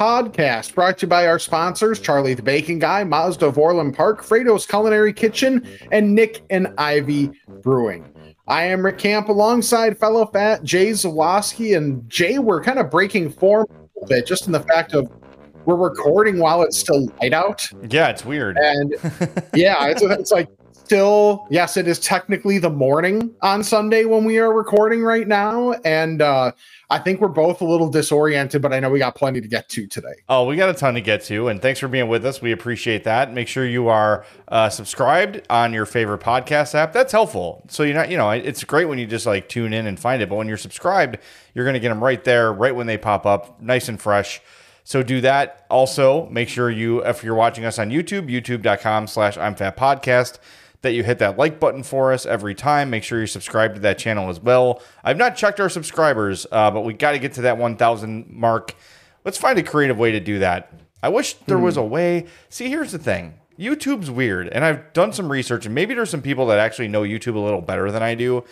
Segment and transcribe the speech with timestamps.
[0.00, 4.22] podcast, brought to you by our sponsors Charlie the Bacon Guy, Mazda of Orland Park,
[4.22, 7.30] Frato's Culinary Kitchen, and Nik and Ivy
[7.60, 8.10] Brewing.
[8.48, 11.76] I am Rick Camp alongside fellow fat Jay Zawaski.
[11.76, 15.12] And Jay, we're kind of breaking form a little bit just in the fact of
[15.66, 17.68] we're recording while it's still light out.
[17.90, 18.56] Yeah, it's weird.
[18.56, 18.94] And
[19.54, 20.48] yeah, it's, it's like
[20.90, 25.70] still, yes, it is technically the morning on Sunday when we are recording right now.
[25.84, 26.50] And uh,
[26.90, 29.68] I think we're both a little disoriented, but I know we got plenty to get
[29.68, 30.14] to today.
[30.28, 32.42] Oh, we got a ton to get to, and thanks for being with us.
[32.42, 33.32] We appreciate that.
[33.32, 36.92] Make sure you are uh, subscribed on your favorite podcast app.
[36.92, 37.64] That's helpful.
[37.68, 40.20] So you're not, you know, it's great when you just like tune in and find
[40.20, 41.18] it, but when you're subscribed,
[41.54, 44.40] you're going to get them right there, right when they pop up, nice and fresh.
[44.82, 45.66] So do that.
[45.70, 50.40] Also, make sure you, if you're watching us on YouTube, youtube.com slash I'm Fat Podcast,
[50.82, 52.90] that you hit that like button for us every time.
[52.90, 54.82] Make sure you're subscribed to that channel as well.
[55.04, 58.74] I've not checked our subscribers, uh, but we got to get to that 1,000 mark.
[59.24, 60.72] Let's find a creative way to do that.
[61.02, 62.26] I wish there was a way.
[62.48, 66.22] See, here's the thing YouTube's weird, and I've done some research, and maybe there's some
[66.22, 68.44] people that actually know YouTube a little better than I do.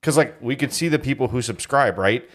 [0.00, 2.28] Because, like, we could see the people who subscribe, right?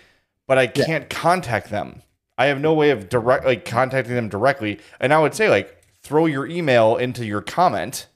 [0.47, 2.01] But I can't contact them.
[2.37, 4.79] I have no way of direct, like, contacting them directly.
[4.99, 8.07] And I would say, like, throw your email into your comment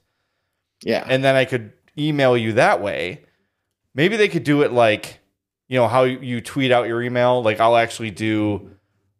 [0.82, 1.04] Yeah.
[1.08, 3.22] and then I could email you that way.
[3.94, 5.20] Maybe they could do it like,
[5.68, 7.42] you know, how you tweet out your email.
[7.42, 8.70] Like I'll actually do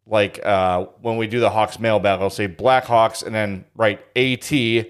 [0.07, 4.87] like uh when we do the Hawks mailbag, I'll say Blackhawks and then write AT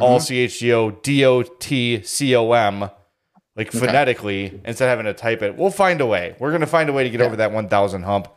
[0.00, 2.88] all C H G O D O T C O M
[3.56, 5.56] like phonetically instead of having to type it.
[5.56, 6.36] We'll find a way.
[6.38, 8.28] We're gonna find a way to get over that one thousand hump.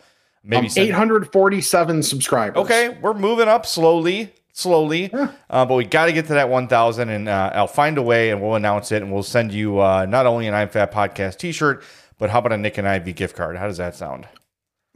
[0.44, 2.57] Maybe Um, 847 subscribers.
[2.63, 7.09] Okay, we're moving up slowly, slowly, uh, but we got to get to that 1,000,
[7.09, 10.05] and uh, I'll find a way, and we'll announce it, and we'll send you uh,
[10.05, 11.83] not only an I'm Fat podcast T-shirt,
[12.17, 13.57] but how about a Nik and Ivy gift card?
[13.57, 14.27] How does that sound?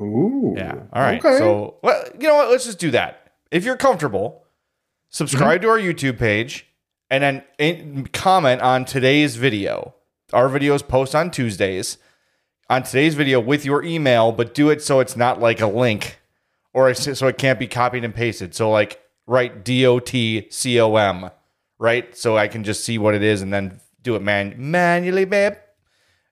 [0.02, 0.56] Ooh.
[0.58, 0.76] Yeah.
[0.94, 1.24] All right.
[1.24, 1.38] Okay.
[1.38, 2.50] So, well, you know what?
[2.50, 3.34] Let's just do that.
[3.52, 4.46] If you're comfortable,
[5.10, 6.66] subscribe to our YouTube page,
[7.10, 9.94] and then in, comment on today's video.
[10.32, 11.98] Our videos post on Tuesdays.
[12.70, 16.20] On today's video with your email, but do it so it's not like a link,
[16.72, 18.54] or so it can't be copied and pasted.
[18.56, 21.30] So like write D O T C O M,
[21.78, 22.16] right?
[22.18, 25.54] So I can just see what it is and then do it man manually, babe.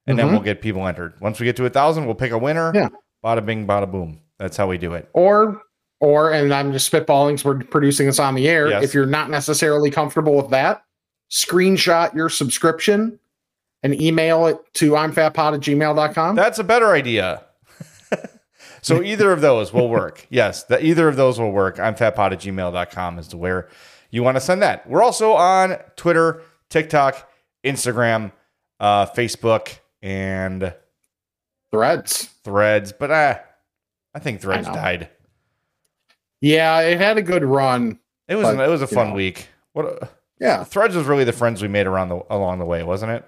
[0.06, 0.34] And then mm-hmm.
[0.36, 1.14] we'll get people entered.
[1.20, 2.72] Once we get to a thousand, we'll pick a winner.
[2.74, 2.88] Yeah.
[3.22, 4.20] Bada bing, bada boom.
[4.38, 5.08] That's how we do it.
[5.12, 5.60] Or,
[6.00, 8.68] or, and I'm just spitballing, so we're producing this on the air.
[8.68, 8.84] Yes.
[8.84, 10.82] If you're not necessarily comfortable with that,
[11.30, 13.18] screenshot your subscription
[13.82, 16.36] and email it to I'm fatpod at gmail.com.
[16.36, 17.44] That's a better idea.
[18.88, 20.26] So either of those will work.
[20.30, 21.78] Yes, that either of those will work.
[21.78, 23.68] I'm fatpod at gmail.com as to where
[24.10, 24.88] you want to send that.
[24.88, 27.28] We're also on Twitter, TikTok,
[27.64, 28.32] Instagram,
[28.80, 30.74] uh, Facebook, and
[31.70, 32.24] Threads.
[32.44, 32.92] Threads.
[32.92, 33.38] But uh,
[34.14, 34.74] I think Threads know.
[34.74, 35.08] died.
[36.40, 37.98] Yeah, it had a good run.
[38.28, 39.14] It was But, it was a you fun know.
[39.14, 39.48] week.
[39.72, 40.08] What a,
[40.40, 43.24] Yeah, Threads was really the friends we made around the along the way, wasn't it?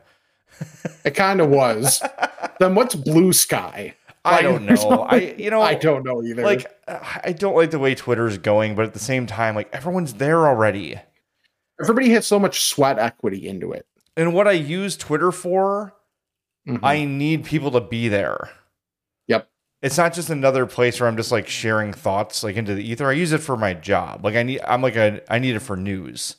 [1.05, 2.03] it kind of was.
[2.61, 3.95] then what's Blue Sky?
[4.25, 5.07] I don't know.
[5.09, 6.43] I you know I don't know either.
[6.43, 9.69] like uh, I don't like the way Twitter's going, but at the same time, like
[9.73, 10.97] everyone's there already.
[11.81, 13.87] everybody has so much sweat equity into it.
[14.17, 15.95] And what I use Twitter for,
[16.69, 16.81] Mhm.
[16.83, 18.51] I need people to be there.
[19.29, 19.49] Yep.
[19.81, 23.07] It's not just another place where I'm just like sharing thoughts like into the ether.
[23.09, 24.23] I use it for my job.
[24.25, 26.37] Like I need I'm like a I need it for news.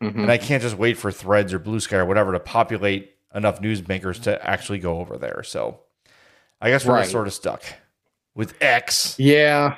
[0.00, 0.14] Mhm.
[0.14, 3.60] And I can't just wait for threads or blue sky or whatever to populate enough
[3.60, 5.42] news makers to actually go over there.
[5.42, 5.80] So
[6.60, 7.08] I guess we're Right.
[7.08, 7.62] sort of stuck
[8.34, 9.14] with X.
[9.18, 9.76] Yeah.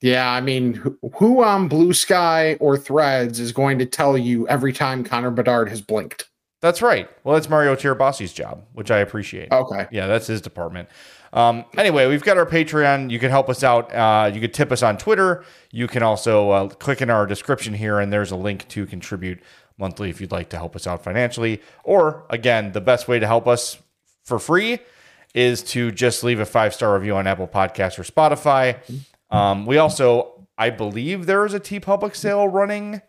[0.00, 0.30] Yeah.
[0.30, 0.74] I mean,
[1.18, 5.68] who- on Blue Sky or Threads is going to tell you every time Connor Bedard
[5.68, 6.26] has blinked?
[6.60, 7.08] That's right.
[7.22, 9.52] Well, that's Mario Tirabassi's job, which I appreciate.
[9.52, 9.86] Okay.
[9.92, 10.88] Yeah, that's his department.
[11.32, 13.10] Um, anyway, we've got our Patreon.
[13.10, 13.94] You can help us out.
[13.94, 15.44] Uh, you could tip us on Twitter.
[15.70, 19.40] You can also uh, click in our description here, and there's a link to contribute
[19.78, 21.60] monthly if you'd like to help us out financially.
[21.84, 23.78] Or, again, the best way to help us
[24.24, 24.80] for free
[25.38, 28.76] is to just leave a five star review on Apple Podcasts or Spotify.
[29.30, 33.02] Um, we also, I believe, there is a TeePublic sale running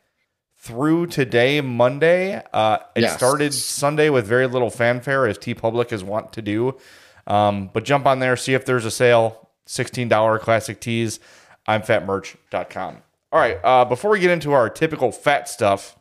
[0.58, 2.42] through today, Monday.
[2.54, 3.16] Uh, it Yes.
[3.18, 6.78] started Sunday with very little fanfare, as TeePublic is wont to do.
[7.26, 9.50] Um, but jump on there, see if there's a sale.
[9.68, 11.20] $16 classic tees.
[11.68, 12.98] I'm fatmerch.com.
[13.32, 13.58] All right.
[13.64, 15.96] Uh, before we get into our typical fat stuff,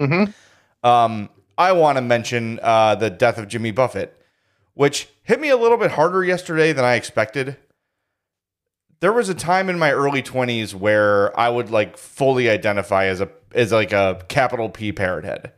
[0.00, 0.34] Mhm.
[0.82, 4.16] um, I want to mention uh, the death of Jimmy Buffett,
[4.74, 7.56] which hit me a little bit harder yesterday than I expected.
[9.00, 13.20] There was a time in my early 20s where I would like fully identify as
[13.20, 15.52] a as like a capital P parrot head.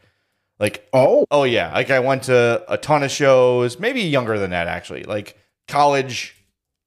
[0.59, 4.51] Like Oh, Oh yeah, like I went to a ton of shows, maybe younger than
[4.51, 5.37] that actually, like
[5.69, 6.35] college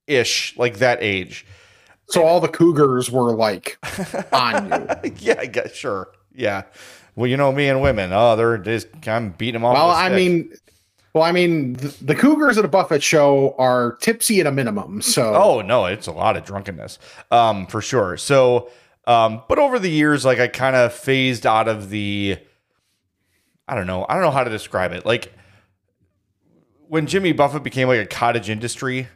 [0.08, 1.46] ish, like that age.
[2.10, 3.78] so all the cougars were like
[4.34, 4.66] on
[5.04, 5.12] you.
[5.20, 6.10] yeah, I guess sure.
[6.34, 6.64] Yeah.
[7.16, 8.12] Well, you know me and women.
[8.12, 9.76] Oh, they're just I'm beating them off.
[9.76, 10.54] Well, I mean,
[11.14, 15.02] well, I mean, the, the cougars at a Buffett show are tipsy at a minimum.
[15.02, 17.00] So, Oh no, it's a lot of drunkenness,
[17.32, 18.16] um, for sure.
[18.18, 18.70] So,
[19.08, 22.38] um, but over the years, like I kind of phased out of the.
[23.68, 24.06] I don't know.
[24.08, 25.06] I don't know how to describe it.
[25.06, 25.34] Like
[26.88, 29.08] when Jimmy Buffett became like a cottage industry,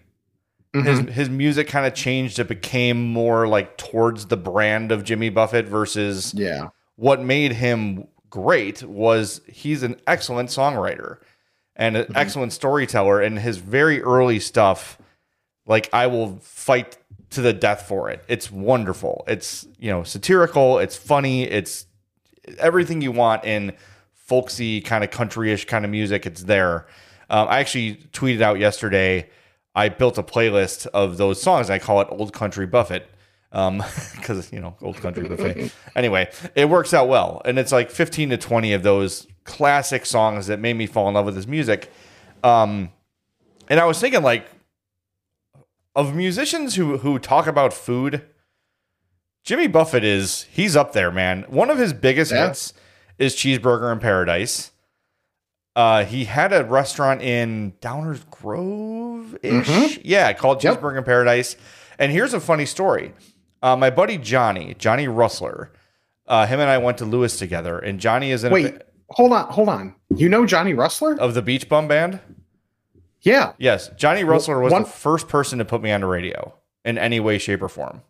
[0.74, 2.40] his his music kind of changed.
[2.40, 8.08] It became more like towards the brand of Jimmy Buffett versus yeah, what made him
[8.32, 11.18] great was he's an excellent songwriter
[11.76, 14.98] and an excellent storyteller and his very early stuff
[15.66, 16.98] like i will fight
[17.34, 18.24] to the death for it.
[18.28, 19.24] It's wonderful.
[19.28, 21.86] It's you know satirical it's funny it's
[22.58, 23.74] everything you want in
[24.14, 26.88] folksy kind of countryish kind of music it's there.
[27.30, 29.30] Um, i actually tweeted out yesterday
[29.76, 31.70] i built a playlist of those songs.
[31.70, 33.10] I call it old country buffett
[33.52, 33.84] um
[34.16, 35.72] because you know old country buffet.
[35.96, 40.48] Anyway it works out well and it's like 15 to 20 of those classic songs
[40.48, 41.92] that made me fall in love with his music
[42.44, 42.90] um
[43.70, 44.46] and i was thinking like
[45.96, 48.24] of musicians who who talk about food
[49.44, 52.48] jimmy buffett is he's up there man one of his biggest Yeah.
[52.48, 52.74] hits
[53.20, 54.72] is cheeseburger in paradise
[55.76, 59.98] uh, he had a restaurant in Downers Grove ish.
[60.04, 60.80] Yeah, called Yep.
[60.82, 61.56] Cheeseburger in Paradise.
[61.98, 63.12] And here's a funny story.
[63.64, 65.72] Uh, my buddy Johnny, Johnny Rustler,
[66.28, 69.32] uh, him and I went to Lewis together, and Johnny is in wait, ba- hold
[69.34, 69.96] on, hold on.
[70.16, 71.20] You know Johnny Rustler?
[71.20, 72.20] of the Beach Bum Band.
[73.22, 76.54] Yeah, Yes, Johnny Rustler was one- the first person to put me on the radio
[76.84, 78.02] in any way, shape, or form.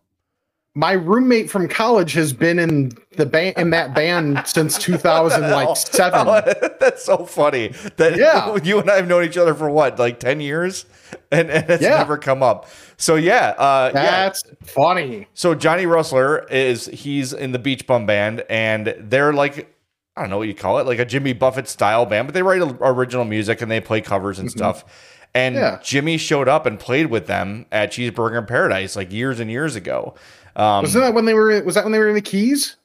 [0.75, 6.25] my roommate from college has been in the band in that band since 2007.
[6.79, 7.67] That's so funny.
[7.97, 8.57] That Yeah.
[8.63, 10.85] you and I have known each other for what, like ten years,
[11.31, 11.97] and, and it's Yeah.
[11.97, 12.67] never come up.
[12.97, 14.01] So yeah, uh, yeah.
[14.03, 15.27] That's funny.
[15.35, 19.72] So Johnny Rustler is he's in the Beach Bum Band, and they're like
[20.15, 22.43] I don't know what you call it, like a Jimmy Buffett style band, but they
[22.43, 24.85] write original music and they play covers and stuff.
[25.33, 25.79] And Yeah.
[25.83, 29.75] Jimmy showed up and played with them at Cheeseburger in Paradise like years and years
[29.75, 30.13] ago.
[30.55, 31.63] Um, Wasn't that when they were?
[31.63, 32.75] Was that when they were in the Keys?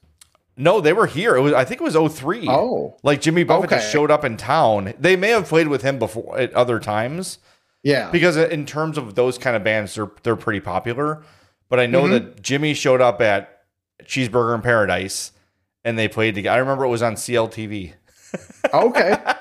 [0.60, 1.36] no, they were here.
[1.36, 2.46] It was I think it was 03.
[2.48, 2.96] Oh.
[3.04, 4.94] like Jimmy Buffett just showed up in town.
[4.98, 7.38] They may have played with him before at other times.
[7.84, 8.10] Yeah.
[8.10, 11.22] because in terms of those kind of bands, they're they're pretty popular.
[11.68, 12.12] But I know Mm-hmm.
[12.12, 13.60] that Jimmy showed up at
[14.04, 15.30] Cheeseburger in Paradise,
[15.84, 16.56] and they played together.
[16.56, 17.94] I remember it was on CLTV.
[18.74, 19.16] okay.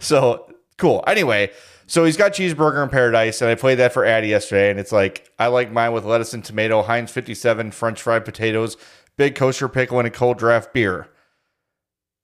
[0.00, 1.04] So cool.
[1.06, 1.50] Anyway,
[1.86, 4.90] so he's got Cheeseburger in Paradise, and I played that for Addy yesterday, and it's
[4.90, 8.76] like I like mine with lettuce and tomato, Heinz fifty seven, French fried potatoes,
[9.16, 11.08] big kosher pickle, and a cold draft beer.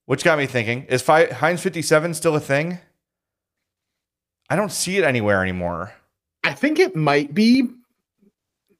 [0.06, 2.78] Which got me thinking: Is fi- Heinz fifty seven still a thing?
[4.50, 5.93] I don't see it anywhere anymore.
[6.43, 7.69] I think it might be.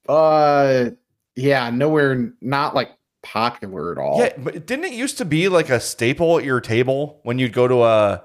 [0.09, 0.91] Uh,
[1.37, 2.91] yeah, nowhere, not like
[3.23, 4.19] popular at all.
[4.21, 7.53] Yeah, but didn't it used to be like a staple at your table when you'd
[7.53, 8.25] go to a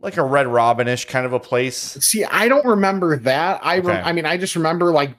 [0.00, 1.76] like a Red Robin-ish kind of a place?
[1.76, 3.60] See, I don't remember that.
[3.64, 5.14] I, re- I mean, I just remember like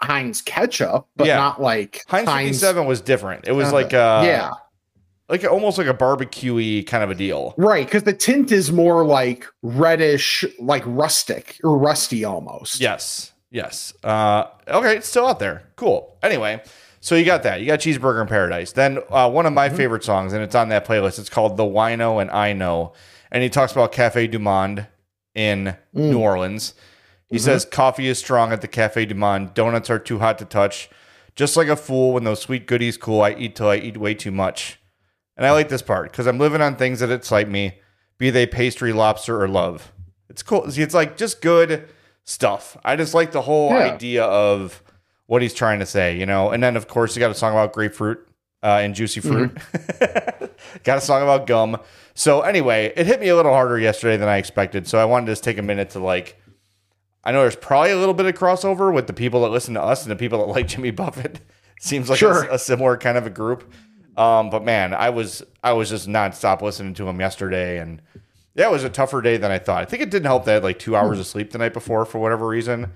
[0.00, 1.36] Heinz ketchup, but Yeah.
[1.36, 3.48] not like Heinz 57 was different.
[3.48, 4.52] It was uh, like uh yeah,
[5.28, 7.54] like almost like a barbecue kind of a deal.
[7.58, 7.84] right.
[7.86, 12.80] Because the tint is more like reddish, like rustic or rusty almost.
[12.80, 13.32] Yes.
[13.50, 13.92] Yes.
[14.04, 15.64] Uh okay, it's still out there.
[15.76, 16.16] Cool.
[16.22, 16.62] Anyway,
[17.00, 17.60] so you got that.
[17.60, 18.72] You got Cheeseburger in Paradise.
[18.72, 19.76] Then uh, one of my mm-hmm.
[19.76, 21.18] favorite songs, and it's on that playlist.
[21.18, 22.92] It's called The Wino and I Know.
[23.30, 24.86] And he talks about Cafe Du Monde
[25.34, 25.76] in mm.
[25.94, 26.74] New Orleans.
[27.28, 27.44] He mm-hmm.
[27.44, 29.54] says coffee is strong at the Cafe Du Monde.
[29.54, 30.90] Donuts are too hot to touch.
[31.36, 34.14] Just like a fool when those sweet goodies cool, I eat till I eat way
[34.14, 34.78] too much.
[35.36, 37.78] And I like this part because I'm living on things that excite me,
[38.18, 39.92] be they pastry, lobster, or love.
[40.28, 40.70] It's cool.
[40.70, 41.88] See, it's like just good
[42.24, 42.76] stuff.
[42.84, 43.94] I just like the whole Yeah.
[43.94, 44.82] idea of
[45.30, 46.50] what he's trying to say, you know.
[46.50, 48.18] And then, of course, you got a song about grapefruit
[48.64, 49.56] uh, and juicy fruit.
[50.82, 51.76] got a song about gum.
[52.14, 54.88] So anyway, it hit me a little harder yesterday than I expected.
[54.88, 56.36] So I wanted to just take a minute to like.
[57.22, 59.80] I know there's probably a little bit of crossover with the people that listen to
[59.82, 61.40] us and the people that like Jimmy Buffett.
[61.80, 62.42] Seems like Sure.
[62.46, 63.72] a, a similar kind of a group.
[64.16, 68.02] Um, but man, I was I was just nonstop listening to him yesterday, and
[68.56, 69.80] yeah, it was a tougher day than I thought.
[69.80, 71.72] I think it didn't help that I had like two hours of sleep the night
[71.72, 72.90] before for whatever reason.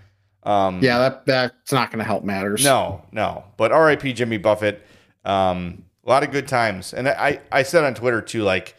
[0.45, 2.63] Um, yeah, that that's not going to help matters.
[2.65, 3.45] no, no.
[3.57, 4.13] But R.I.P.
[4.13, 4.85] Jimmy Buffett.
[5.25, 8.77] Um, a lot of good times, and I I said on Twitter too, like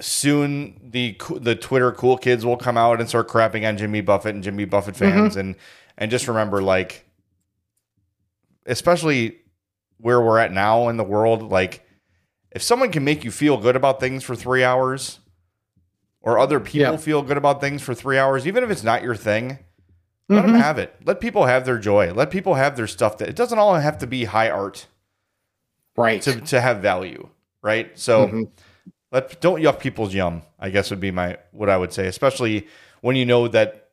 [0.00, 4.34] soon the the Twitter cool kids will come out and start crapping on Jimmy Buffett
[4.34, 5.54] and Jimmy Buffett fans and
[5.98, 7.04] and just remember like
[8.66, 9.38] especially
[9.98, 11.86] where we're at now in the world like
[12.50, 15.20] if someone can make you feel good about things for 3 hours
[16.22, 16.96] or other people Yeah.
[16.96, 19.58] feel good about things for 3 hours even if it's not your thing
[20.28, 23.28] let them have it let people have their joy let people have their stuff that
[23.28, 24.86] it doesn't all have to be high art
[25.96, 26.20] Right.
[26.22, 27.28] to, to have value,
[27.62, 27.96] right?
[27.96, 28.48] So Mhm.
[29.12, 30.42] let don't yuck people's yum.
[30.58, 32.66] I guess would be my what I would say, especially
[33.00, 33.90] when you know that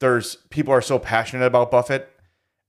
[0.00, 2.08] there's people are so passionate about Buffett,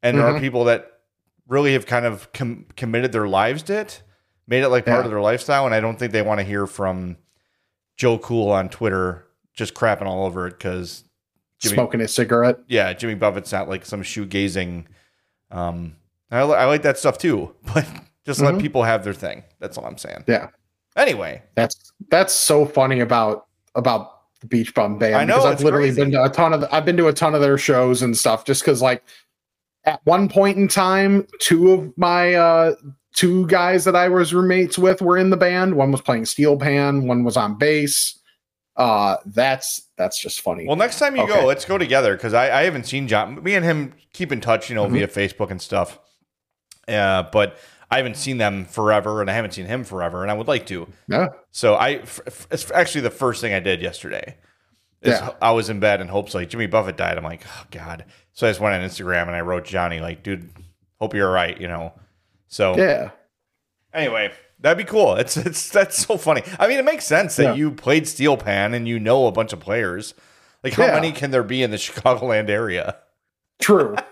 [0.04, 0.40] and there are Mhm.
[0.40, 1.00] people that
[1.48, 4.02] really have kind of com- committed their lives to it,
[4.48, 5.06] made it like part Yeah.
[5.06, 7.18] of their lifestyle, and I don't think they want to hear from
[7.98, 11.04] Joe Cool on Twitter just crapping all over it because
[11.62, 12.58] Jimmy, Smoking a cigarette.
[12.68, 14.86] yeah, Jimmy Buffett's not like some shoegazing.
[15.52, 15.96] Um,
[16.32, 17.86] I, I like that stuff too, but
[18.26, 18.62] just let Mhm.
[18.62, 19.44] people have their thing.
[19.60, 20.24] That's all I'm saying.
[20.28, 20.48] Yeah.
[20.98, 25.16] Anyway, That's that's so funny about about the Beach Bum Band.
[25.16, 26.02] I know, because I've literally crazy.
[26.02, 28.44] been to a ton of I've been to a ton of their shows and stuff
[28.44, 29.04] just because like
[29.86, 32.74] at one point in time, two of my uh
[33.16, 35.76] two guys that I was roommates with were in the band.
[35.76, 38.18] One was playing steel pan, one was on bass.
[38.78, 40.66] Uh that's that's just funny.
[40.66, 41.42] well, next time you Okay.
[41.42, 43.42] go, let's go together because I, I haven't seen John.
[43.44, 44.92] Me and him keep in touch, you know, Mhm.
[44.94, 46.00] via Facebook and stuff.
[46.88, 47.58] Uh, but
[47.90, 50.66] I haven't seen them forever, and I haven't seen him forever, and I would like
[50.68, 50.88] to.
[51.08, 51.28] yeah.
[51.52, 54.38] So I, f- it's actually the first thing I did yesterday.
[55.02, 55.32] Is Yeah.
[55.42, 57.18] I was in bed and hopes like Jimmy Buffett died.
[57.18, 58.06] I'm like, oh god.
[58.34, 60.50] So I just went on Instagram and I wrote Johnny like, dude,
[61.00, 61.60] hope you're all right.
[61.60, 61.94] You know.
[62.48, 63.10] So Yeah.
[63.94, 64.32] anyway,
[64.62, 65.16] that'd be cool.
[65.16, 66.44] It's it's that's so funny.
[66.60, 67.54] I mean, it makes sense that Yeah.
[67.56, 70.14] you played Steel Pan and you know a bunch of players.
[70.64, 70.94] Like, how Yeah.
[70.96, 72.98] many can there be in the Chicagoland area?
[73.62, 73.96] True.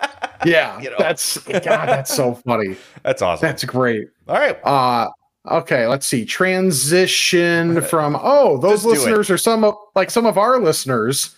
[0.46, 0.79] Yeah.
[0.79, 0.96] You know.
[0.98, 2.77] That's God, that's so funny.
[3.03, 3.46] That's awesome.
[3.46, 4.08] That's great.
[4.29, 4.58] all right.
[4.65, 5.10] Uh
[5.51, 6.24] okay, let's see.
[6.24, 11.36] Transition from oh, those Just listeners are some of like some of our listeners.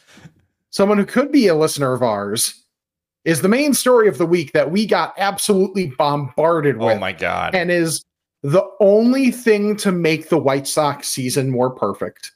[0.70, 2.64] Someone who could be a listener of ours
[3.26, 6.96] is the main story of the week that we got absolutely bombarded with.
[6.98, 7.56] Oh my god.
[7.56, 8.06] and is
[8.44, 12.32] the only thing to make the White Sox season more perfect.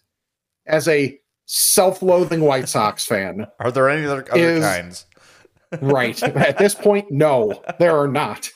[0.67, 5.05] As a self-loathing White Sox fan, Are there any other, other is- kinds?
[5.81, 6.21] right.
[6.23, 8.49] At this point, no, there are not.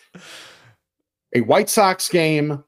[1.35, 2.63] A White Sox game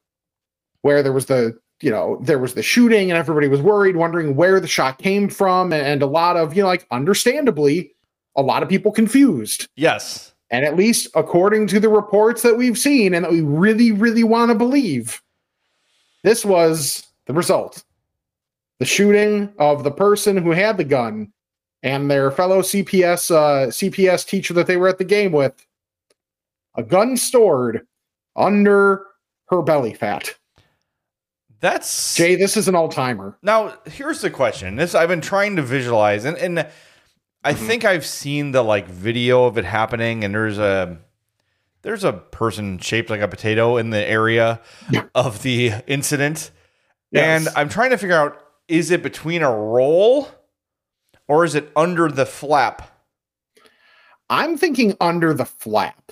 [0.82, 4.36] where there was the, you know, there was the shooting and everybody was worried, wondering
[4.36, 7.94] where the shot came from, and, and a lot of, you know, like understandably,
[8.36, 9.68] a lot of people confused.
[9.76, 10.34] Yes.
[10.52, 14.24] And at least according to the reports that we've seen and that we really, really
[14.24, 15.22] want to believe,
[16.24, 17.84] this was the result.
[18.80, 21.32] The shooting of the person who had the gun
[21.84, 25.66] and their fellow CPS uh, CPS teacher that they were at the game with.
[26.76, 27.86] A gun stored
[28.36, 29.06] under
[29.48, 30.36] her belly fat.
[31.60, 33.38] That's Jay, this is an all timer.
[33.44, 34.78] Now, here's the question.
[34.78, 36.68] This I've been trying to visualize, and and
[37.44, 37.68] I Mm-hmm.
[37.68, 40.98] think I've seen the like video of it happening, and there's a
[41.82, 45.06] there's a person shaped like a potato in the area Yeah.
[45.16, 46.52] of the incident,
[47.12, 47.48] Yes.
[47.48, 50.30] and I'm trying to figure out is it between a roll
[51.28, 52.84] or is it under the flap?
[54.30, 56.12] I'm thinking under the flap.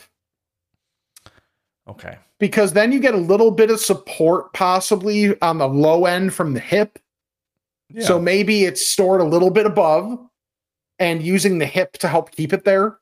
[1.88, 2.18] Okay.
[2.38, 6.54] because then you get a little bit of support possibly on the low end from
[6.54, 7.00] the hip.
[7.90, 8.04] Yeah.
[8.06, 10.20] So maybe it's stored a little bit above
[11.00, 12.98] and using the hip to help keep it there.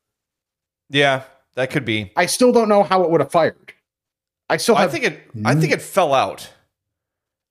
[0.90, 1.24] yeah,
[1.56, 2.12] that could be.
[2.16, 3.74] I still don't know how it would have fired.
[4.50, 5.20] I still I think it.
[5.44, 6.50] I think it fell out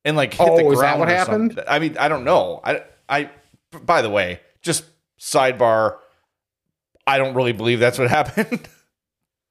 [0.04, 0.74] and like hit Oh, the ground.
[0.74, 1.50] is that what or happened?
[1.52, 1.64] something.
[1.68, 2.60] I mean, I don't know.
[2.64, 2.82] I.
[3.08, 3.30] I.
[3.84, 4.84] By the way, just
[5.20, 5.96] sidebar.
[7.06, 8.68] I don't really believe that's what happened,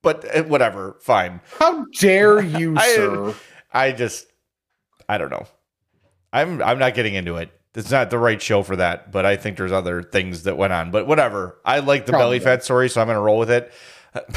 [0.01, 0.97] but uh, whatever.
[1.01, 1.41] Fine.
[1.59, 3.35] how dare you, I- sir?
[3.71, 4.25] I just.
[5.07, 5.45] I don't know.
[6.33, 6.63] I'm.
[6.63, 7.51] I'm not getting into it.
[7.75, 10.73] It's not the right show for that, but I think there's other things that went
[10.73, 10.91] on.
[10.91, 11.57] But whatever.
[11.65, 13.71] I like the belly fat story, so I'm going to roll with it.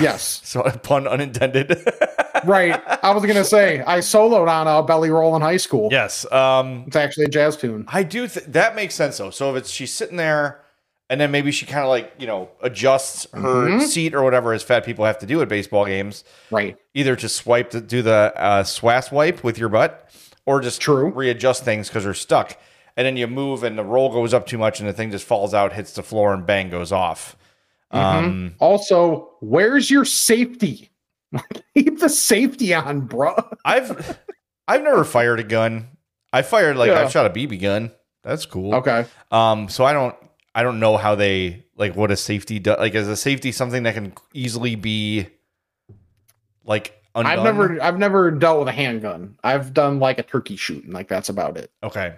[0.00, 0.40] Yes.
[0.44, 1.88] So pun unintended.
[2.44, 2.80] Right.
[3.02, 5.88] I was gonna say I soloed on a belly roll in high school.
[5.90, 6.24] yes.
[6.32, 6.84] Um.
[6.86, 7.84] It's actually a jazz tune.
[7.88, 8.28] I do.
[8.28, 9.30] Th- that makes sense though.
[9.30, 10.60] So if it's she's sitting there,
[11.10, 13.82] and then maybe she kind of like you know adjusts her Mhm.
[13.82, 16.76] seat or whatever, as fat people have to do at baseball games, Right.
[16.94, 20.08] either to swipe to do the uh, swass wipe with your butt,
[20.46, 21.10] or just True.
[21.10, 22.56] readjust things because they're stuck.
[22.98, 25.24] And then you move, and the roll goes up too much, and the thing just
[25.24, 27.36] falls out, hits the floor, and bang goes off.
[27.92, 30.90] Um, Also, where's your safety?
[31.74, 33.34] Keep the safety on, bro.
[33.64, 34.18] I've
[34.66, 35.86] I've never fired a gun.
[36.32, 37.02] I fired like Yeah.
[37.02, 37.92] I've shot a BB gun.
[38.24, 38.74] That's cool.
[38.74, 39.06] Okay.
[39.30, 40.16] Um, so I don't
[40.52, 42.78] I don't know how they like what a safety does.
[42.78, 45.28] Like, is a safety something that can easily be
[46.64, 47.38] like undone?
[47.38, 49.38] I've never I've never dealt with a handgun.
[49.44, 51.70] I've done like a turkey shoot, and like that's about it.
[51.82, 52.16] Okay.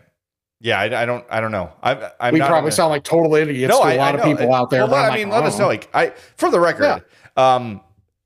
[0.60, 1.24] Yeah, I, I don't.
[1.30, 1.72] I don't know.
[1.82, 4.70] I, I'm we probably gonna- sound like total idiots to a lot of people out
[4.70, 4.86] there.
[4.86, 5.46] Well, like, mean, let oh.
[5.46, 5.66] us know.
[5.66, 7.04] Like, I for the record,
[7.36, 7.80] um,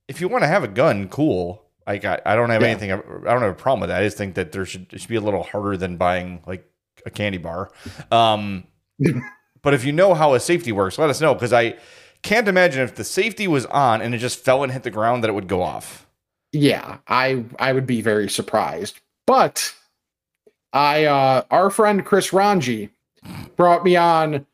[0.08, 1.62] if you want to have a gun, cool.
[1.86, 2.68] Like, I, I don't have Yeah.
[2.68, 2.92] anything.
[2.92, 4.00] I don't have a problem with that.
[4.00, 6.68] I just think that there should it should be a little harder than buying like
[7.06, 7.70] a candy bar.
[8.10, 8.64] Um,
[9.62, 11.76] but if you know how a safety works, let us know because I
[12.22, 15.22] can't imagine if the safety was on and it just fell and hit the ground
[15.22, 16.06] that it would go off.
[16.52, 18.98] yeah, I I would be very surprised.
[19.26, 19.74] But
[20.74, 22.90] I uh our friend Chris Ranji
[23.56, 24.44] brought me on.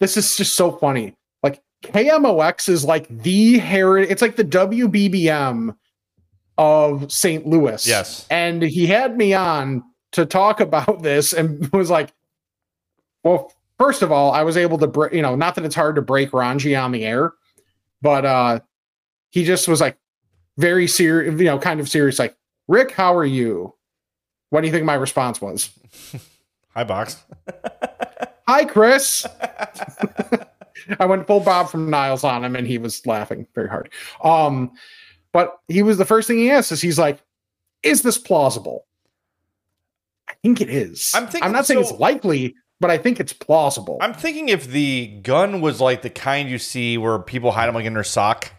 [0.00, 1.16] This is just so funny.
[1.42, 4.10] Like KMOX is like the heritage.
[4.10, 5.74] It's like the WBBM
[6.58, 7.46] of St.
[7.46, 7.86] Louis.
[7.86, 8.26] Yes.
[8.30, 12.12] and he had me on to talk about this and was like,
[13.22, 15.94] well, first of all, I was able to break, you know, not that it's hard
[15.96, 17.32] to break Ranji on the air,
[18.02, 18.60] but uh
[19.30, 19.96] he just was like
[20.56, 22.34] very serious, you know, kind of serious, like,
[22.66, 23.74] Rick, how are you?
[24.50, 25.70] What do you think my response was?
[26.74, 27.22] Hi, box.
[28.48, 29.26] Hi, Chris.
[31.00, 33.90] I went full Bob from Niles on him and he was laughing very hard.
[34.24, 34.72] Um,
[35.32, 37.20] but he was the first thing he asked is he's like,
[37.82, 38.86] Is this plausible?
[40.28, 41.10] I think it is.
[41.14, 43.98] I'm thinking- I'm not saying so- it's likely, but I think it's plausible.
[44.00, 47.74] I'm thinking if the gun was like the kind you see where people hide them
[47.74, 48.50] like in their sock,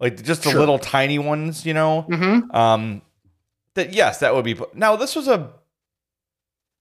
[0.00, 0.60] like just the Sure.
[0.60, 2.04] little tiny ones, you know.
[2.10, 2.54] Mhm.
[2.54, 3.02] Um,
[3.76, 4.58] that yes, that would be.
[4.74, 5.52] Now this was a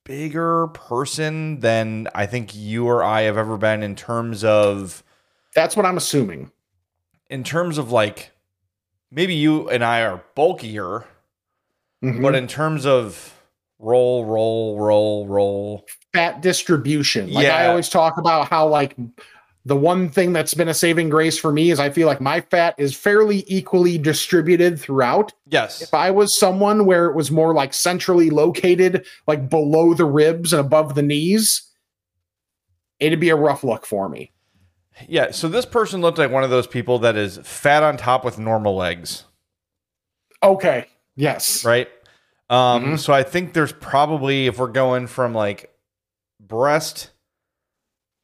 [0.04, 5.04] bigger person than I think you or I have ever been in terms of
[5.56, 6.52] That's what I'm assuming.
[7.30, 8.32] in terms of like
[9.12, 11.06] maybe you and I are bulkier,
[12.04, 12.22] Mhm.
[12.22, 13.34] but in terms of
[13.80, 15.86] roll, roll, roll, roll.
[16.14, 17.32] fat distribution.
[17.34, 18.96] Like I always talk about how like
[19.67, 22.39] the one thing that's been a saving grace for me is I feel like my
[22.41, 25.34] fat is fairly equally distributed throughout.
[25.48, 25.81] Yes.
[25.81, 30.53] If I was someone where it was more like centrally located, like below the ribs
[30.53, 31.63] and above the knees,
[33.00, 34.31] it'd be a rough look for me.
[35.07, 35.31] Yeah.
[35.31, 38.37] So this person looked like one of those people that is fat on top with
[38.37, 39.24] normal legs.
[40.44, 40.85] Okay.
[41.16, 41.66] Yes.
[41.66, 41.87] right?
[42.51, 43.00] Um, Mhm.
[43.00, 45.74] so I think there's probably if we're going from like
[46.40, 47.09] breast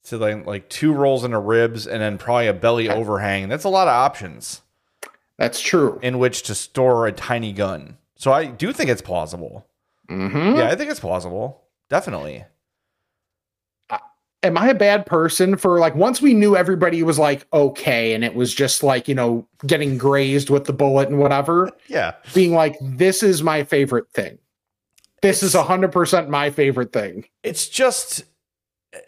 [0.05, 3.49] to like like two rolls in into ribs and then probably a belly overhang.
[3.49, 4.61] That's a lot of options
[5.37, 5.99] That's true.
[6.01, 7.97] in which to store a tiny gun.
[8.15, 9.65] So I do think it's plausible.
[10.09, 10.57] Mhm.
[10.57, 11.61] Yeah, I think it's plausible.
[11.89, 12.45] Definitely.
[14.43, 18.23] am I a bad person for like once we knew everybody was like okay and
[18.25, 22.13] it was just like, you know, getting grazed with the bullet and whatever, Yeah.
[22.33, 24.39] being like, this is my favorite thing.
[25.21, 27.25] This is It's- 100% my favorite thing.
[27.43, 28.23] It's just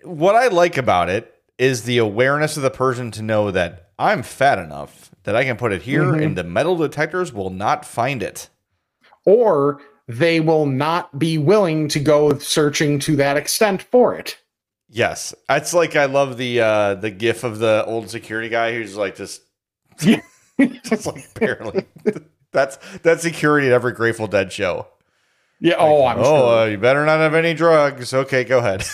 [0.03, 4.23] what I like about it is the awareness of the person to know that I'm
[4.23, 6.23] fat enough that I can put it here Mhm.
[6.23, 8.49] and the metal detectors will not find it.
[9.25, 14.37] Or they will not be willing to go searching to that extent for it.
[14.89, 18.95] Yes, it's like I love the uh the gif of the old security guy who's
[18.97, 19.41] like just,
[20.83, 21.85] just like apparently
[22.51, 24.87] that's that's security at every Grateful Dead show.
[25.63, 25.75] Yeah.
[25.79, 26.57] Oh, I'm oh, sure.
[26.59, 28.13] uh, you better not have any drugs.
[28.13, 28.83] Okay, go ahead.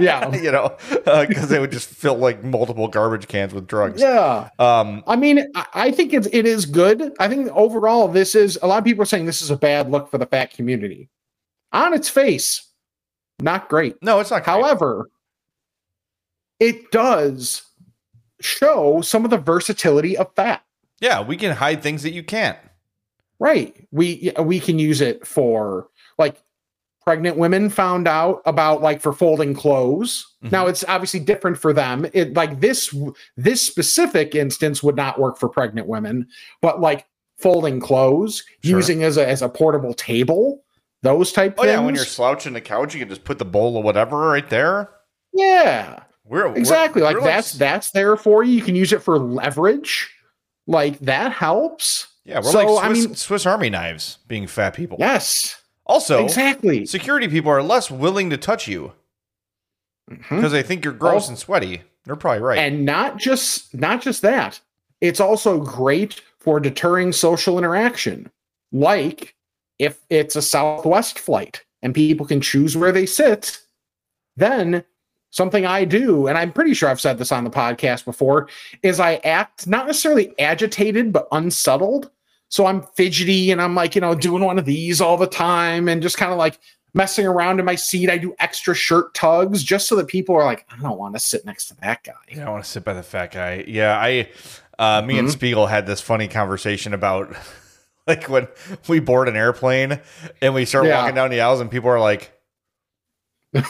[0.00, 0.34] Yeah.
[0.34, 4.00] you know, because they would just fill like multiple garbage cans with drugs.
[4.02, 4.48] yeah.
[4.58, 7.12] Um, I mean, I, I think it's, it is good.
[7.20, 9.88] I think overall, this is a lot of people are saying this is a bad
[9.92, 11.10] look for the fat community.
[11.72, 12.68] On its face,
[13.40, 13.94] not great.
[14.02, 14.42] no, it's not.
[14.42, 14.52] great.
[14.52, 15.10] However,
[16.58, 17.62] it does
[18.40, 20.64] show some of the versatility of fat.
[21.00, 22.58] yeah, we can hide things that you can't.
[23.44, 23.74] Right.
[23.92, 26.36] We we can use it for like
[27.02, 30.26] pregnant women found out about like for folding clothes.
[30.42, 30.52] Mhm.
[30.52, 32.06] Now it's obviously different for them.
[32.14, 32.94] It like this
[33.36, 36.26] this specific instance would not work for pregnant women,
[36.62, 37.04] but like
[37.38, 38.76] folding clothes, Sure.
[38.78, 40.64] using as a as a portable table,
[41.02, 41.72] those type Oh things.
[41.74, 44.48] yeah, when you're slouching the couch, you can just put the bowl of whatever right
[44.48, 44.88] there.
[45.34, 46.00] yeah.
[46.26, 47.02] We're we're- Exactly.
[47.02, 48.54] like we're that's that's there for you.
[48.54, 50.10] You can use it for leverage.
[50.66, 52.06] Like that helps.
[52.24, 54.96] Yeah, we're so, like Swiss, I mean- Swiss Army knives, being fat people.
[54.98, 55.62] Yes.
[55.86, 56.86] Also, exactly.
[56.86, 58.92] security people are less willing to touch you
[60.10, 60.36] mm-hmm.
[60.36, 61.82] because they think you're gross Also- and sweaty.
[62.04, 62.58] They're probably right.
[62.58, 64.60] And not just not just that.
[65.00, 68.30] It's also great for deterring social interaction.
[68.72, 69.34] Like
[69.78, 73.58] if it's a Southwest flight and people can choose where they sit,
[74.36, 74.84] then
[75.34, 78.48] something I do, and I'm pretty sure I've said this on the podcast before,
[78.84, 82.10] is I act not necessarily agitated, but unsettled.
[82.50, 85.88] So I'm fidgety and I'm like, you know, doing one of these all the time
[85.88, 86.60] and just kind of like
[86.94, 88.08] messing around in my seat.
[88.08, 91.18] I do extra shirt tugs just so that people are like, I don't want to
[91.20, 92.12] sit next to that guy.
[92.30, 93.64] Yeah, I want to sit by the fat guy.
[93.66, 94.28] Yeah, I,
[94.78, 95.32] uh, me and Mhm.
[95.32, 97.34] Spiegel had this funny conversation about
[98.06, 98.46] like when
[98.86, 100.00] we board an airplane
[100.40, 100.98] and we start Yeah.
[101.00, 102.30] walking down the aisles and people are like,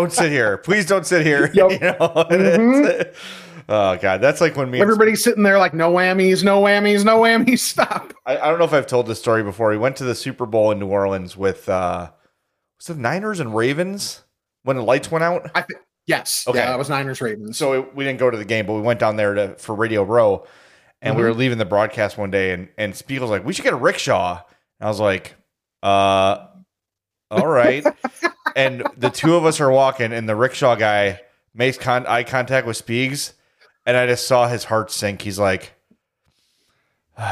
[0.00, 0.58] don't sit here.
[0.58, 1.50] Please don't sit here.
[1.54, 1.70] Yep.
[1.72, 1.96] You know?
[2.30, 3.14] Mhm.
[3.68, 4.80] oh god, that's like when me.
[4.80, 7.58] Everybody's sitting there like, no whammies, no whammies, no whammies.
[7.72, 8.12] Stop.
[8.26, 9.70] I, I don't know if I've told this story before.
[9.70, 12.10] We went to the Super Bowl in New Orleans with uh
[12.78, 14.22] was it Niners and Ravens
[14.64, 15.50] when the lights went out.
[15.54, 16.44] I think yes.
[16.46, 16.58] Okay.
[16.58, 17.56] Yeah, that was Niners Ravens.
[17.56, 19.74] So it, we didn't go to the game, but we went down there to for
[19.74, 20.46] Radio Row,
[21.02, 21.28] and we Mm-hmm.
[21.30, 24.42] were leaving the broadcast one day, and and Spiegel's like, "We should get a rickshaw."
[24.80, 25.34] And I was like,
[25.82, 26.46] "Uh,
[27.36, 27.84] all right."
[28.56, 31.20] and the two of us are walking, and the rickshaw guy
[31.54, 33.32] makes con- eye contact with Spiegs,
[33.84, 35.22] and I just saw his heart sink.
[35.22, 35.74] He's like,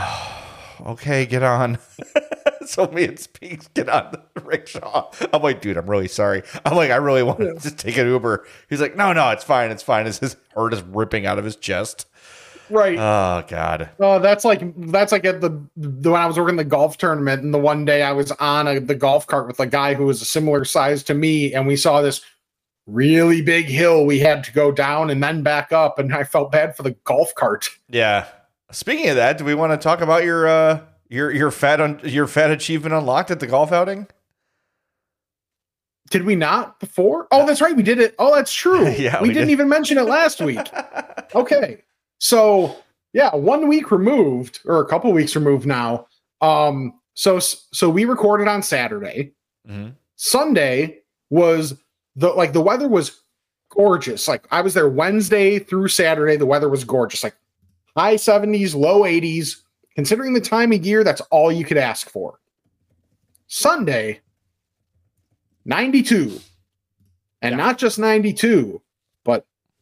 [0.80, 1.78] "Okay, get on."
[2.66, 5.10] so me and Spiegs get on the rickshaw.
[5.32, 6.42] I'm like, dude, I'm really sorry.
[6.64, 8.46] I'm like, I really want to just take an Uber.
[8.68, 10.06] He's like, no, no, it's fine, it's fine.
[10.06, 12.06] His heart is ripping out of his chest.
[12.70, 12.98] Right.
[12.98, 13.90] Oh God.
[14.00, 17.42] Oh, that's like that's like at the, the when I was working the golf tournament,
[17.42, 20.04] and the one day I was on a, the golf cart with a guy who
[20.06, 22.20] was a similar size to me, and we saw this
[22.86, 26.52] really big hill we had to go down and then back up, and I felt
[26.52, 27.68] bad for the golf cart.
[27.88, 28.26] Yeah.
[28.70, 32.00] Speaking of that, do we want to talk about your uh your your fat un-
[32.02, 34.06] your fat achievement unlocked at the golf outing?
[36.10, 37.26] Did we not before?
[37.30, 38.14] Oh, that's right, we did it.
[38.18, 38.88] Oh, that's true.
[38.98, 39.52] Yeah, we, we didn't did.
[39.52, 40.60] even mention it last week.
[41.34, 41.82] okay,
[42.18, 42.76] so
[43.12, 46.06] yeah, one week removed or a couple weeks removed now.
[46.40, 49.32] Um, so so we recorded on Saturday.
[49.68, 49.94] Mhm.
[50.16, 51.00] Sunday
[51.30, 51.74] was
[52.16, 53.20] the like the weather was
[53.70, 54.28] gorgeous.
[54.28, 56.36] Like I was there Wednesday through Saturday.
[56.36, 57.22] The weather was gorgeous.
[57.24, 57.36] Like
[57.96, 59.56] high 70s, low 80s.
[59.94, 62.40] Considering the time of year, that's all you could ask for.
[63.46, 64.20] Sunday,
[65.64, 66.40] 92.
[67.42, 68.82] And not just 92, but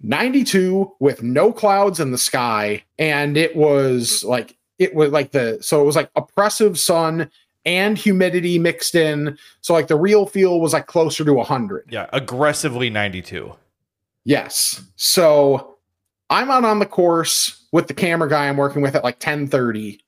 [0.03, 2.83] 92 with no clouds in the sky.
[2.99, 7.31] And it was like, it was like the, so it was like oppressive sun
[7.65, 9.39] and humidity mixed in.
[9.61, 11.87] So like the real feel was like closer to 100.
[11.91, 13.55] Yeah, aggressively 92.
[14.25, 14.83] Yes.
[14.97, 15.77] So
[16.31, 19.99] I'm out on the course with the camera guy I'm working with at like 10:30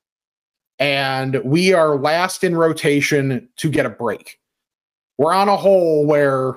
[0.79, 4.41] and we are last in rotation to get a break.
[5.19, 6.55] We're on a hole where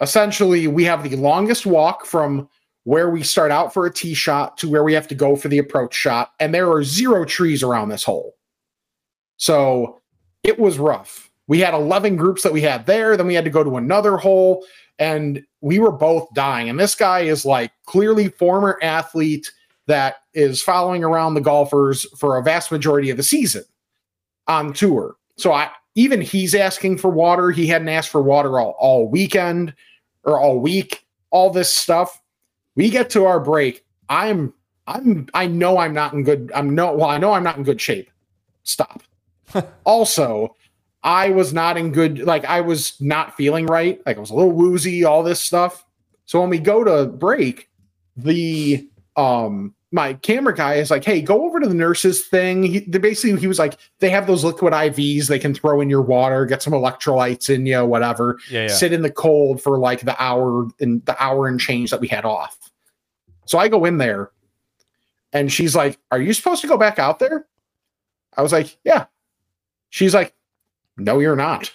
[0.00, 2.48] essentially we have the longest walk from
[2.84, 5.48] where we start out for a tee shot to where we have to go for
[5.48, 8.34] the approach shot and there are zero trees around this hole.
[9.36, 10.00] So
[10.42, 11.30] it was rough.
[11.46, 14.16] We had 11 groups that we had there, then we had to go to another
[14.16, 14.64] hole
[14.98, 16.68] and we were both dying.
[16.68, 19.50] And this guy is like clearly former athlete
[19.86, 23.64] that is following around the golfers for a vast majority of the season
[24.46, 25.16] on tour.
[25.36, 27.50] So I even he's asking for water.
[27.50, 29.74] He hadn't asked for water all, all weekend
[30.24, 32.20] or all week, all this stuff.
[32.74, 33.84] We get to our break.
[34.08, 34.52] I'm
[34.86, 37.62] I'm I know I'm not in good I'm no well, I know I'm not in
[37.62, 38.10] good shape.
[38.64, 39.02] Stop.
[39.84, 40.56] also,
[41.02, 44.00] I was not in good, like I was not feeling right.
[44.06, 45.84] Like I was a little woozy, all this stuff.
[46.24, 47.68] So when we go to break,
[48.16, 52.64] the um my camera guy is like, hey, go over to the nurses thing.
[52.64, 55.88] He they basically he was like, they have those liquid IVs they can throw in
[55.88, 58.40] your water, get some electrolytes in you, whatever.
[58.50, 58.66] Yeah, yeah.
[58.74, 62.08] Sit in the cold for like the hour and the hour and change that we
[62.08, 62.58] had off.
[63.46, 64.32] So I go in there
[65.32, 67.46] and she's like, Are you supposed to go back out there?
[68.36, 69.04] I was like, Yeah.
[69.90, 70.34] She's like,
[70.96, 71.72] No, you're not.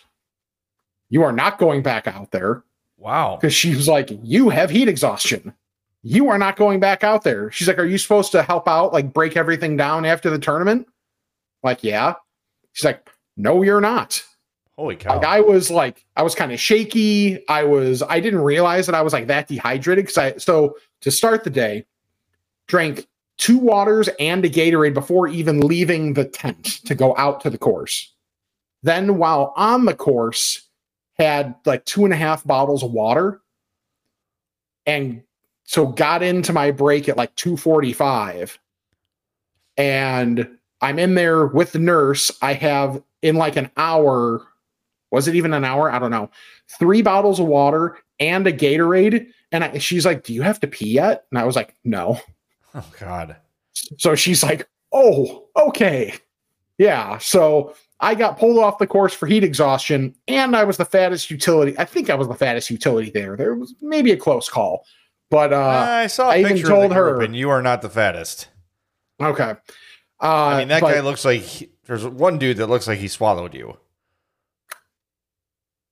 [1.10, 2.64] You are not going back out there
[2.98, 3.38] Wow.
[3.40, 5.54] because she was like, You have heat exhaustion.
[6.02, 7.52] You are not going back out there.
[7.52, 10.88] She's like, Are you supposed to help out, like break everything down after the tournament?
[11.64, 12.16] Like, yeah.
[12.74, 14.24] She's like, No, you're not.
[14.78, 15.16] Holy cow.
[15.16, 17.46] Like I was like, I was kind of shaky.
[17.50, 21.12] I was, I didn't realize that I was like that dehydrated because I, so to
[21.12, 21.86] start the day,
[22.68, 23.06] drank
[23.38, 27.58] two waters and a Gatorade before even leaving the tent to go out to the
[27.58, 28.14] course.
[28.82, 30.70] Then while on the course,
[31.18, 33.42] had like two and a half bottles of water.
[34.86, 35.24] And
[35.70, 38.58] so got into my break at like 245.
[39.78, 40.50] And
[40.82, 42.32] I'm in there with the nurse.
[42.42, 44.48] I have in like an hour,
[45.12, 45.92] was it even an hour?
[45.92, 46.32] I don't know.
[46.80, 49.28] Three bottles of water and a Gatorade.
[49.52, 51.26] And I, she's like, Do you have to pee yet?
[51.30, 52.20] And I was like, No.
[52.74, 53.36] oh God.
[54.00, 56.16] So she's like, Oh, okay.
[56.80, 57.20] Yeah.
[57.20, 61.30] So I got pulled off the course for heat exhaustion, and I was the fattest
[61.30, 61.78] utility.
[61.78, 63.38] I think I was the fattest utility there.
[63.38, 64.86] There was maybe a close call,
[65.30, 67.62] but uh, I saw a I even picture of the told her- and you are
[67.62, 68.48] not the fattest.
[69.22, 69.56] okay.
[70.22, 73.00] Uh, I mean, that but, guy looks like he- there's one dude that looks like
[73.00, 73.78] he swallowed you.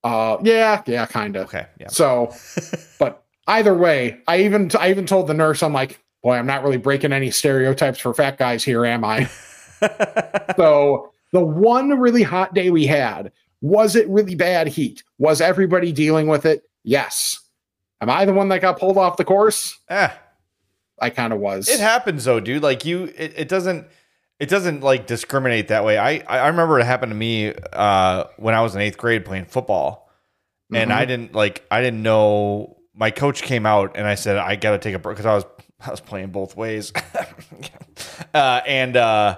[0.04, 1.46] Uh, yeah, yeah, kind of.
[1.48, 1.88] Okay, yeah.
[1.88, 2.32] So,
[2.98, 6.62] but either way, I even I even told the nurse, I'm like, boy, I'm not
[6.62, 9.24] really breaking any stereotypes for fat guys here, am I?
[10.56, 15.02] so the one really hot day we had, Was it really bad heat?
[15.18, 16.62] Was everybody dealing with it?
[16.84, 17.40] Yes.
[18.00, 19.78] Am I the one that got pulled off the course?
[19.88, 20.08] Eh,
[21.00, 21.68] I kind of was.
[21.68, 22.62] it happens though, dude.
[22.62, 23.86] Like you, it, it doesn't.
[24.38, 25.98] It doesn't like discriminate that way.
[25.98, 29.46] I I remember it happened to me uh, when I was in eighth grade playing
[29.46, 30.08] football,
[30.72, 30.94] and Mhm.
[30.94, 32.76] I didn't like I didn't know.
[32.94, 35.34] My coach came out and I said I got to take a break because I
[35.34, 35.44] was
[35.84, 36.92] I was playing both ways,
[38.34, 39.34] uh, and uh,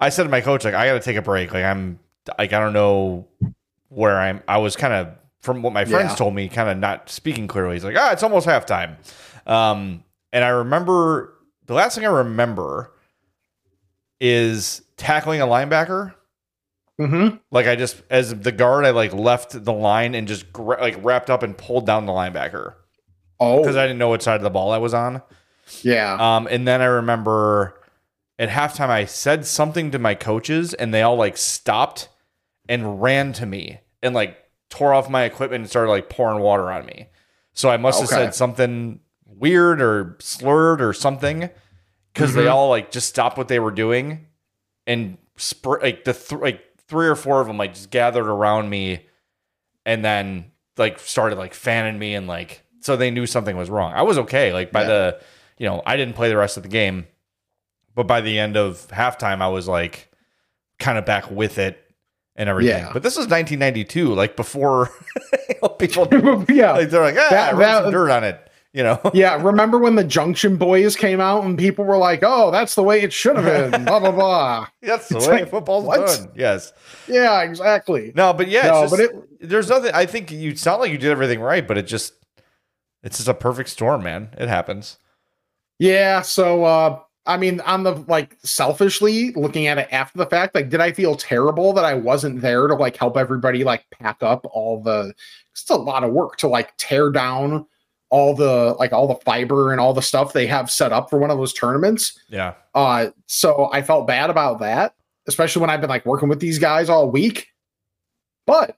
[0.00, 1.52] I said to my coach like I got to take a break.
[1.52, 1.98] Like I'm
[2.38, 3.26] like I don't know
[3.88, 4.42] where I'm.
[4.48, 5.08] I was kind of
[5.44, 6.16] from what my friends Yeah.
[6.16, 7.74] told me, kind of not speaking clearly.
[7.76, 8.96] He's like, ah, it's almost halftime.
[9.46, 10.02] Um,
[10.32, 11.34] and I remember
[11.66, 12.90] the last thing I remember
[14.20, 16.14] is tackling a linebacker.
[17.00, 17.40] Mhm.
[17.50, 20.96] Like I just, as the guard, I like left the line and just gra- like
[21.02, 22.74] wrapped up and pulled down the linebacker
[23.40, 25.20] Oh, because I didn't know what side of the ball I was on.
[25.82, 26.14] yeah.
[26.36, 27.80] Um, and then I remember
[28.38, 32.08] at halftime I said something to my coaches and they all like stopped
[32.68, 34.38] and ran to me and like
[34.70, 37.08] tore off my equipment and started like pouring water on me.
[37.52, 38.24] So I must have Okay.
[38.24, 41.50] said something weird or slurred or something
[42.12, 42.52] because they Mhm.
[42.52, 44.26] all like just stopped what they were doing
[44.86, 48.68] and spr- like the th- like three or four of them like just gathered around
[48.70, 49.06] me
[49.86, 53.92] and then like started like fanning me and like so they knew something was wrong.
[53.94, 54.52] I was okay.
[54.52, 54.88] Like by Yeah.
[54.88, 55.20] the
[55.58, 57.06] you know, I didn't play the rest of the game,
[57.94, 60.10] but by the end of halftime I was like
[60.78, 61.78] kind of back with it
[62.36, 62.76] and everything.
[62.84, 62.90] Yeah.
[62.92, 64.90] But this was 1992, like before
[65.48, 66.06] you know, people
[66.48, 66.72] yeah.
[66.72, 69.00] like they're like, ah, That- that- some dirt on it, you know.
[69.14, 72.82] yeah, remember when the Junction Boys came out and people were like, "Oh, that's the
[72.82, 74.66] way it should have been." blah blah blah.
[74.82, 76.06] That's the It's way like, football's what?
[76.06, 76.30] done.
[76.34, 76.72] Yes.
[77.06, 78.12] Yeah, exactly.
[78.16, 79.92] No, but yeah, No, it's but just, there's nothing.
[79.94, 82.14] I think you sound like you did everything right, but it just
[83.04, 84.30] it's just a perfect storm, man.
[84.38, 84.98] It happens.
[85.78, 90.54] Yeah, so uh I mean, on the like selfishly looking at it after the fact,
[90.54, 94.22] like, did I feel terrible that I wasn't there to like help everybody like pack
[94.22, 95.14] up all the?
[95.52, 97.66] It's a lot of work to like tear down
[98.10, 101.18] all the like all the fiber and all the stuff they have set up for
[101.18, 102.18] one of those tournaments.
[102.28, 102.54] Yeah.
[102.74, 104.94] Uh, so I felt bad about that,
[105.26, 107.48] especially when I've been like working with these guys all week.
[108.46, 108.76] But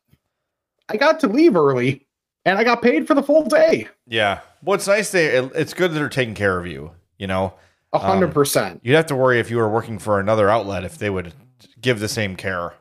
[0.89, 2.07] I got to leave early
[2.45, 3.89] and I got paid for the full day.
[4.07, 4.41] Yeah.
[4.63, 5.11] Well, it's nice.
[5.11, 6.93] They it's good that they're taking care of you.
[7.19, 7.55] You know,
[7.97, 8.81] A hundred percent.
[8.83, 11.33] you'd have to worry if you were working for another outlet if they would
[11.81, 12.73] give the same care.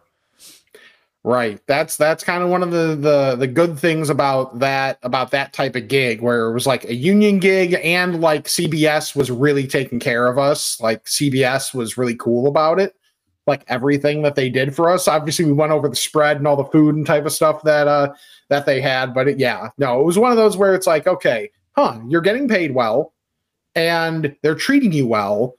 [1.24, 1.60] Right.
[1.66, 5.54] That's that's kind of one of the the the good things about that about that
[5.54, 9.66] type of gig where it was like a union gig and like CBS was really
[9.66, 10.80] taking care of us.
[10.80, 12.94] Like CBS was really cool about it.
[13.48, 15.08] Like everything that they did for us.
[15.08, 17.88] Obviously we went over the spread and all the food and type of stuff that
[17.88, 18.14] uh
[18.50, 19.70] that they had, but it, yeah.
[19.80, 23.15] No, it was one of those where it's like, okay, huh, you're getting paid well
[23.76, 25.56] and they're treating you well.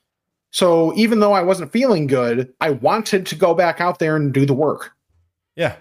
[0.50, 4.32] So even though I wasn't feeling good, I wanted to go back out there and
[4.32, 4.92] do the work.
[5.54, 5.76] Yeah.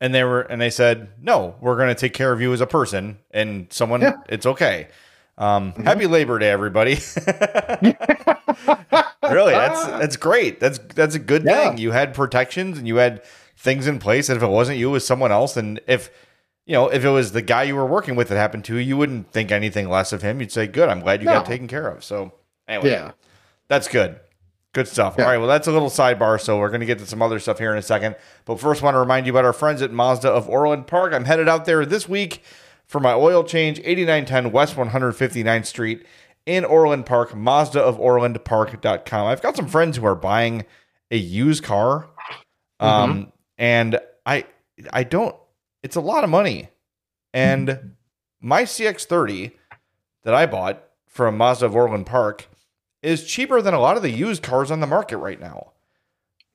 [0.00, 2.60] And they were and they said, "No, we're going to take care of you as
[2.60, 4.14] a person and someone Yeah.
[4.28, 4.88] it's okay."
[5.38, 6.94] Um happy Labor Day everybody.
[9.30, 10.60] really, that's that's great.
[10.60, 11.68] That's that's a good Yeah.
[11.70, 11.78] thing.
[11.78, 13.22] You had protections and you had
[13.56, 16.10] things in place and if it wasn't you it was someone else and if
[16.66, 18.80] you know, if it was the guy you were working with that happened to you,
[18.80, 20.40] you wouldn't think anything less of him.
[20.40, 22.32] You'd say, "Good, I'm glad you got taken care of." So,
[22.68, 23.10] anyway, Yeah.
[23.68, 24.20] that's good.
[24.74, 25.16] Good stuff.
[25.18, 25.24] Yeah.
[25.24, 25.38] All right.
[25.38, 26.40] Well, that's a little sidebar.
[26.40, 28.16] So we're going to get to some other stuff here in a second.
[28.46, 31.12] But first, want to remind you about our friends at Mazda of Orland Park.
[31.12, 32.42] I'm headed out there this week
[32.86, 36.06] for my oil change, 8910 West 159th Street
[36.46, 37.34] in Orland Park.
[37.36, 39.26] Mazda of Orland Park.com.
[39.26, 40.64] I've got some friends who are buying
[41.10, 42.06] a used car,
[42.80, 44.46] um, and I
[44.92, 45.36] I don't.
[45.82, 46.68] It's a lot of money,
[47.34, 47.94] and
[48.40, 49.52] my CX30
[50.22, 52.46] that I bought from Mazda of Orland Park
[53.02, 55.72] is cheaper than a lot of the used cars on the market right now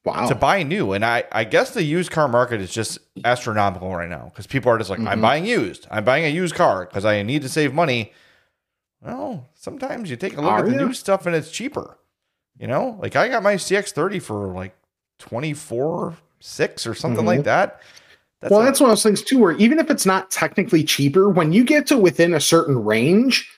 [0.05, 0.27] Wow.
[0.27, 0.93] to buy new.
[0.93, 4.71] And I, I guess the used car market is just astronomical right now because people
[4.71, 5.21] are just like, I'm Mhm.
[5.21, 5.85] buying used.
[5.91, 8.13] I'm buying a used car because I need to save money.
[9.01, 10.77] Well, sometimes you take a look Are at the you?
[10.77, 11.97] new stuff and it's cheaper.
[12.57, 14.73] You know, like I got my CX30 for like
[15.19, 17.27] 24, six or something Mhm.
[17.27, 17.81] like that.
[18.41, 21.29] That's well, that's one of those things too, where even if it's not technically cheaper,
[21.29, 23.49] when you get to within a certain range,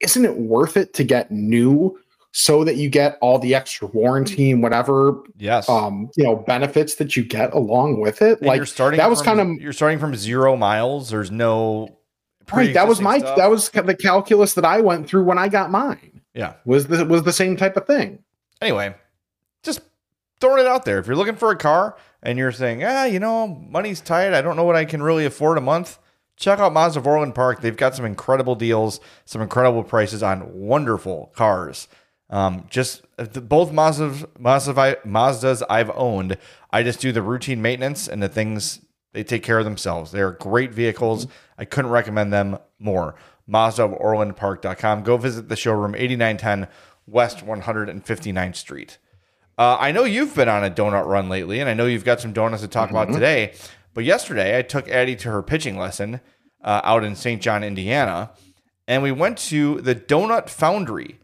[0.00, 1.98] isn't it worth it to get new
[2.32, 5.68] so that you get all the extra warranty and whatever yes.
[5.68, 8.38] um you know benefits that you get along with it?
[8.38, 11.10] And like you're starting that was from- kind of you're starting from zero miles.
[11.10, 11.98] There's no
[12.54, 12.72] right.
[12.72, 13.36] That was my stuff.
[13.36, 16.22] that was the calculus that I went through when I got mine.
[16.32, 16.54] yeah.
[16.64, 18.18] Was the was the same type of thing.
[18.62, 18.94] anyway,
[19.62, 19.82] just
[20.40, 20.98] throwing it out there.
[20.98, 24.42] If you're looking for a car and you're saying, ah, you know, money's tight, I
[24.42, 25.98] don't know what I can really afford a month,
[26.36, 27.60] check out Mazda of Orland Park.
[27.60, 31.88] They've got some incredible deals, some incredible prices on wonderful cars.
[32.30, 36.36] Um, just uh, both Mazdas, Mazda, Mazdas I've owned,
[36.70, 38.80] I just do the routine maintenance and the things
[39.12, 40.12] They take care of themselves.
[40.12, 41.26] They're great vehicles.
[41.58, 43.16] I couldn't recommend them more.
[43.46, 45.02] Mazda of OrlandPark.com.
[45.02, 46.68] Go visit the showroom, 8910
[47.06, 48.98] West 159th Street.
[49.60, 52.18] Uh, I know you've been on a donut run lately, and I know you've got
[52.18, 53.52] some donuts to talk about today.
[53.92, 56.22] But yesterday, I took Addie to her pitching lesson
[56.64, 57.42] uh, out in St.
[57.42, 58.30] John, Indiana,
[58.88, 61.20] and we went to the Donut Foundry,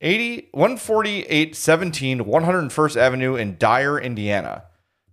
[0.00, 4.64] 80, 14817 101st Avenue in Dyer, Indiana.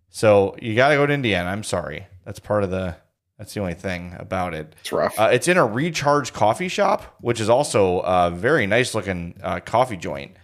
[0.07, 1.49] So you got to go to Indiana.
[1.49, 2.07] I'm sorry.
[2.23, 2.95] That's part of the,
[3.37, 4.73] that's the only thing about it.
[4.79, 5.19] It's rough.
[5.19, 9.59] Uh, it's in a recharge coffee shop, which is also a very nice looking uh,
[9.59, 10.37] coffee joint.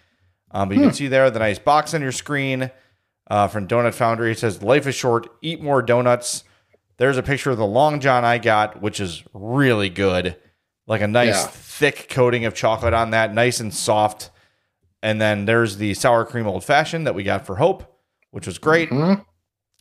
[0.58, 2.72] Um, but you can see there the nice box on your screen
[3.30, 4.32] uh, from Donut Foundry.
[4.32, 6.44] It says, Life is short, eat more donuts.
[6.98, 10.36] There's a picture of the Long John I got, which is really good.
[10.88, 11.48] Like a nice Yeah.
[11.48, 14.32] thick coating of chocolate on that, nice and soft.
[15.04, 17.84] And then there's the sour cream old fashioned that we got for Hope,
[18.32, 18.90] which was great.
[18.90, 19.24] Mhm.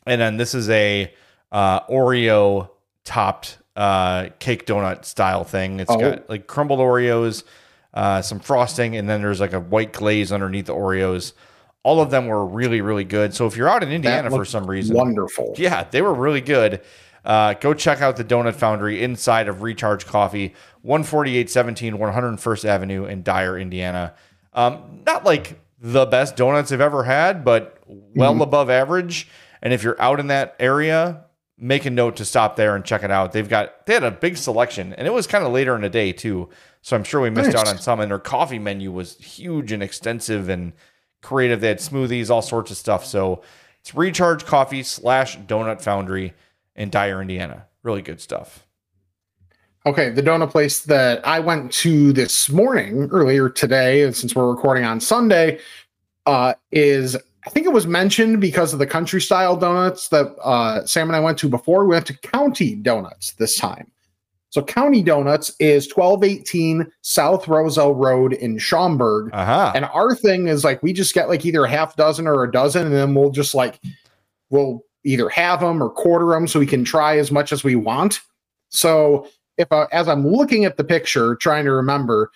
[0.05, 1.11] And then this is a
[1.51, 2.69] uh, Oreo
[3.03, 5.79] topped uh, cake donut style thing.
[5.79, 5.97] It's Oh.
[5.99, 7.43] got like crumbled Oreos,
[7.97, 11.33] uh, some frosting, and then there's like a white glaze underneath the Oreos.
[11.81, 13.33] All of them were really, really good.
[13.33, 15.55] So if you're out in Indiana for some reason, Wonderful.
[15.57, 16.81] yeah, they were really good.
[17.25, 23.23] Uh, go check out the Donut Foundry inside of Recharge Coffee, 14817 101st Avenue in
[23.23, 24.13] Dyer, Indiana.
[24.53, 29.27] Um, not like the best donuts I've ever had, but well above average.
[29.63, 31.25] And if you're out in that area,
[31.57, 33.31] make a note to stop there and check it out.
[33.31, 35.89] They've got they had a big selection, and it was kind of later in the
[35.89, 36.49] day too.
[36.87, 37.59] So I'm sure we missed Nice.
[37.59, 37.99] out on some.
[37.99, 40.71] And their coffee menu was huge and extensive and
[41.21, 41.59] creative.
[41.59, 43.05] They had smoothies, all sorts of stuff.
[43.05, 43.41] So
[43.81, 46.33] it's Recharge Coffee slash Donut Foundry
[46.77, 47.65] in Dyer, Indiana.
[47.83, 48.65] Really good stuff.
[49.85, 54.49] Okay, the donut place that I went to this morning, earlier today, and since we're
[54.49, 55.59] recording on Sunday,
[56.25, 60.85] uh, is I think it was mentioned because of the country style donuts that uh,
[60.85, 61.83] Sam and I went to before.
[61.83, 63.91] We went to County Donuts this time.
[64.49, 69.29] So County Donuts is 1218 South Roselle Road in Schaumburg.
[69.33, 69.71] Uh huh.
[69.75, 72.51] And our thing is like we just get like either a half dozen or a
[72.51, 73.79] dozen, and then we'll just like
[74.49, 77.75] we'll either have them or quarter them so we can try as much as we
[77.75, 78.21] want.
[78.69, 82.31] So if uh, as I'm looking at the picture, trying to remember,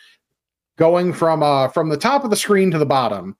[0.77, 3.37] going from uh from the top of the screen to the bottom,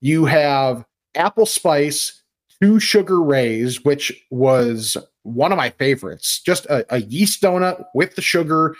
[0.00, 2.22] you have apple spice,
[2.60, 4.96] two sugar rays, which was
[5.28, 6.40] one of my favorites.
[6.40, 8.74] Just a, a yeast donut with the sugar.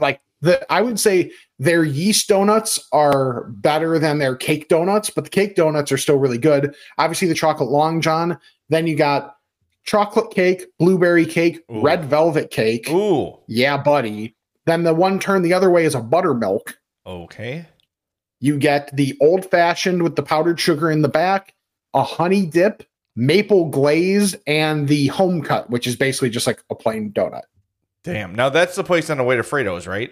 [0.00, 5.24] Like the I would say their yeast donuts are better than their cake donuts, but
[5.24, 6.74] the cake donuts are still really good.
[6.98, 8.38] Obviously, the chocolate long john.
[8.68, 9.36] Then you got
[9.84, 11.82] chocolate cake, blueberry cake, Ooh.
[11.82, 12.88] red velvet cake.
[12.90, 13.38] Ooh.
[13.46, 14.36] Yeah, buddy.
[14.66, 16.78] Then the one turn the other way is a buttermilk.
[17.06, 17.66] Okay.
[18.40, 21.54] You get the old fashioned with the powdered sugar in the back,
[21.94, 22.84] a honey dip,
[23.16, 27.42] maple glazed, and the home cut, which is basically just like a plain donut.
[28.04, 28.34] Damn.
[28.34, 30.10] Now that's the place on the way to Frato's, right?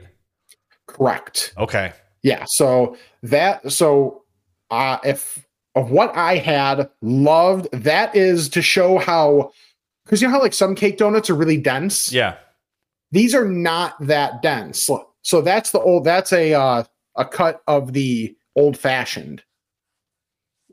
[0.87, 1.53] Correct.
[1.59, 1.93] Okay.
[2.23, 2.45] Yeah.
[2.49, 4.23] So that so
[4.71, 9.53] uh if of what I had loved, that is to show how
[10.05, 12.13] because you know how like some cake donuts are really dense.
[12.13, 12.37] Yeah.
[13.13, 14.89] These are not that dense.
[15.23, 16.85] So that's the old that's a uh
[17.17, 19.43] a cut of the old fashioned.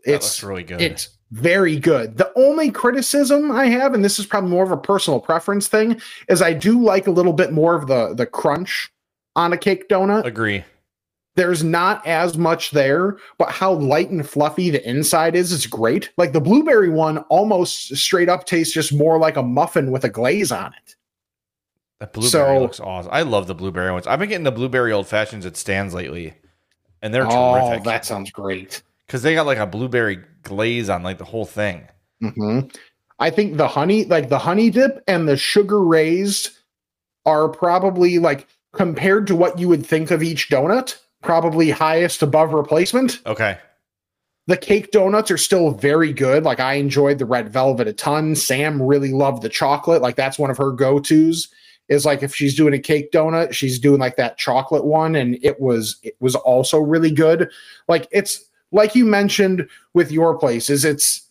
[0.06, 0.82] That It's looks really good.
[0.82, 2.18] it's very good.
[2.18, 6.00] The only criticism I have, and this is probably more of a personal preference thing,
[6.30, 8.92] is I do like a little bit more of the the crunch
[9.36, 10.26] on a cake donut.
[10.26, 10.64] Agree.
[11.36, 16.12] There's not as much there, but how light and fluffy the inside is is great.
[16.18, 20.10] Like the blueberry one almost straight up tastes just more like a muffin with a
[20.10, 20.96] glaze on it.
[22.00, 23.12] That blueberry So- looks awesome.
[23.14, 24.08] I love the blueberry ones.
[24.08, 26.34] I've been getting the blueberry old fashions at stands lately,
[27.04, 28.82] and they're oh, terrific that sounds great.
[29.08, 31.88] Because they got like a blueberry glaze on like the whole thing.
[32.22, 32.62] hmm
[33.20, 36.52] I think the honey, like the honey dip and the sugar raised,
[37.26, 42.54] are probably like compared to what you would think of each donut, probably highest above
[42.54, 43.20] replacement.
[43.26, 43.58] Okay.
[44.46, 46.44] The cake donuts are still very good.
[46.44, 48.36] Like I enjoyed the red velvet a ton.
[48.36, 50.02] Sam really loved the chocolate.
[50.02, 51.48] Like that's one of her go tos.
[51.90, 55.40] Is like if she's doing a cake donut, she's doing like that chocolate one, and
[55.42, 57.50] it was it was also really good.
[57.88, 60.70] Like it's like you mentioned with your place.
[60.70, 61.24] Is it's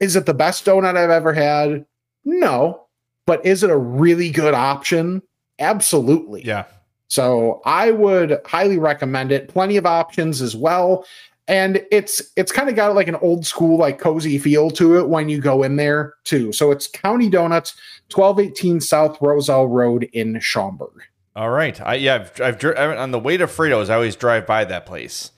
[0.00, 1.84] is it the best donut I've ever had?
[2.24, 2.86] No,
[3.26, 5.22] but is it a really good option?
[5.58, 6.44] Absolutely.
[6.44, 6.64] Yeah.
[7.08, 9.48] So I would highly recommend it.
[9.48, 11.04] Plenty of options as well.
[11.48, 15.08] And it's it's kind of got like an old school, like cozy feel to it
[15.08, 16.52] when you go in there too.
[16.52, 17.74] So it's County Donuts,
[18.14, 21.02] 1218 South Roselle Road in Schaumburg.
[21.34, 21.80] All right.
[21.80, 22.16] I yeah.
[22.16, 23.88] I've, I've dri- I- on the way to Frato's.
[23.88, 25.30] I always drive by that place,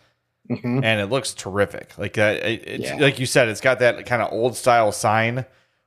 [0.51, 0.85] Mhm.
[0.85, 1.97] and it looks terrific.
[1.97, 2.45] Like that.
[2.45, 2.97] It, Yeah.
[2.97, 3.49] like you said.
[3.49, 5.45] It's got that kind of old style sign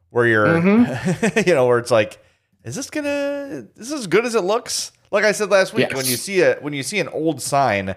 [0.10, 0.58] where you're,
[1.46, 2.18] you know, where it's like,
[2.64, 4.92] is this gonna, is this as good as it looks?
[5.12, 5.98] Like I said last week, Yes.
[5.98, 7.96] when you see a when you see an old sign,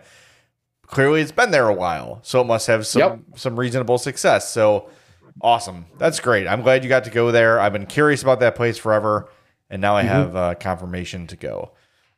[0.87, 3.19] clearly it's been there a while, so it must have some Yep.
[3.37, 4.51] some reasonable success.
[4.51, 4.89] So
[5.41, 6.47] awesome, that's great.
[6.47, 7.61] I'm glad you got to go there.
[7.61, 9.31] I've been curious about that place forever,
[9.71, 10.09] and now I Mm-hmm.
[10.13, 11.73] have uh, confirmation to go.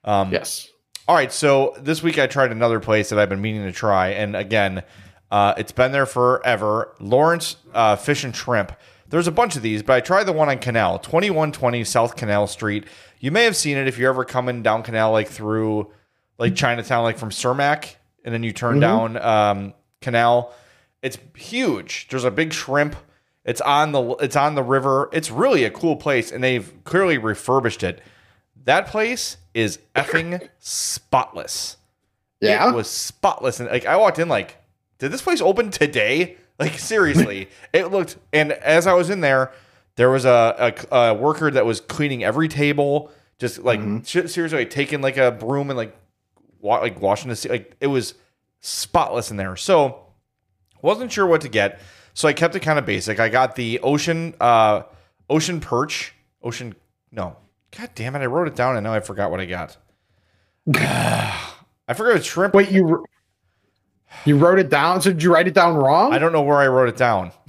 [0.05, 0.68] Um, Yes.
[1.09, 4.09] All right, so this week I tried another place that I've been meaning to try,
[4.09, 4.82] and again,
[5.30, 6.94] uh, it's been there forever.
[7.00, 8.72] Lawrence uh, Fish and Shrimp.
[9.09, 12.46] There's a bunch of these, but I tried the one on Canal, 2120 South Canal
[12.46, 12.84] Street.
[13.20, 15.90] You may have seen it if you're ever coming down Canal, like through
[16.36, 20.52] like Chinatown, like from Cermak, and then you turn down um, Canal.
[21.00, 22.09] It's huge.
[22.11, 22.96] There's a big shrimp.
[23.46, 25.09] It's on the it's on the river.
[25.14, 28.02] It's really a cool place, and they've clearly refurbished it.
[28.64, 31.76] That place is effing spotless.
[32.40, 32.70] Yeah.
[32.70, 33.59] It was spotless.
[33.59, 34.59] And like I walked in like,
[34.98, 36.36] did this place open today?
[36.61, 38.16] Like seriously, it looked.
[38.32, 39.52] And as I was in there,
[39.94, 44.59] there was a, a, a worker that was cleaning every table, just like sh- seriously
[44.59, 45.96] like, taking like a broom and like
[46.61, 48.14] wa- like washing the se- like it was
[48.61, 49.54] spotless in there.
[49.54, 50.00] So
[50.82, 51.80] wasn't sure what to get,
[52.12, 53.20] so I kept it kind of basic.
[53.20, 54.82] I got the ocean uh
[55.30, 56.74] ocean perch, ocean
[57.12, 57.36] no,
[57.77, 59.77] god damn it, I wrote it down and now I forgot what I got.
[60.75, 62.55] I forgot a shrimp.
[62.55, 63.05] Wait, you
[64.25, 65.01] you wrote it down?
[65.01, 66.12] So did you write it down wrong?
[66.12, 67.33] I don't know where I wrote it down.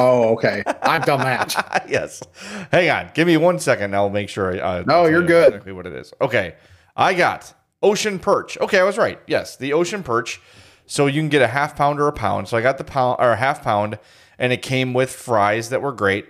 [0.00, 0.62] Oh, okay.
[0.82, 1.86] I've done that.
[1.88, 2.22] yes.
[2.70, 3.10] Hang on.
[3.14, 3.96] Give me one second.
[3.96, 4.54] I'll make sure.
[4.54, 5.48] I, uh, No, you're you good.
[5.48, 6.14] Exactly what it is.
[6.20, 6.54] Okay.
[6.96, 7.52] I got
[7.82, 8.56] ocean perch.
[8.58, 9.18] Okay, I was right.
[9.26, 10.40] Yes, the ocean perch.
[10.86, 12.46] So you can get a half pound or a pound.
[12.46, 13.98] So I got the pound or a half pound,
[14.38, 16.26] and it came with fries that were great.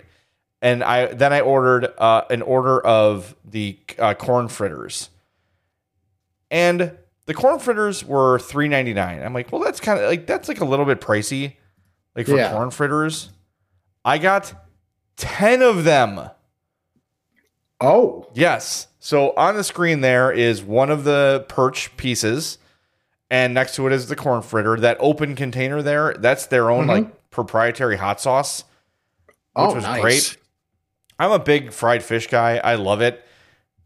[0.61, 5.09] And I then I ordered uh, an order of the uh, corn fritters,
[6.51, 6.97] and
[7.27, 9.21] the corn fritters were three ninety nine.
[9.21, 11.53] I'm like, well, that's kind of like that's like a little bit pricey,
[12.15, 12.51] like for Yeah.
[12.51, 13.29] corn fritters.
[14.03, 14.53] I got
[15.17, 16.29] 10 of them.
[17.81, 18.87] Oh, Yes.
[19.01, 22.57] So on the screen there is one of the perch pieces,
[23.29, 24.75] and next to it is the corn fritter.
[24.77, 28.65] That open container there, that's their own like proprietary hot sauce,
[29.27, 30.01] which oh, was nice.
[30.01, 30.37] great.
[31.19, 32.57] I'm a big fried fish guy.
[32.63, 33.23] I love it.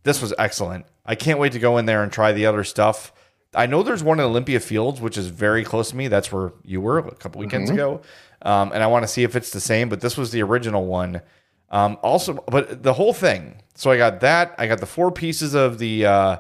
[0.04, 0.86] This was excellent.
[1.06, 3.12] I can't wait to go in there and try the other stuff.
[3.56, 6.08] I know there's one in Olympia Fields, which is very close to me.
[6.08, 8.02] That's where you were a couple weekends ago.
[8.42, 10.86] Um, and I want to see if it's the same, but this was the original
[10.86, 11.22] one.
[11.70, 13.62] Um, also, but the whole thing.
[13.76, 14.56] So I got that.
[14.58, 16.38] I got the four pieces of the uh,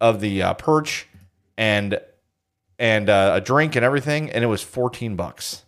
[0.00, 1.06] of the uh, perch
[1.56, 2.00] and
[2.78, 5.64] and uh, a drink and everything, and it was 14 bucks.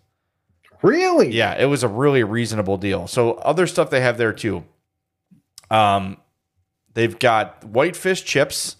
[0.82, 1.30] Really?
[1.30, 3.06] Yeah, it was a really reasonable deal.
[3.06, 4.64] So other stuff they have there too.
[5.70, 6.16] Um,
[6.94, 8.76] they've got whitefish chips,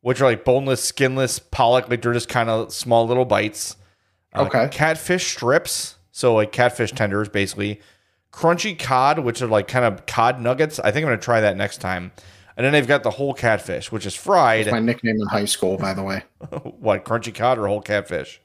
[0.00, 3.76] which are like boneless, skinless pollock, like they're just kind of small little bites.
[4.34, 4.68] Uh, Okay.
[4.70, 7.80] Catfish strips, so like catfish tenders, basically.
[8.32, 10.78] Crunchy cod, which are like kind of cod nuggets.
[10.80, 12.12] I think I'm gonna try that next time.
[12.56, 14.70] And then they've got the whole catfish, which is fried.
[14.70, 16.22] My nickname in high school, by the way.
[16.80, 18.40] what crunchy cod or whole catfish?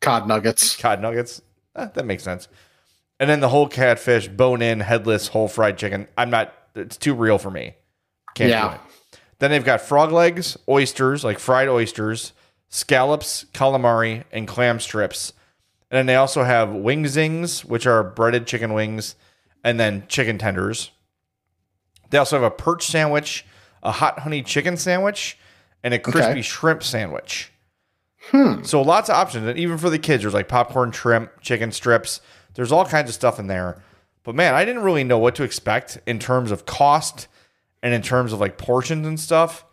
[0.00, 0.76] Cod nuggets.
[0.76, 1.40] cod nuggets.
[1.76, 2.48] Eh, that makes sense.
[3.20, 6.08] And then the whole catfish, bone in, headless, whole fried chicken.
[6.18, 6.52] I'm not.
[6.74, 7.74] It's too real for me.
[8.34, 8.68] Can't Yeah.
[8.68, 8.80] do it.
[9.38, 12.32] Then they've got frog legs, oysters, like fried oysters,
[12.68, 15.32] scallops, calamari, and clam strips.
[15.90, 19.14] And then they also have wing zings, which are breaded chicken wings,
[19.62, 20.90] and then chicken tenders.
[22.10, 23.44] They also have a perch sandwich,
[23.82, 25.38] a hot honey chicken sandwich,
[25.82, 26.42] and a crispy Okay.
[26.42, 27.52] shrimp sandwich.
[28.30, 28.62] Hmm.
[28.62, 32.20] So lots of options, and even for the kids, there's like popcorn, shrimp, chicken strips.
[32.54, 33.82] There's all kinds of stuff in there.
[34.22, 37.28] But man, I didn't really know what to expect in terms of cost
[37.82, 39.64] and in terms of like portions and stuff.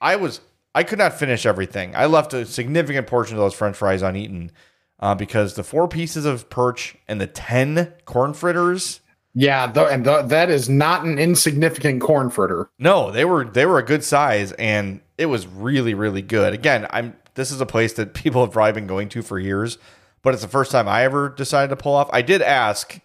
[0.00, 0.40] I was
[0.74, 1.94] I could not finish everything.
[1.94, 4.50] I left a significant portion of those French fries uneaten
[4.98, 9.00] uh, because the four pieces of perch and the ten corn fritters.
[9.34, 12.70] Yeah, th- and th- that is not an insignificant corn fritter.
[12.78, 16.54] No, they were they were a good size and it was really really good.
[16.54, 19.78] Again, I'm this is a place that people have probably been going to for years,
[20.22, 22.10] but it's the first time I ever decided to pull off.
[22.12, 23.00] I did ask,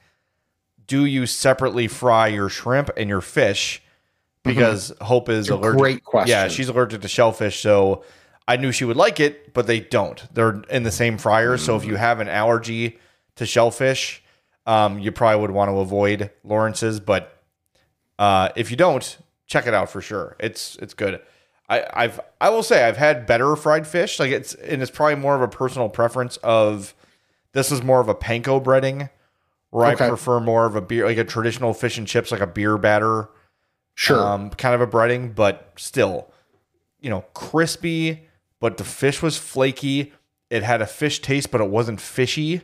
[0.87, 3.81] do you separately fry your shrimp and your fish?
[4.43, 5.79] Because Hope is allergic.
[5.79, 6.29] great question.
[6.29, 8.03] Yeah, she's allergic to shellfish, so
[8.47, 10.23] I knew she would like it, but they don't.
[10.33, 12.99] They're in the same fryer, so if you have an allergy
[13.37, 14.21] to shellfish,
[14.67, 16.99] um, you probably would want to avoid Lawrence's.
[16.99, 17.41] But
[18.19, 19.17] uh, if you don't,
[19.47, 20.35] check it out for sure.
[20.39, 21.21] It's it's good.
[21.67, 24.19] I, I've I will say I've had better fried fish.
[24.19, 26.93] Like it's and it's probably more of a personal preference of
[27.53, 29.09] this is more of a panko breading,
[29.71, 30.05] where Okay.
[30.05, 32.77] I prefer more of a beer like a traditional fish and chips, like a beer
[32.77, 33.29] batter
[33.95, 34.19] Sure.
[34.19, 36.29] um, kind of a breading, but still,
[36.99, 38.27] you know, crispy.
[38.59, 40.11] But the fish was flaky.
[40.49, 42.61] It had a fish taste, but it wasn't fishy.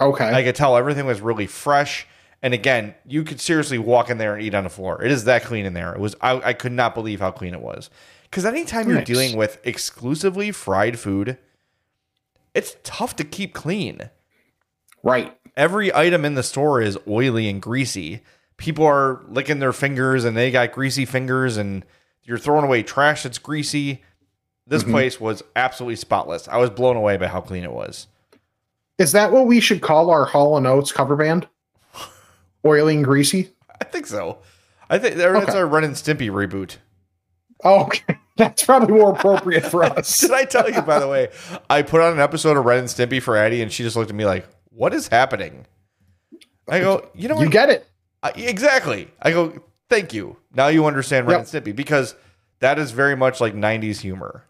[0.00, 0.30] okay.
[0.32, 2.06] I could tell everything was really fresh.
[2.44, 5.02] And again, you could seriously walk in there and eat on the floor.
[5.02, 5.94] It is that clean in there.
[5.94, 7.88] It was I, I could not believe how clean it was.
[8.24, 11.38] Because anytime you're dealing with exclusively fried food,
[12.52, 14.10] it's tough to keep clean.
[15.02, 15.34] Right.
[15.56, 18.20] Every item in the store is oily and greasy.
[18.58, 21.82] People are licking their fingers and they got greasy fingers and
[22.24, 24.02] you're throwing away trash that's greasy.
[24.66, 24.92] This mm-hmm.
[24.92, 26.46] place was absolutely spotless.
[26.46, 28.06] I was blown away by how clean it was.
[28.98, 31.48] Is that what we should call our Hall and Oates cover band?
[32.64, 33.50] Oily and greasy.
[33.80, 34.38] I think so.
[34.88, 35.58] I think that's Okay.
[35.58, 36.76] our Ren and Stimpy reboot.
[37.64, 38.18] Oh, okay.
[38.36, 40.20] That's probably more appropriate for us.
[40.22, 41.28] Did I tell you, by the way,
[41.70, 44.10] I put on an episode of Ren and Stimpy for Addie and she just looked
[44.10, 45.66] at me like, what is happening?
[46.68, 47.44] I go, you know what?
[47.44, 47.86] You get it.
[48.24, 49.08] I, exactly.
[49.22, 50.36] I go, thank you.
[50.52, 51.54] Now you understand Ren Yep.
[51.54, 52.16] and Stimpy because
[52.58, 54.44] that is very much like 90s humor.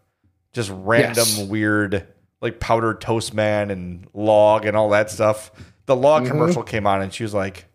[0.51, 1.43] Just random, Yes.
[1.43, 2.07] weird,
[2.41, 5.51] like powdered toast man and log and all that stuff.
[5.85, 6.27] The log Mhm.
[6.29, 7.65] commercial came on and she was like,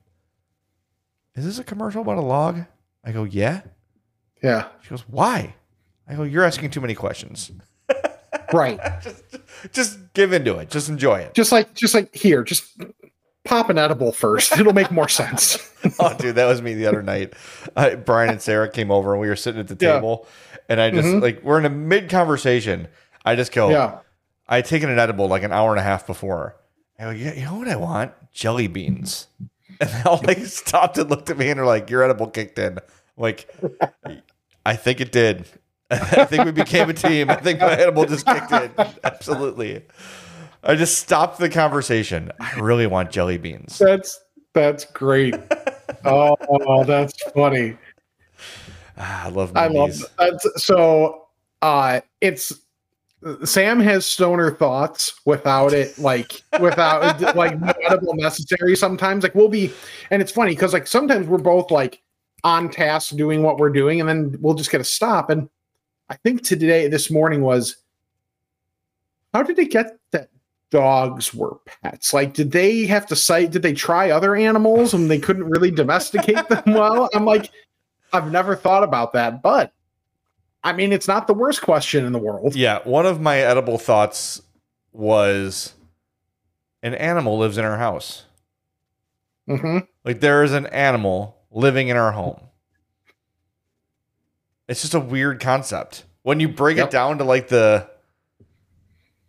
[1.34, 2.64] Is this a commercial about a log?
[3.04, 3.62] I go, Yeah.
[4.42, 4.68] Yeah.
[4.82, 5.54] She goes, Why?
[6.08, 7.50] I go, You're asking too many questions.
[8.52, 8.80] Right.
[9.72, 10.70] Just give into it.
[10.70, 11.34] Just enjoy it.
[11.34, 12.64] just like just like here, just
[13.44, 14.58] pop an edible first.
[14.58, 15.56] It'll make more sense.
[16.00, 17.34] oh, dude, that was me the other night.
[17.76, 19.94] Uh, Brian and Sarah came over and we were sitting at the Yeah.
[19.94, 20.26] table,
[20.68, 21.22] and I just Mhm.
[21.22, 22.88] like we're in a mid conversation.
[23.24, 23.98] I just go, Yeah.
[24.48, 26.56] I had taken an edible like an hour and a half before.
[26.98, 28.12] I go, yeah, you know what I want?
[28.32, 29.26] Jelly beans.
[29.82, 32.58] And they all like stopped and looked at me and are like, your edible kicked
[32.58, 32.76] in.
[32.76, 32.82] I'm
[33.16, 33.48] like,
[34.66, 35.46] I think it did.
[35.90, 37.30] I think we became a team.
[37.30, 38.70] I think my edible just kicked in.
[39.04, 39.82] Absolutely.
[40.62, 42.30] I just stopped the conversation.
[42.38, 43.78] I really want jelly beans.
[43.78, 44.20] That's
[44.52, 45.34] that's great.
[46.04, 47.78] oh, oh, that's funny.
[48.98, 50.40] Ah, I love I love that.
[50.56, 51.26] So
[51.62, 52.52] uh it's
[53.44, 57.58] Sam has stoner thoughts without it like without like
[58.14, 59.70] necessary sometimes like we'll be
[60.10, 62.02] and it's funny because like sometimes we're both like
[62.44, 65.50] on task doing what we're doing and then we'll just get a stop and
[66.08, 67.76] I think today this morning was
[69.34, 70.30] how did it get that
[70.70, 72.14] dogs were pets?
[72.14, 75.70] Like did they have to cite did they try other animals and they couldn't really
[75.70, 77.10] domesticate them well?
[77.14, 77.50] I'm like
[78.14, 79.72] I've never thought about that, but
[80.62, 82.54] I mean, it's not the worst question in the world.
[82.54, 84.42] Yeah, one of my edible thoughts
[84.92, 85.74] was
[86.82, 88.24] an animal lives in our house.
[89.46, 92.40] hmm Like there is an animal living in our home.
[94.68, 96.04] It's just a weird concept.
[96.22, 96.88] When you break Yep.
[96.88, 97.88] it down to like the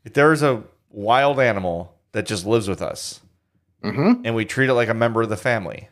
[0.04, 3.22] there's a wild animal that just lives with us
[3.84, 5.88] hmm and we treat it like a member of the family.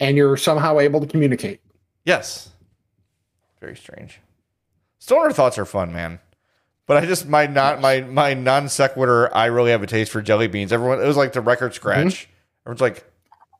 [0.00, 1.60] And you're somehow able to communicate.
[2.04, 2.50] Yes.
[3.60, 4.20] Very strange.
[4.98, 6.20] Stoner thoughts are fun, man.
[6.86, 9.34] But I just my not my my non sequitur.
[9.36, 10.72] I really have a taste for jelly beans.
[10.72, 12.28] Everyone, it was like the record scratch.
[12.64, 13.04] Everyone's like,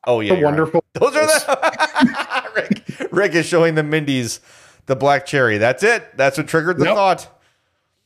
[0.05, 0.39] "Oh yeah, Mm-hmm.
[0.39, 0.55] you're right.
[0.57, 0.83] wonderful.
[0.93, 4.39] Those are the Rick, Rick is showing the Mindy's
[4.85, 5.57] the black cherry.
[5.57, 6.15] That's it.
[6.15, 7.27] That's what triggered the thought.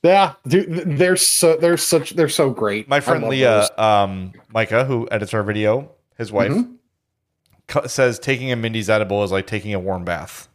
[0.03, 2.89] Yeah, dude, they're so they're such they're so great.
[2.89, 6.73] My friend Leah, um, Micah, who edits our video, his wife, Mhm.
[7.67, 10.47] cu- says taking a Mindy's edible is like taking a warm bath.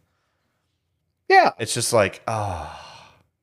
[1.29, 2.71] Yeah, It's just like, oh,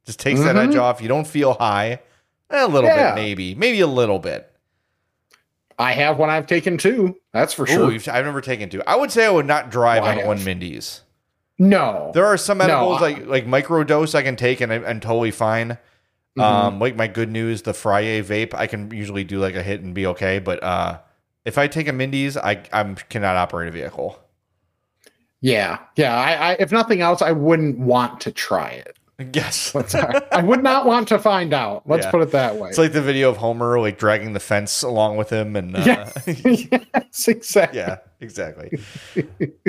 [0.05, 0.81] just takes that edge Mhm.
[0.81, 1.01] off.
[1.01, 1.99] You don't feel high.
[2.49, 3.13] A little Yeah.
[3.15, 4.49] bit, maybe, maybe a little bit.
[5.79, 7.17] I have one I've taken two.
[7.33, 8.13] That's for Ooh, sure.
[8.13, 8.81] I've never taken two.
[8.85, 11.01] I would say I would not drive I on one Mindy's.
[11.59, 14.71] No, There are some No, edibles I- like like micro dose I can take and
[14.71, 15.77] I'm, I'm totally fine.
[16.37, 16.41] Mhm.
[16.43, 19.81] Um, like my good news, the Frye vape, I can usually do like a hit
[19.81, 20.39] and be okay.
[20.39, 20.99] But uh,
[21.45, 24.19] if I take a Mindy's, I I cannot operate a vehicle.
[25.43, 26.15] Yeah, yeah.
[26.15, 28.97] I, I if nothing else, I wouldn't want to try it.
[29.31, 29.75] Yes,
[30.31, 31.83] I would not want to find out.
[31.87, 32.11] Let's Yeah.
[32.11, 32.69] put it that way.
[32.69, 35.83] it's like the video of Homer like dragging the fence along with him, and uh,
[35.85, 36.11] Yeah.
[36.25, 37.79] yes, exactly.
[37.79, 38.79] yeah, exactly.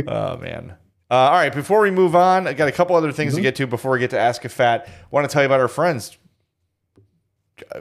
[0.09, 0.75] oh man.
[1.11, 3.55] Uh, all right, before we move on, I got a couple other things to get
[3.57, 4.89] to before we get to Ask a Fat.
[5.11, 6.16] want to tell you about our friends.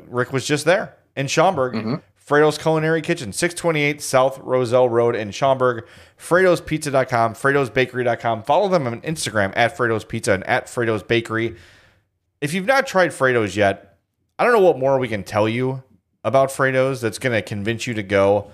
[0.08, 2.02] Rick was just there in Schaumburg.
[2.26, 5.86] Frato's Culinary Kitchen, 628 South Roselle Road in Schaumburg.
[6.18, 8.44] Frato'sPizza.com, Frato'sBakery.com.
[8.44, 11.56] Follow them on Instagram at Frato's Pizza and at Frato's Bakery.
[12.40, 13.98] If you've not tried Frato's yet,
[14.40, 15.84] I don't know what more we can tell you
[16.24, 18.52] about Frato's that's going to convince you to go.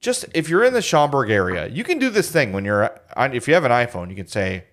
[0.00, 3.34] Just if you're in the Schaumburg area, you can do this thing when you're on.
[3.34, 4.64] If you have an iPhone, you can say,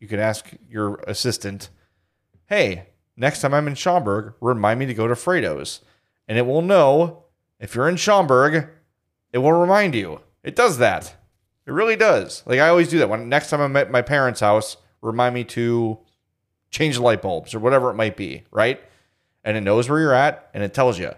[0.00, 1.68] you can ask your assistant,
[2.46, 5.80] "Hey, next time I'm in Schaumburg, remind me to go to Frato's,"
[6.26, 7.21] and it will know
[7.62, 8.68] if you're in Schaumburg.
[9.32, 10.20] It will remind you.
[10.44, 11.16] It does that.
[11.66, 12.42] It really does.
[12.44, 13.08] Like I always do that.
[13.08, 15.98] When next time I'm at my parents' house, remind me to
[16.70, 18.78] change the light bulbs or whatever it might be, right?
[19.44, 21.12] And it knows where you're at and it tells you.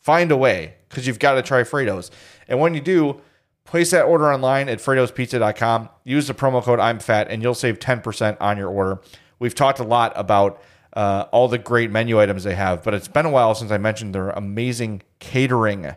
[0.00, 2.10] Find a way because you've got to try Frato's.
[2.48, 3.20] And when you do,
[3.64, 5.88] place that order online at Frato'sPizza.com.
[6.02, 9.00] Use the promo code I'm fat, and you'll save 10% on your order.
[9.38, 10.60] We've talked a lot about
[10.92, 13.78] uh, all the great menu items they have, but it's been a while since I
[13.78, 15.94] mentioned their amazing catering.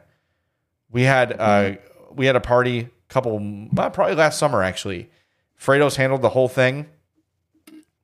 [0.90, 1.76] We had uh,
[2.12, 3.40] we had a party a couple
[3.74, 5.10] well, probably last summer actually.
[5.60, 6.88] Frato's handled the whole thing.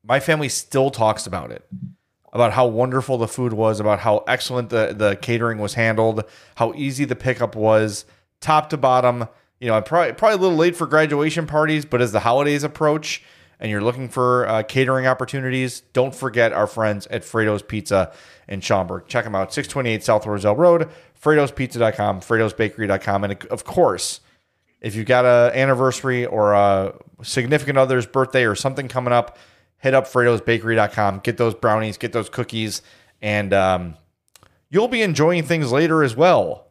[0.04, 1.64] My family still talks about it
[2.32, 6.24] about how wonderful the food was, about how excellent the, the catering was handled,
[6.56, 8.06] how easy the pickup was,
[8.40, 9.28] top to bottom.
[9.60, 12.64] You know, I'm probably probably a little late for graduation parties, but as the holidays
[12.64, 13.22] approach
[13.62, 18.12] and you're looking for uh, catering opportunities, don't forget our friends at Frato's Pizza
[18.48, 19.06] in Schaumburg.
[19.06, 20.90] Check them out, 628 South Roselle Road,
[21.22, 24.20] Frato'sPizza.com, Frato'sBakery.com, and of course,
[24.80, 26.92] if you've got a anniversary or a
[27.22, 29.38] significant other's birthday or something coming up,
[29.78, 32.82] hit up Frato'sBakery.com, get those brownies, get those cookies,
[33.20, 33.94] and um,
[34.70, 36.66] you'll be enjoying things later as well.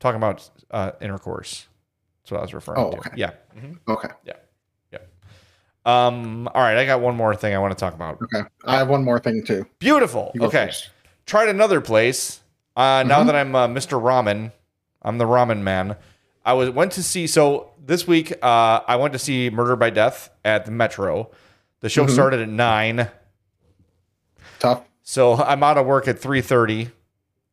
[0.00, 1.68] Talking about uh, intercourse.
[2.22, 2.96] That's what I was referring Oh, to.
[2.98, 3.10] okay.
[3.16, 3.30] Yeah.
[3.86, 4.08] Okay.
[4.24, 4.32] Yeah.
[5.84, 8.18] Um, all right, I got one more thing I want to talk about.
[8.22, 8.46] Okay.
[8.64, 9.66] I have one more thing too.
[9.78, 10.32] Beautiful.
[10.40, 10.66] Okay.
[10.66, 10.90] first.
[11.26, 12.40] Tried another place.
[12.76, 13.26] Uh, now Mhm.
[13.26, 14.00] that I'm uh, Mr.
[14.00, 14.52] Ramen,
[15.02, 15.96] I'm the ramen man.
[16.44, 18.32] I was went to see so this week.
[18.42, 21.30] Uh, I went to see Murder by Death at the Metro.
[21.80, 22.10] The show Mhm.
[22.10, 23.08] started at nine,
[24.58, 24.82] Tough.
[25.02, 26.90] so I'm out of work at three thirty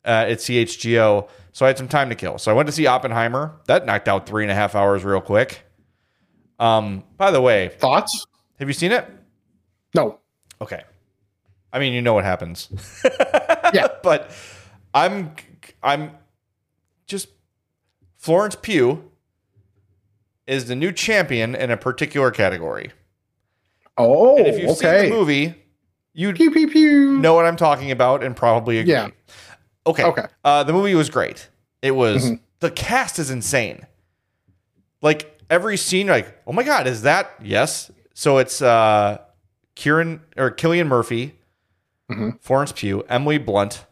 [0.05, 1.27] uh, at CHGO.
[1.51, 2.37] So I had some time to kill.
[2.37, 3.53] So I went to see Oppenheimer.
[3.65, 5.63] That knocked out three and a half hours real quick.
[6.59, 8.25] Um, by the way, Thoughts?
[8.59, 9.05] have you seen it?
[9.95, 10.19] No.
[10.61, 10.83] Okay.
[11.71, 12.69] I mean, you know what happens.
[13.71, 13.87] Yeah.
[14.01, 14.31] but
[14.95, 15.31] I'm
[15.83, 16.09] I'm
[17.05, 17.27] just
[18.17, 19.11] Florence Pugh
[20.47, 22.91] is the new champion in a particular category.
[23.95, 25.01] Oh, And if you've okay.
[25.01, 25.55] seen the movie,
[26.13, 27.19] you Pew pew pew.
[27.19, 28.93] know what I'm talking about and probably agree.
[28.93, 29.09] Yeah.
[29.85, 30.03] Okay.
[30.03, 30.25] Okay.
[30.43, 31.47] Uh, the movie was great.
[31.83, 32.39] It was Mhm.
[32.61, 33.85] the cast is insane.
[35.03, 37.91] Like every scene, like, oh my god, is that yes?
[38.13, 39.19] So it's uh,
[39.75, 41.35] Kieran or Cillian Murphy,
[42.09, 42.41] Mhm.
[42.41, 43.85] Florence Pugh, Emily Blunt,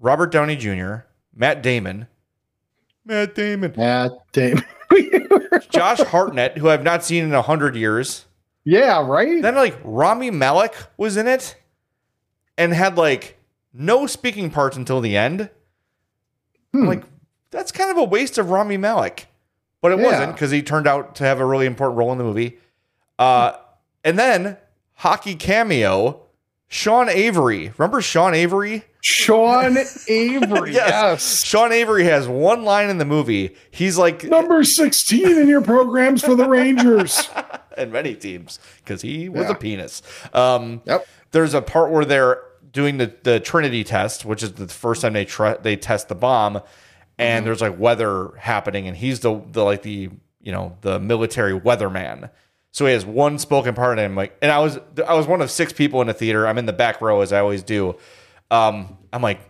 [0.00, 1.04] Robert Downey Jr.,
[1.34, 2.08] Matt Damon,
[3.04, 4.62] Matt Damon, Yeah, damn.
[5.70, 8.26] Josh Hartnett, who I've not seen in a hundred years.
[8.64, 9.40] yeah, right?
[9.40, 11.56] Then like Rami Malek was in it,
[12.58, 13.38] and had like
[13.72, 15.48] no speaking parts until the end.
[16.74, 16.86] Hmm.
[16.86, 17.04] like,
[17.50, 19.26] that's kind of a waste of Rami Malek.
[19.82, 20.04] But it Yeah.
[20.06, 22.56] wasn't because he turned out to have a really important role in the movie.
[23.18, 23.52] Uh,
[24.04, 24.56] and then
[24.94, 26.22] hockey cameo,
[26.68, 27.72] Sean Avery.
[27.76, 28.84] Remember Sean Avery?
[29.02, 29.76] Sean
[30.08, 30.72] Avery.
[30.72, 30.88] Yes.
[30.88, 31.44] yes.
[31.44, 33.54] Sean Avery has one line in the movie.
[33.70, 37.28] He's like, Number 16 in your programs for the Rangers.
[37.76, 39.50] and many teams because he was Yeah.
[39.50, 40.00] a penis.
[40.32, 41.06] Um, Yep.
[41.32, 42.40] There's a part where they're
[42.72, 46.14] doing the, the Trinity test, which is the first time they try they test the
[46.14, 46.60] bomb,
[47.18, 47.46] and Mm-hmm.
[47.46, 50.10] there's like weather happening, and he's the the like the
[50.40, 52.30] you know the military weatherman.
[52.72, 55.42] So he has one spoken part, and I'm like, and I was I was one
[55.42, 56.46] of six people in the theater.
[56.48, 57.96] I'm in the back row as I always do.
[58.50, 59.40] Um, I'm like,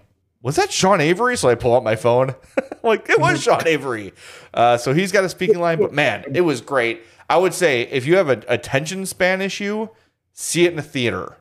[0.43, 1.37] was that Sean Avery?
[1.37, 2.35] So I pull out my phone.
[2.85, 4.13] Like, it was Sean Avery.
[4.53, 7.03] Uh, so he's got a speaking line, but man, it was great.
[7.31, 9.87] I would say if you have a attention span issue,
[10.33, 11.37] see it in the theater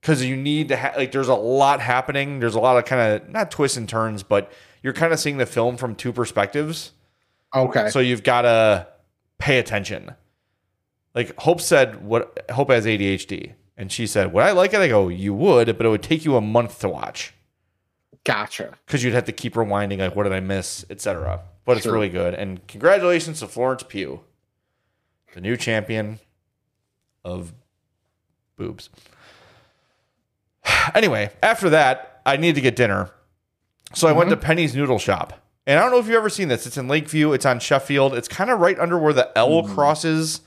[0.00, 1.12] because you need to ha- like.
[1.12, 2.40] There's a lot happening.
[2.40, 4.50] There's a lot of kind of not twists and turns, but
[4.82, 6.92] you're kind of seeing the film from two perspectives.
[7.54, 7.90] Okay.
[7.90, 8.86] So you've got to
[9.38, 10.14] pay attention.
[11.14, 14.88] Like Hope said, what Hope has ADHD, and she said, "Would I like it?" I
[14.88, 17.34] go, "You would, but it would take you a month to watch
[18.24, 18.74] Gotcha.
[18.86, 22.08] because you'd have to keep rewinding, like, what did I miss, etc." But it's really
[22.08, 24.20] good, and congratulations to Florence Pugh,
[25.34, 26.18] the new champion
[27.24, 27.52] of
[28.56, 28.90] boobs.
[30.94, 33.10] Anyway, after that, I need to get dinner.
[33.94, 35.32] So I went to Penny's Noodle Shop.
[35.66, 36.66] And I don't know if you've ever seen this.
[36.66, 37.32] It's in Lakeview.
[37.32, 38.14] It's on Sheffield.
[38.14, 40.40] It's kind of right under where the L crosses,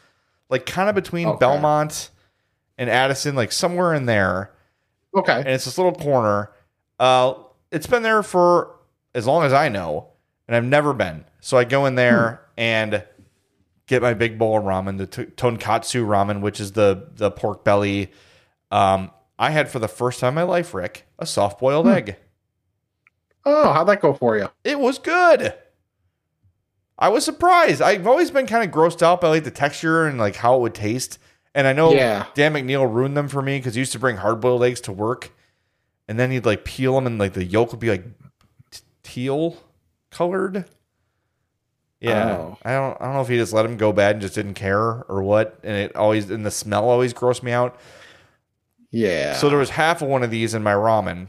[0.49, 1.37] like kind of between Okay.
[1.39, 2.09] Belmont
[2.77, 4.51] and Addison, like somewhere in there.
[5.15, 5.37] Okay.
[5.39, 6.51] And it's this little corner.
[6.99, 7.35] Uh,
[7.71, 8.75] it's been there for
[9.13, 10.07] as long as I know,
[10.47, 11.25] and I've never been.
[11.39, 13.03] So I go in there and
[13.85, 17.63] get my big bowl of ramen, the t- tonkatsu ramen, which is the the pork
[17.63, 18.11] belly.
[18.71, 22.15] Um, I had for the first time in my life, Rick, a soft boiled egg.
[23.45, 24.49] Oh, how'd that go for you?
[24.63, 25.53] It was good.
[26.97, 27.81] I was surprised.
[27.81, 30.61] I've always been kind of grossed out by like the texture and like how it
[30.61, 31.17] would taste.
[31.55, 32.27] And I know Yeah.
[32.35, 34.91] Dan McNeil ruined them for me because he used to bring hard boiled eggs to
[34.91, 35.31] work,
[36.07, 38.05] and then he'd like peel them and like the yolk would be like
[39.03, 39.57] teal
[40.11, 40.65] colored.
[41.99, 42.57] Yeah, Oh.
[42.63, 42.97] I don't.
[43.01, 45.21] I don't know if he just let him go bad and just didn't care or
[45.23, 45.59] what.
[45.63, 47.79] And it always and the smell always grossed me out.
[48.91, 49.35] Yeah.
[49.35, 51.27] So there was half of one of these in my ramen.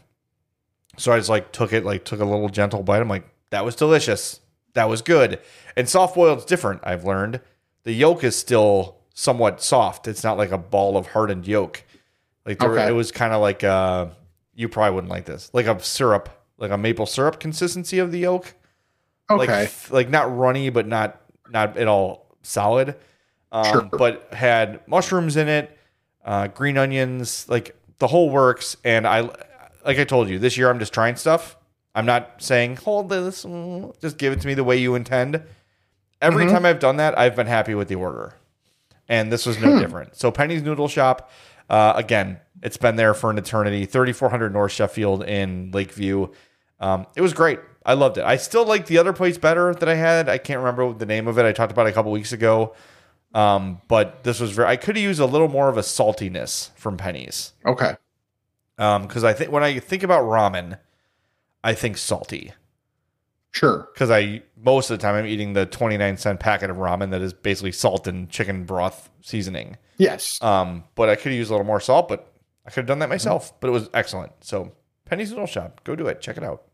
[0.99, 3.01] So I just like took it, like took a little gentle bite.
[3.01, 4.41] I'm like, That was delicious.
[4.75, 5.39] That was good.
[5.77, 7.41] And soft boiled's different, I've learned.
[7.85, 10.07] The yolk is still somewhat soft.
[10.09, 11.83] It's not like a ball of hardened yolk.
[12.47, 12.89] Like there, Okay.
[12.89, 14.07] it was kind of like uh
[14.55, 15.51] you probably wouldn't like this.
[15.53, 16.29] Like a syrup,
[16.59, 18.55] like a maple syrup consistency of the yolk.
[19.31, 19.65] Like Okay.
[19.65, 21.21] f- like not runny but not
[21.51, 22.97] not at all solid.
[23.51, 23.83] Um, Sure.
[23.83, 25.77] but had mushrooms in it,
[26.25, 28.77] uh, green onions, like the whole works.
[28.83, 29.29] And I,
[29.85, 31.57] like I told you, this year I'm just trying stuff.
[31.95, 33.43] I'm not saying hold this,
[34.01, 35.43] just give it to me the way you intend.
[36.21, 36.55] Every Mm-hmm.
[36.55, 38.35] time I've done that, I've been happy with the order,
[39.09, 39.65] and this was Hmm.
[39.65, 40.17] no different.
[40.17, 41.31] So Penny's Noodle Shop,
[41.69, 43.85] uh, again, it's been there for an eternity.
[43.87, 46.29] 3400 North Sheffield in Lakeview.
[46.81, 47.59] Um, it was great.
[47.85, 48.25] I loved it.
[48.25, 50.29] I still like the other place better that I had.
[50.29, 51.45] I can't remember the name of it.
[51.45, 52.75] I talked about it a couple weeks ago.
[53.35, 54.69] Um, but this was very.
[54.69, 57.53] I could have used a little more of a saltiness from Penny's.
[57.67, 57.97] Okay.
[58.83, 60.77] Um, because I think when I think about ramen,
[61.63, 62.53] I think salty.
[63.53, 63.89] Sure.
[63.93, 67.23] Because I most of the time I'm eating the 29 cent packet of ramen that
[67.23, 69.77] is basically salt and chicken broth seasoning.
[69.99, 70.43] Yes.
[70.43, 72.33] Um, but I could have used a little more salt, but
[72.67, 73.53] I could have done that myself.
[73.61, 74.33] But it was excellent.
[74.41, 74.73] So
[75.05, 76.21] Penny's Noodle Shop, go do it.
[76.21, 76.65] Check it out.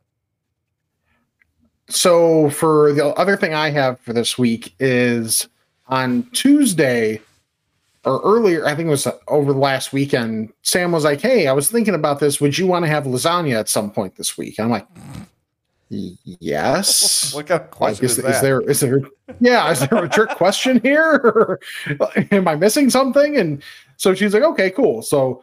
[1.90, 5.46] So for the other thing I have for this week is
[5.88, 7.20] on Tuesday
[8.04, 11.52] or earlier, I think it was over the last weekend, Sam was like, Hey, I
[11.52, 12.40] was thinking about this.
[12.40, 14.58] Would you want to have lasagna at some point this week?
[14.58, 14.86] I'm like,
[15.90, 17.32] Yes.
[17.34, 19.00] What kind of Like, question is, is, is there is there
[19.40, 21.58] yeah is there a trick question here?
[22.30, 23.36] Am i missing something?
[23.36, 23.62] And
[23.96, 25.02] so she's like okay cool.
[25.02, 25.42] So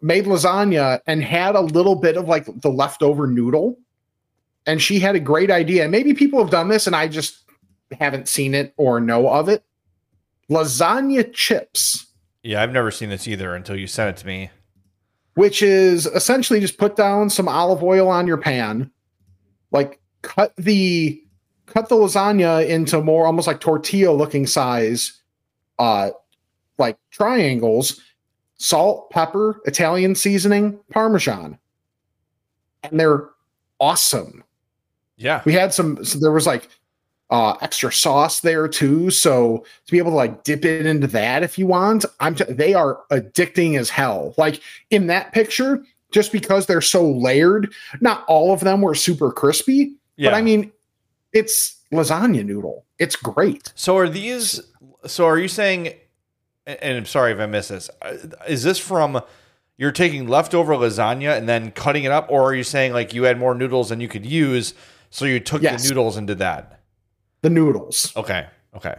[0.00, 3.78] made lasagna and had a little bit of like the leftover noodle.
[4.66, 5.82] And she had a great idea.
[5.82, 7.42] And maybe people have done this and i just
[8.00, 9.62] haven't seen it or know of it
[10.50, 12.06] lasagna chips
[12.46, 14.50] yeah, I've never seen this either until you sent it to me.
[15.34, 18.88] which is essentially just put down some olive oil on your pan,
[19.72, 21.20] like cut the
[21.66, 25.20] cut the lasagna into more almost like tortilla looking size,
[25.80, 26.10] uh,
[26.78, 28.00] like triangles,
[28.58, 31.58] salt, pepper, Italian seasoning, parmesan,
[32.84, 33.28] and they're
[33.80, 34.44] awesome.
[35.16, 35.42] Yeah.
[35.44, 36.04] We had some.
[36.04, 36.68] So there was like
[37.30, 41.42] uh extra sauce there too so to be able to like dip it into that
[41.42, 44.60] if you want i'm t- they are addicting as hell like
[44.90, 49.94] in that picture just because they're so layered not all of them were super crispy
[50.16, 50.30] Yeah.
[50.30, 50.70] but i mean
[51.32, 54.60] it's lasagna noodle it's great So are these?
[55.04, 55.92] So are you saying?
[56.66, 57.90] And I'm sorry if I missed this.
[58.00, 58.16] uh,
[58.48, 59.20] Is this from?
[59.76, 63.24] You're taking leftover lasagna and then cutting it up, or are you saying like you
[63.24, 64.72] had more noodles than you could use,
[65.10, 65.82] so you took Yes.
[65.82, 66.75] the noodles and did that?
[67.42, 68.46] The noodles Okay.
[68.74, 68.96] Okay.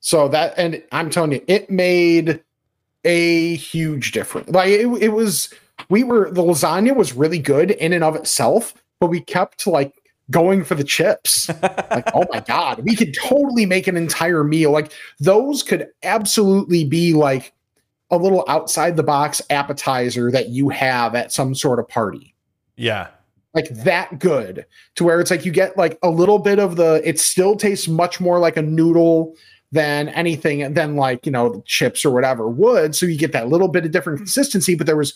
[0.00, 2.42] So that, and I'm telling you, it made
[3.04, 4.48] a huge difference.
[4.50, 5.52] Like it, it was,
[5.88, 9.94] we were, the lasagna was really good in and of itself, but we kept like
[10.30, 11.48] going for the chips.
[11.62, 14.70] like, oh my God, we could totally make an entire meal.
[14.70, 17.52] Like those could absolutely be like
[18.10, 22.34] a little outside the box appetizer that you have at some sort of party
[22.76, 23.08] Yeah.
[23.54, 27.00] Like that good to where it's like you get like a little bit of the
[27.04, 29.34] it still tastes much more like a noodle
[29.72, 32.94] than anything than like you know chips or whatever would.
[32.94, 34.24] So you get that little bit of different mm-hmm.
[34.24, 35.14] consistency but there was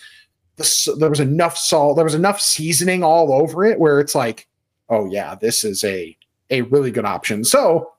[0.56, 4.46] the, there was enough salt there was enough seasoning all over it where it's like
[4.88, 6.16] oh yeah this is a
[6.50, 7.44] a really good option.
[7.44, 7.92] So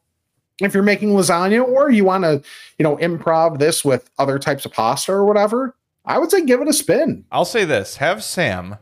[0.61, 2.41] if you're making lasagna or you want to
[2.77, 5.75] you know improv this with other types of pasta or whatever
[6.05, 7.25] i would say give it a spin.
[7.31, 8.77] I'll say this: have Sam.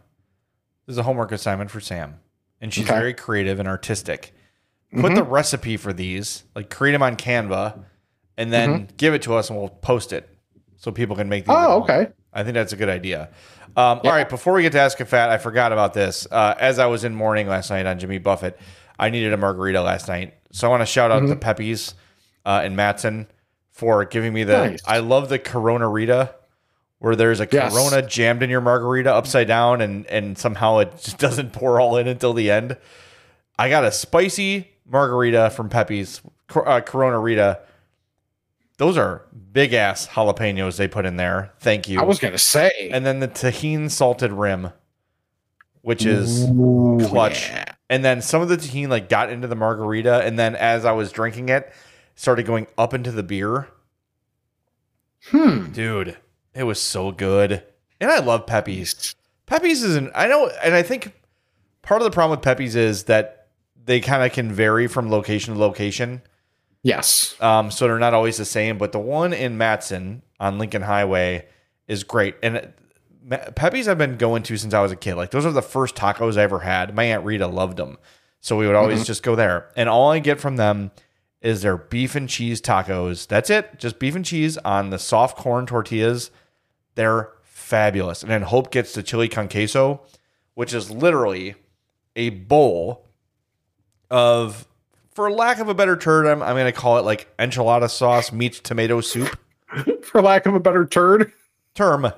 [0.86, 2.16] This is a homework assignment for Sam,
[2.60, 2.98] and she's Okay.
[3.00, 4.34] very creative and artistic.
[5.00, 7.80] Put the recipe for these, like create them on Canva,
[8.38, 10.28] and then give it to us, and we'll post it
[10.76, 11.56] so people can make these.
[11.56, 11.84] oh home.
[11.84, 13.30] okay I think that's a good idea.
[13.78, 16.28] Um, All right, before we get to Ask a Fat, I forgot about this.
[16.30, 18.58] Uh, as I was in mourning last night on Jimmy Buffett,
[19.00, 20.34] I needed a margarita last night.
[20.52, 21.94] So I want to shout out to Pepe's
[22.46, 23.28] uh, and Matteson
[23.72, 24.54] for giving me the.
[24.54, 24.72] Mm-hmm.
[24.72, 24.80] Nice.
[24.86, 26.36] I love the Corona Rita,
[27.02, 27.74] where there's a Yes.
[27.74, 31.98] Corona jammed in your margarita upside down, and and somehow it just doesn't pour all
[31.98, 32.78] in until the end.
[33.58, 36.22] I got a spicy margarita from Pepe's
[36.56, 37.60] uh, Corona Rita.
[38.78, 41.52] Those are big ass jalapenos they put in there.
[41.60, 44.72] Thank you i was gonna say and then the Tajín salted rim,
[45.82, 47.50] which is Ooh, clutch.
[47.50, 47.66] yeah.
[47.90, 50.92] And then some of the Tajín like got into the margarita, and then as I
[50.92, 51.74] was drinking it,
[52.16, 53.68] started going up into the beer.
[55.30, 55.72] Hmm.
[55.72, 56.18] Dude,
[56.54, 57.64] it was so good.
[58.00, 59.16] And I love Pepe's.
[59.46, 61.14] Pepe's isn't I know and I think
[61.82, 63.48] part of the problem with Pepe's is that
[63.84, 66.22] they kind of can vary from location to location.
[66.84, 67.36] Yes.
[67.42, 71.48] Um, so they're not always the same, but the one in Matteson on Lincoln Highway
[71.88, 72.36] is great.
[72.42, 72.78] And it-
[73.56, 75.14] Pepe's I've been going to since I was a kid.
[75.16, 76.96] Like those are the first tacos I ever had.
[76.96, 77.98] My aunt Rita loved them,
[78.40, 79.70] so we would always just go there.
[79.76, 80.90] And all I get from them
[81.40, 83.28] is their beef and cheese tacos.
[83.28, 86.32] That's it, just beef and cheese on the soft corn tortillas.
[86.96, 88.22] They're fabulous.
[88.24, 90.02] And then Hope gets the chili con queso,
[90.56, 91.56] which is literally
[92.16, 93.08] a bowl
[94.10, 94.68] of,
[95.14, 98.32] for lack of a better term, I'm, I'm going to call it like enchilada sauce
[98.32, 99.38] meets tomato soup
[100.04, 101.32] For lack of a better turd.
[101.76, 102.12] term.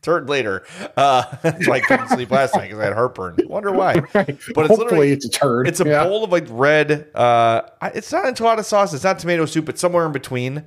[0.00, 0.64] Turd later.
[0.96, 3.36] Uh, that's why I couldn't sleep last night because I had heartburn.
[3.46, 3.94] Wonder why.
[3.94, 4.06] Right.
[4.14, 5.68] But it's Hopefully literally it's a turd.
[5.68, 6.04] it's a Yeah.
[6.04, 7.10] bowl of like red.
[7.14, 7.62] Uh,
[7.94, 8.94] it's not enchilada sauce.
[8.94, 9.68] It's not tomato soup.
[9.68, 10.64] It's somewhere in between.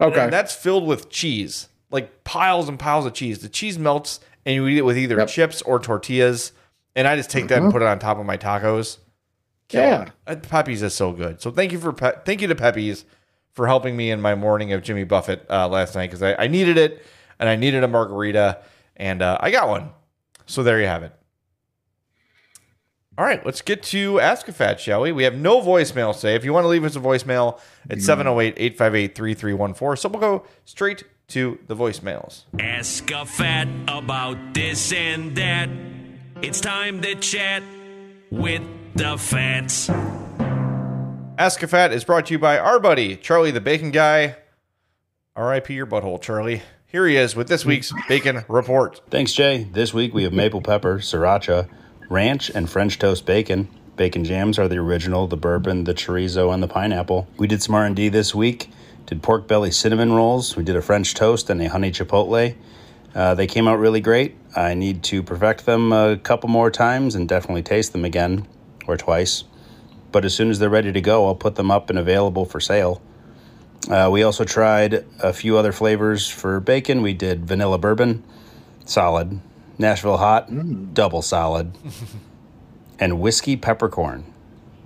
[0.00, 0.20] Okay.
[0.20, 3.38] And that's filled with cheese, like piles and piles of cheese.
[3.40, 5.28] The cheese melts, and you eat it with either Yep.
[5.28, 6.52] chips or tortillas.
[6.94, 8.98] And I just take that and put it on top of my tacos.
[9.70, 10.08] yeah.
[10.26, 11.40] Uh, Pepe's is so good.
[11.42, 13.04] So thank you for Pe- thank you to Pepe's
[13.52, 16.46] for helping me in my morning of Jimmy Buffett uh, last night because I, I
[16.46, 17.04] needed it
[17.38, 18.58] and I needed a margarita
[18.96, 19.90] and uh, I got one.
[20.46, 21.12] So there you have it.
[23.18, 25.10] All right, let's get to Ask a Fat, shall we?
[25.10, 26.34] We have no voicemail today.
[26.34, 27.58] If you want to leave us a voicemail,
[27.88, 28.06] it's mm.
[28.06, 29.96] 708 858 3314.
[29.96, 32.42] So we'll go straight to the voicemails.
[32.58, 35.70] Ask a fat about this and that.
[36.42, 37.62] It's time to chat
[38.30, 38.62] with
[38.94, 39.88] the fats.
[41.38, 44.36] Ask a Fat is brought to you by our buddy, Charlie the Bacon Guy.
[45.34, 46.60] RIP your butthole, Charlie.
[46.86, 49.00] Here he is with this week's Bacon Report.
[49.08, 49.64] Thanks, Jay.
[49.64, 51.68] This week we have maple pepper, sriracha,
[52.08, 53.68] ranch, and French toast bacon.
[53.96, 57.26] Bacon jams are the original, the bourbon, the chorizo, and the pineapple.
[57.38, 58.70] We did some R&D this week.
[59.06, 60.56] Did pork belly cinnamon rolls.
[60.56, 62.54] We did a French toast and a honey chipotle.
[63.14, 64.36] Uh, they came out really great.
[64.54, 68.46] I need to perfect them a couple more times and definitely taste them again
[68.86, 69.44] or twice.
[70.12, 72.60] But as soon as they're ready to go, I'll put them up and available for
[72.60, 73.00] sale.
[73.88, 77.02] Uh, we also tried a few other flavors for bacon.
[77.02, 78.24] We did vanilla bourbon,
[78.84, 79.40] solid.
[79.78, 81.76] Nashville hot, double solid.
[82.98, 84.24] and whiskey peppercorn.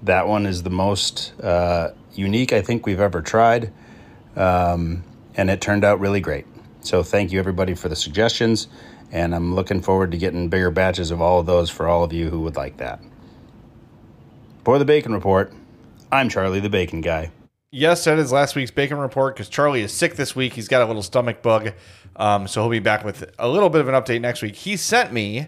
[0.02, 3.72] That one is the most uh, unique I think we've ever tried.
[4.36, 5.04] Um,
[5.36, 6.46] and it turned out really great.
[6.80, 8.68] So thank you everybody for the suggestions.
[9.12, 12.12] And I'm looking forward to getting bigger batches of all of those for all of
[12.12, 13.00] you who would like that.
[14.64, 15.52] For the Bacon Report,
[16.12, 17.30] I'm Charlie the Bacon Guy.
[17.72, 20.54] Yes, that is last week's Bacon Report because Charlie is sick this week.
[20.54, 21.72] He's got a little stomach bug.
[22.16, 24.56] Um, so he'll be back with a little bit of an update next week.
[24.56, 25.46] He sent me,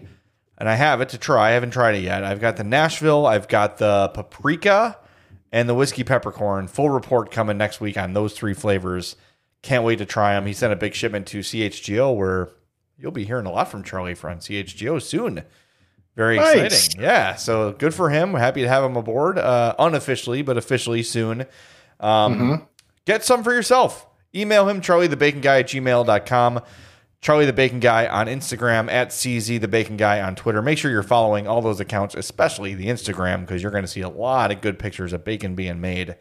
[0.57, 1.49] and I have it to try.
[1.49, 2.23] I haven't tried it yet.
[2.23, 4.97] I've got the Nashville, I've got the paprika,
[5.51, 6.67] and the whiskey peppercorn.
[6.67, 9.17] Full report coming next week on those three flavors.
[9.61, 10.45] Can't wait to try them.
[10.45, 12.49] He sent a big shipment to CHGO where
[12.97, 15.43] you'll be hearing a lot from Charlie from CHGO soon.
[16.15, 16.85] Very Nice.
[16.87, 17.01] exciting.
[17.01, 17.35] Yeah.
[17.35, 18.31] So good for him.
[18.31, 21.45] We're happy to have him aboard, uh, unofficially, but officially soon.
[22.03, 22.67] Um,
[23.05, 24.07] Get some for yourself.
[24.33, 26.61] Email him, charliethebaconguy at gmail.com.
[27.21, 30.61] Charlie the Bacon Guy on Instagram, at CZ the Bacon Guy on Twitter.
[30.61, 34.01] Make sure you're following all those accounts, especially the Instagram, because you're going to see
[34.01, 36.15] a lot of good pictures of bacon being made.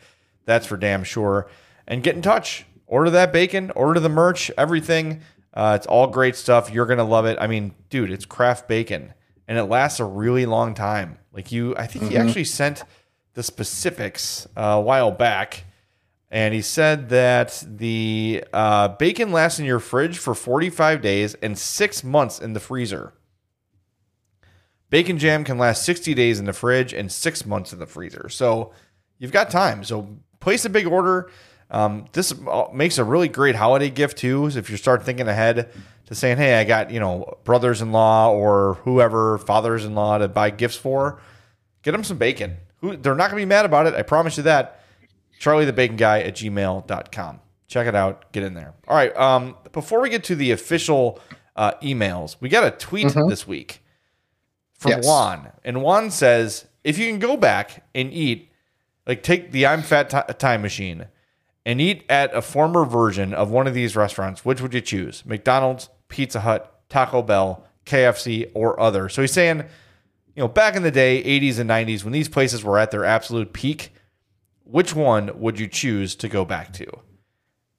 [0.45, 1.49] That's for damn sure.
[1.89, 2.67] And get in touch.
[2.87, 5.23] Order that bacon, order the merch, everything.
[5.55, 6.71] Uh, it's all great stuff.
[6.71, 7.39] You're going to love it.
[7.41, 9.15] I mean, dude, it's craft bacon
[9.49, 11.19] and it lasts a really long time.
[11.33, 12.85] Like you, I think he actually sent
[13.35, 15.65] the specifics uh, a while back
[16.33, 21.59] and he said that the uh, bacon lasts in your fridge for 45 days and
[21.59, 23.13] six months in the freezer.
[24.89, 28.31] Bacon jam can last 60 days in the fridge and six months in the freezer.
[28.31, 28.73] So
[29.19, 29.85] you've got time.
[29.85, 30.09] So
[30.41, 31.31] place a big order.
[31.71, 32.33] Um, this
[32.73, 34.47] makes a really great holiday gift too.
[34.47, 35.71] If you start thinking ahead
[36.07, 41.21] to saying, "Hey, I got you know brothers-in-law or whoever fathers-in-law to buy gifts for,"
[41.83, 42.59] get them some bacon.
[42.83, 43.95] Who they're not going to be mad about it.
[43.95, 44.82] I promise you that.
[45.43, 47.41] Charlie the Bacon Guy at gmail.com.
[47.67, 48.31] Check it out.
[48.31, 48.75] Get in there.
[48.87, 49.15] All right.
[49.17, 51.19] Um, before we get to the official
[51.57, 53.83] uh, emails, we got a tweet this week
[54.79, 55.05] from Yes.
[55.05, 55.51] Juan.
[55.65, 58.53] And Juan says, if you can go back and eat,
[59.05, 61.07] like take the I'm Fat ti- time machine
[61.67, 65.27] and eat at a former version of one of these restaurants, which would you choose?
[65.27, 69.09] McDonald's, Pizza Hut, Taco Bell, KFC, or other?
[69.09, 69.65] So he's saying,
[70.37, 73.05] you know, back in the day, 80s and 90s, when these places were at their
[73.05, 73.93] absolute peak,
[74.73, 76.87] which one would you choose to go back to?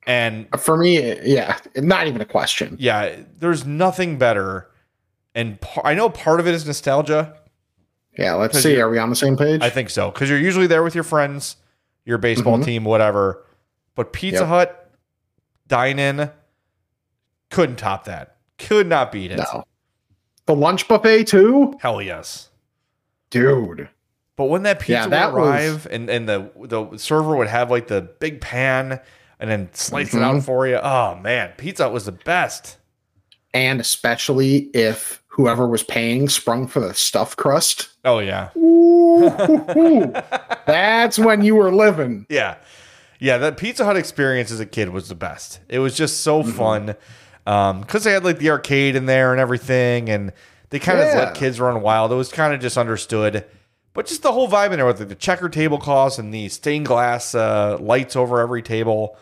[0.05, 2.75] And For me, yeah, not even a question.
[2.79, 4.69] yeah, there's nothing better.
[5.33, 7.37] And par- I know part of it is nostalgia.
[8.17, 8.73] Yeah, let's see.
[8.75, 9.61] you're- we on the same page?
[9.63, 11.55] I think so because you're usually there with your friends,
[12.05, 12.65] your baseball Mhm.
[12.65, 13.43] team, whatever.
[13.95, 14.47] But Pizza Yep.
[14.49, 14.91] Hut,
[15.67, 16.29] dine in,
[17.49, 18.37] couldn't top that.
[18.59, 19.37] Could not beat it.
[19.37, 19.63] no.
[20.45, 22.49] The lunch buffet too, Hell yes.
[23.29, 23.89] dude.
[24.35, 27.47] But when that pizza Yeah, that would was- arrive and, and the the server would
[27.47, 28.99] have like the big pan
[29.39, 30.43] and then slice it out Mhm.
[30.43, 30.77] for you.
[30.77, 32.77] Oh man, Pizza was the best.
[33.55, 37.89] and especially if whoever was paying sprung for the stuffed crust.
[38.03, 38.49] Oh yeah.
[38.57, 39.29] Ooh,
[40.65, 42.25] that's when you were living.
[42.29, 42.55] Yeah.
[43.19, 45.59] Yeah, that Pizza Hut experience as a kid was the best.
[45.69, 46.95] It was just so fun.
[47.45, 50.33] Um, because they had like the arcade in there and everything, and
[50.71, 51.19] they kind of Yeah.
[51.19, 52.11] let kids run wild.
[52.11, 53.45] It was kind of just understood.
[53.93, 57.35] But just the whole vibe in there with the checker tablecloths and the stained glass
[57.35, 59.15] uh, lights over every table.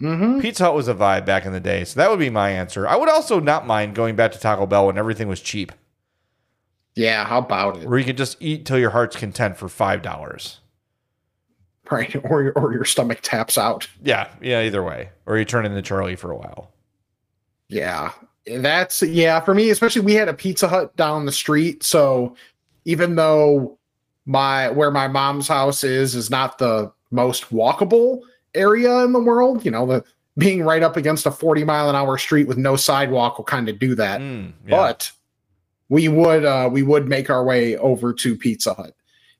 [0.00, 1.84] Pizza Hut was a vibe back in the day.
[1.84, 2.86] So that would be my answer.
[2.86, 5.72] I would also not mind going back to Taco Bell when everything was cheap,
[6.94, 7.88] Yeah, how about it?
[7.88, 10.56] where you could just eat till your heart's content for $5.
[11.90, 13.88] Right, or your, or your stomach taps out.
[14.02, 15.10] Yeah, yeah, either way.
[15.26, 16.72] Or you turn into Charlie for a while.
[17.68, 18.12] Yeah,
[18.46, 19.70] that's yeah for me.
[19.70, 22.36] Especially we had a Pizza Hut down the street, so
[22.84, 23.78] even though
[24.26, 28.20] my where my mom's house is is not the most walkable
[28.54, 30.04] area in the world, you know, the
[30.36, 33.68] being right up against a 40 mile an hour street with no sidewalk will kind
[33.68, 34.20] of do that.
[34.20, 34.76] Mm, yeah.
[34.76, 35.12] But
[35.88, 38.94] we would uh we would make our way over to Pizza Hut.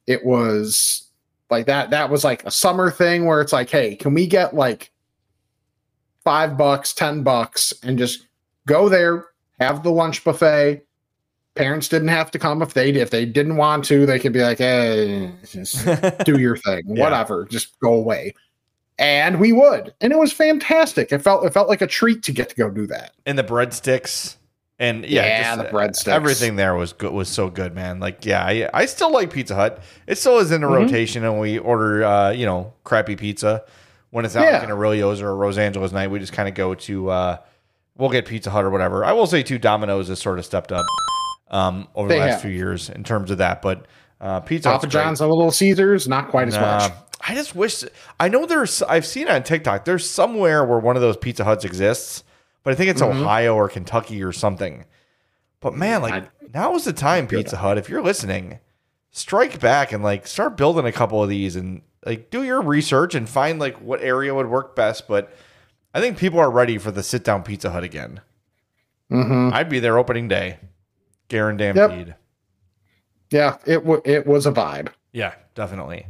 [0.07, 1.09] It was
[1.51, 4.55] like that that was like a summer thing where it's like, hey, can we get
[4.55, 4.91] like
[6.22, 8.26] five bucks, ten bucks, and just
[8.66, 9.26] go there,
[9.61, 10.82] have the lunch buffet.
[11.55, 14.07] Parents didn't have to come if they if they didn't want to.
[14.07, 15.87] They could be like, "Hey, just
[16.25, 17.05] do your thing, Yeah.
[17.05, 18.35] whatever, just go away."
[18.99, 21.13] And we would, and it was fantastic.
[21.13, 23.13] It felt it felt like a treat to get to go do that.
[23.27, 24.37] and the breadsticks
[24.81, 26.09] and yeah, Yeah, just, the uh, breadsticks.
[26.13, 27.13] Everything there was good.
[27.13, 28.01] Was so good, man.
[28.01, 29.81] Like, yeah, I, I still like Pizza Hut.
[30.09, 30.75] It still is in the Mhm.
[30.83, 33.63] rotation, and we order, uh, you know, crappy pizza
[34.11, 34.55] when it's not Yeah.
[34.55, 36.11] like an Aurelio's or a Rosangela's night.
[36.11, 37.37] We just kind of go to, uh,
[37.97, 39.05] we'll get Pizza Hut or whatever.
[39.05, 40.85] I will say, too, Domino's has sort of stepped up
[41.49, 42.43] um, over They the last have.
[42.43, 43.87] few years in terms of that, but
[44.21, 44.87] uh, Pizza Papa.
[44.87, 46.93] John's and Little Caesars, not quite as Nah, much.
[47.27, 47.85] I just wish
[48.21, 49.85] I know there's I've seen on TikTok.
[49.85, 52.23] There's somewhere where one of those Pizza Huts exists,
[52.63, 53.21] but I think it's Mhm.
[53.23, 54.85] Ohio or Kentucky or something.
[55.61, 57.79] But man, like I- now is the time, Pizza Hut.
[57.79, 58.59] If you're listening,
[59.11, 63.15] strike back and like start building a couple of these and like do your research
[63.15, 65.09] and find like what area would work best.
[65.09, 65.33] But
[65.95, 68.21] I think people are ready for the sit down Pizza Hut again.
[69.09, 70.59] hmm I'd be there opening day,
[71.29, 72.14] guaranteed.
[73.31, 74.89] Yeah, it w- it was a vibe.
[75.12, 76.07] Yeah, definitely.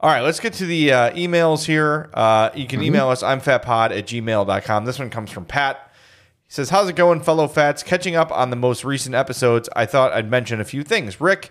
[0.00, 2.10] All right, let's get to the uh, emails here.
[2.12, 4.84] Uh, you can email us, I'm fatpod at gmail.com.
[4.84, 5.90] This one comes from Pat.
[6.44, 7.82] He says, How's it going, fellow fats?
[7.84, 11.20] Catching up on the most recent episodes, I thought I'd mention a few things.
[11.20, 11.50] Rick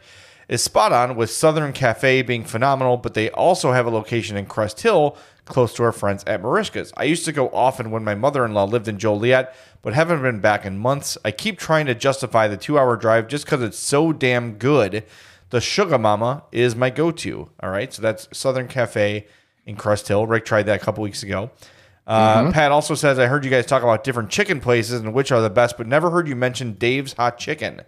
[0.49, 4.45] is spot on with Southern Cafe being phenomenal, but they also have a location in
[4.45, 6.91] Crest Hill close to our friends at Marishka's.
[6.97, 10.21] I used to go often when my mother in law lived in Joliet, but haven't
[10.21, 11.17] been back in months.
[11.25, 15.03] I keep trying to justify the two hour drive just because it's so damn good.
[15.49, 17.49] The Sugar Mama is my go to.
[17.61, 17.91] All right.
[17.93, 19.27] So that's Southern Cafe
[19.65, 20.25] in Crest Hill.
[20.25, 21.51] Rick tried that a couple weeks ago.
[22.07, 25.31] Uh, Pat also says, I heard you guys talk about different chicken places and which
[25.31, 27.81] are the best, but never heard you mention Dave's Hot Chicken.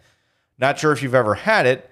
[0.60, 1.90] Not sure if you've ever had it,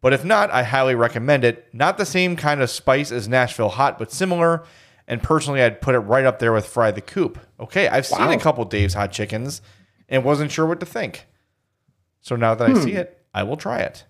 [0.00, 1.68] but if not, I highly recommend it.
[1.72, 4.64] Not the same kind of spice as Nashville Hot, but similar.
[5.08, 7.38] And personally, I'd put it right up there with Fry the Coop.
[7.58, 9.62] Okay, I've seen a couple Dave's Hot Chickens
[10.08, 11.26] and wasn't sure what to think.
[12.20, 12.98] So now that I see hmm.
[12.98, 14.04] it, I will try it.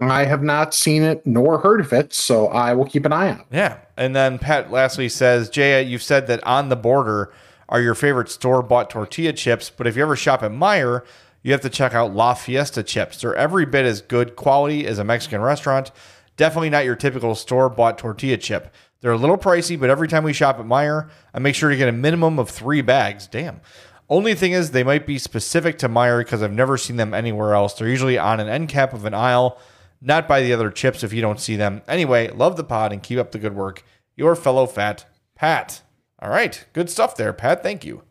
[0.00, 3.30] I have not seen it nor heard of it, so I will keep an eye
[3.30, 3.46] out.
[3.52, 3.78] Yeah.
[3.98, 7.30] And then Pat lastly says, Jaya, you've said that on the border
[7.68, 11.04] are your favorite store bought tortilla chips, but if you ever shop at Meijer,
[11.42, 13.20] you have to check out La Fiesta chips.
[13.20, 15.90] They're every bit as good quality as a Mexican restaurant.
[16.36, 18.74] Definitely not your typical store bought tortilla chip.
[19.00, 21.76] They're a little pricey, but every time we shop at Meijer, I make sure to
[21.76, 23.26] get a minimum of three bags.
[23.26, 23.60] Damn.
[24.08, 27.54] Only thing is, they might be specific to Meijer because I've never seen them anywhere
[27.54, 27.74] else.
[27.74, 29.58] They're usually on an end cap of an aisle,
[30.00, 31.82] not by the other chips if you don't see them.
[31.88, 33.84] Anyway, love the pod and keep up the good work.
[34.16, 35.80] Your fellow fat Pat.
[36.18, 37.62] All right, good stuff there, Pat.
[37.62, 38.02] Thank you.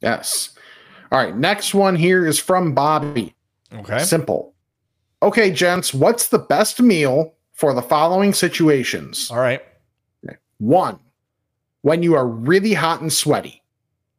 [0.00, 0.50] Yes.
[1.10, 1.36] All right.
[1.36, 3.34] Next one here is from Bobby.
[3.74, 3.98] Okay.
[4.00, 4.54] Simple.
[5.22, 9.30] Okay, gents, what's the best meal for the following situations?
[9.30, 9.62] All right.
[10.62, 11.00] One,
[11.80, 13.62] when you are really hot and sweaty.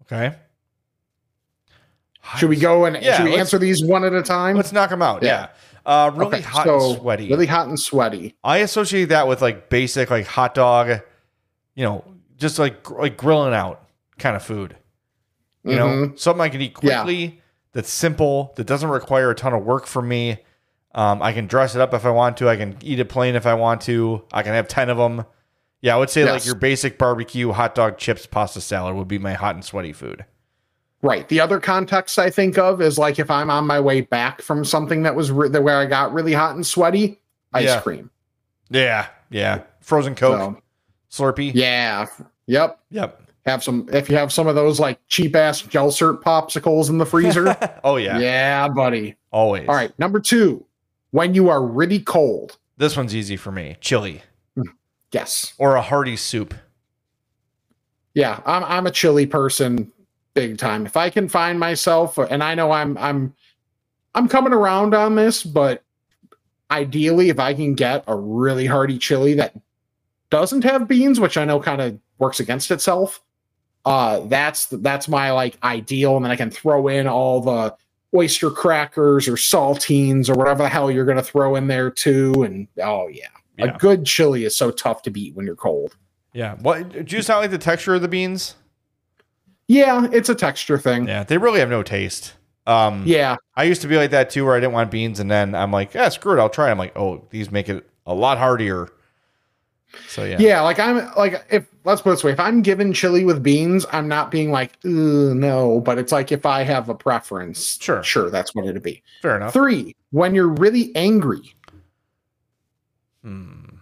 [0.02, 0.36] Okay.
[2.38, 4.58] Should we go and Yeah, should we answer these one at a time?
[4.58, 5.24] Let's knock them out.
[5.24, 5.30] Yeah.
[5.30, 5.48] Yeah.
[5.86, 7.30] Uh, really Okay, hot so and sweaty.
[7.30, 8.36] Really hot and sweaty.
[8.44, 11.02] I associate that with like basic like hot dog,
[11.76, 12.04] you know,
[12.38, 13.88] just like like grilling out
[14.18, 14.76] kind of food.
[15.64, 16.20] You know, Mhm.
[16.20, 17.04] something I can eat Yeah.
[17.04, 17.42] quickly,
[17.72, 20.40] that's simple, that doesn't require a ton of work for me.
[20.94, 22.50] Um, I can dress it up if I want to.
[22.50, 24.24] I can eat it plain if I want to.
[24.34, 25.26] I can have 10 of them.
[25.84, 29.20] Yeah, I would say like your basic barbecue, hot dog, chips, pasta salad would be
[29.20, 30.24] my hot and sweaty food.
[31.02, 31.28] Right.
[31.28, 34.64] The other context I think of is like if I'm on my way back from
[34.64, 37.20] something that was re- where I got really hot and sweaty,
[37.54, 37.82] ice Yeah.
[37.82, 38.10] cream.
[38.70, 39.64] Yeah, yeah.
[39.82, 40.62] Frozen Coke,
[41.10, 41.52] So, Slurpee.
[41.54, 42.06] yeah.
[42.48, 42.80] Yep.
[42.92, 43.20] Yep.
[43.46, 46.98] Have some if you have some of those like cheap ass Jel Sert popsicles in
[46.98, 47.58] the freezer.
[47.84, 49.18] Oh yeah, yeah, buddy.
[49.34, 49.68] always.
[49.68, 50.66] All right, number two,
[51.12, 52.58] when you are really cold.
[52.78, 53.76] This one's easy for me.
[53.82, 54.22] Chili
[55.14, 55.54] Yes.
[55.60, 56.54] or a hearty soup.
[58.16, 59.92] Yeah, I'm I'm a chili person
[60.34, 60.86] big time.
[60.86, 63.34] If I can find myself and I know I'm I'm
[64.16, 65.84] I'm coming around on this, but
[66.72, 69.56] ideally if I can get a really hearty chili that
[70.30, 73.22] doesn't have beans, which I know kind of works against itself,
[73.86, 77.76] uh that's that's my like ideal and then I can throw in all the
[78.16, 82.44] oyster crackers or saltines or whatever the hell you're going to throw in there too
[82.44, 83.28] and oh yeah.
[83.58, 83.76] Yeah.
[83.76, 85.96] A good chili is so tough to beat when you're cold.
[86.34, 86.56] Yeah.
[86.56, 88.56] What do you sound like the texture of the beans?
[89.68, 91.08] Yeah, it's a texture thing.
[91.08, 92.34] Yeah, they really have no taste.
[92.66, 95.30] Um, Yeah, I used to be like that too, where I didn't want beans, and
[95.30, 96.72] then I'm like, yeah, screw it, I'll try.
[96.72, 98.90] I'm like, oh, these make it a lot hardier.
[100.08, 100.62] So yeah, yeah.
[100.62, 103.86] Like I'm like if let's put it this way, if I'm given chili with beans,
[103.92, 105.82] I'm not being like, "Ugh, no.
[105.82, 108.02] But it's like if I have a preference, Sure.
[108.02, 109.04] sure, that's what it'd be.
[109.22, 109.54] fair enough.
[109.54, 111.54] Three, when you're really angry.
[113.24, 113.78] Hmm.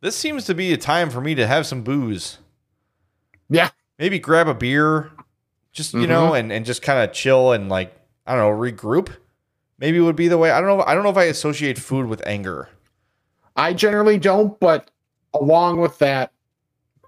[0.00, 2.38] This seems to be a time for me to have some booze.
[3.48, 5.10] Yeah, Maybe grab a beer,
[5.72, 7.94] just you know, and and just kind of chill and like
[8.26, 9.08] I don't know, regroup.
[9.78, 10.50] Maybe would be the way.
[10.50, 10.84] I don't know.
[10.84, 12.68] I don't know if I associate food with anger.
[13.56, 14.90] I generally don't, but
[15.32, 16.32] along with that,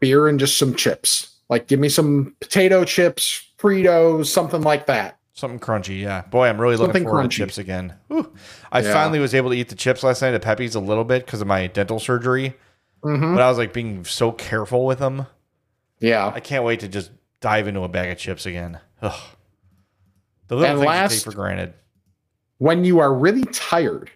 [0.01, 1.37] beer and just some chips.
[1.51, 5.18] Like give me some potato chips, Fritos, something like that.
[5.39, 6.23] Something crunchy, yeah.
[6.23, 7.31] Boy, I'm really looking forward crunchy.
[7.31, 7.95] to chips again.
[8.09, 8.33] Whew.
[8.73, 8.93] I Yeah.
[8.93, 11.41] finally was able to eat the chips last night at Pepe's a little bit because
[11.41, 12.57] of my dental surgery,
[13.05, 13.37] Mhm.
[13.37, 15.27] but I was like being so careful with them.
[16.01, 16.33] Yeah.
[16.35, 18.81] I can't wait to just dive into a bag of chips again.
[19.01, 19.15] Ugh.
[20.49, 21.75] The little And things you take for granted.
[22.57, 24.11] When you are really tired.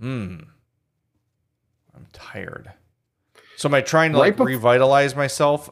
[0.00, 0.38] Hmm.
[1.94, 2.72] I'm tired.
[3.56, 5.70] So am I trying to Right like bef- revitalize myself?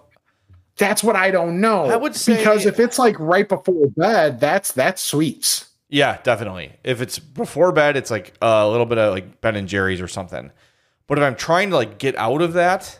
[0.79, 1.87] That's what I don't know.
[1.87, 5.69] I would say- because if it's like right before bed, that's that's sweets.
[5.89, 6.73] Yeah, definitely.
[6.85, 10.09] If it's before bed, it's like a little bit of like Ben and Jerry's or
[10.09, 10.51] something.
[11.07, 12.99] But if I'm trying to like get out of that,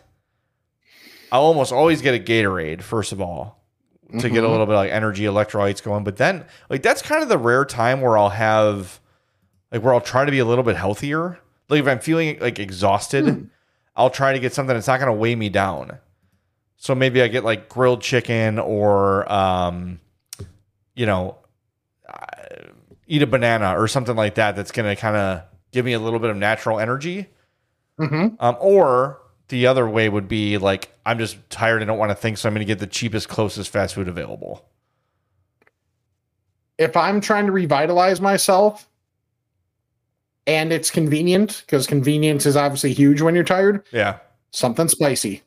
[1.31, 3.63] I'll almost always get a Gatorade first of all
[4.11, 4.51] to get a mm-hmm.
[4.51, 6.03] little bit of like energy electrolytes going.
[6.03, 8.99] But then like that's kind of the rare time where I'll have
[9.71, 11.39] like where I'll try to be a little bit healthier.
[11.69, 13.43] Like if I'm feeling like exhausted, hmm.
[13.95, 15.97] I'll try to get something that's not going to weigh me down.
[16.83, 20.01] So maybe I get like grilled chicken or um
[20.95, 21.37] you know
[23.07, 25.99] eat a banana or something like that that's going to kind of give me a
[25.99, 27.27] little bit of natural energy.
[27.97, 28.35] Mhm.
[28.37, 32.15] Um, or the other way would be like, I'm just tired and don't want to
[32.15, 34.65] think, so I'm going to get the cheapest, closest fast food available.
[36.77, 38.89] if I'm trying to revitalize myself
[40.47, 44.17] and it's convenient, because convenience is obviously huge when you're tired, Yeah.
[44.51, 45.43] something spicy.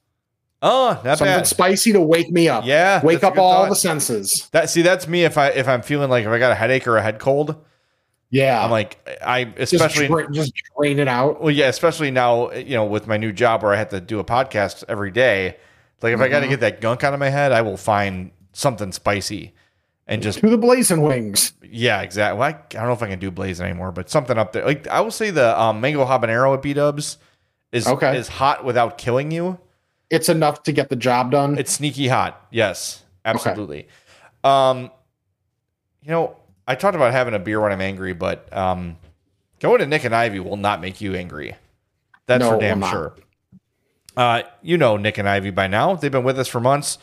[0.63, 1.47] Oh, not something bad.
[1.47, 2.65] spicy to wake me up.
[2.65, 3.69] Yeah, Wake up all thought.
[3.71, 4.49] the senses.
[4.53, 5.25] That see, that's me.
[5.25, 7.63] If I if I'm feeling like if I got a headache or a head cold,
[8.31, 8.65] Yeah.
[8.65, 11.41] I'm like I just, especially dra- just drain it out.
[11.43, 14.19] Well, yeah, especially now, you know, with my new job where I have to do
[14.19, 15.57] a podcast every day.
[16.03, 18.31] Like, if I got to get that gunk out of my head, I will find
[18.53, 19.55] something spicy
[20.07, 21.53] and just, do the blazing wings.
[21.63, 22.39] yeah, exactly.
[22.39, 24.65] Well, I, I don't know if I can do blaze anymore, but something up there.
[24.65, 27.17] Like, I will say the um, mango habanero at B Dubs
[27.73, 28.17] is Okay.
[28.17, 29.59] is hot without killing you.
[30.11, 31.59] It's enough to get the job done.
[31.59, 32.47] It's sneaky hot.
[32.51, 33.89] Yes, absolutely.
[34.45, 34.91] Um,
[36.03, 36.37] you know,
[36.67, 38.97] I talked about having a beer when I'm angry, but um,
[39.61, 41.57] going to Nik and Ivy will not make you angry.
[42.27, 43.15] That's No, for damn sure.
[44.17, 45.95] Uh, you know Nik and Ivy by now.
[45.95, 46.99] They've been with us for months.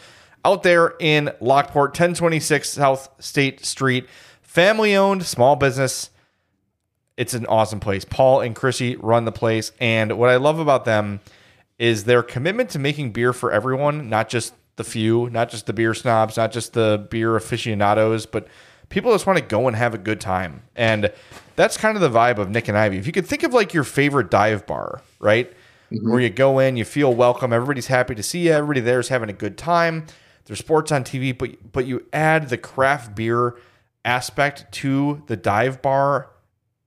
[0.45, 4.07] Out there in Lockport, 1026 South State Street,
[4.41, 6.09] family owned, small business.
[7.15, 8.03] It's an awesome place.
[8.03, 9.71] Paul and Chrissy run the place.
[9.79, 11.21] And what I love about them
[11.83, 15.73] is their commitment to making beer for everyone, not just the few, not just the
[15.73, 18.47] beer snobs, not just the beer aficionados, but
[18.87, 20.63] people just want to go and have a good time.
[20.77, 21.11] And
[21.57, 22.99] that's kind of the vibe of Nik and Ivy.
[22.99, 25.51] If you could think of like your favorite dive bar, right?
[25.89, 29.29] Where you go in, you feel welcome, everybody's happy to see you, everybody there's having
[29.29, 30.05] a good time.
[30.45, 33.57] There's sports on TV, but but you add the craft beer
[34.05, 36.29] aspect to the dive bar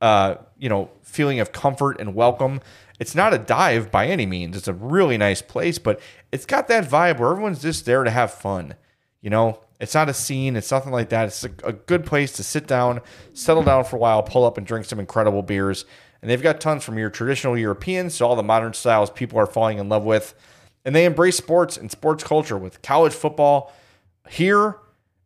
[0.01, 2.61] uh, you know, feeling of comfort and welcome.
[2.99, 4.57] It's not a dive by any means.
[4.57, 6.01] It's a really nice place, but
[6.33, 8.75] it's got that vibe where everyone's just there to have fun.
[9.21, 10.57] You know, it's not a scene.
[10.57, 11.27] It's nothing like that.
[11.27, 13.01] It's a, a good place to sit down,
[13.35, 15.85] settle down for a while, pull up and drink some incredible beers.
[16.23, 19.47] And they've got tons from your traditional Europeans to all the modern styles people are
[19.47, 20.35] falling in love with.
[20.85, 23.73] And they embrace sports and sports culture with college football
[24.29, 24.77] here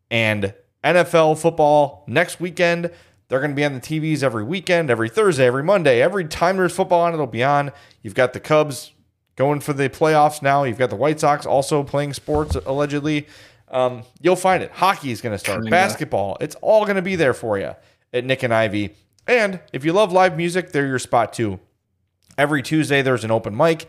[0.09, 0.53] and
[0.83, 2.91] NFL football next weekend.
[3.31, 6.01] They're going to be on the TVs every weekend, every Thursday, every Monday.
[6.01, 7.71] Every time there's football on, it'll be on.
[8.01, 8.91] You've got the Cubs
[9.37, 10.65] going for the playoffs now.
[10.65, 13.27] You've got the White Sox also playing sports allegedly.
[13.69, 14.71] Um, you'll find it.
[14.71, 15.63] Hockey is going to start.
[15.69, 16.35] Basketball.
[16.41, 17.73] It's all going to be there for you
[18.11, 18.95] at Nik and Ivy.
[19.25, 21.61] And if you love live music, they're your spot too.
[22.37, 23.87] Every Tuesday there's an open mic.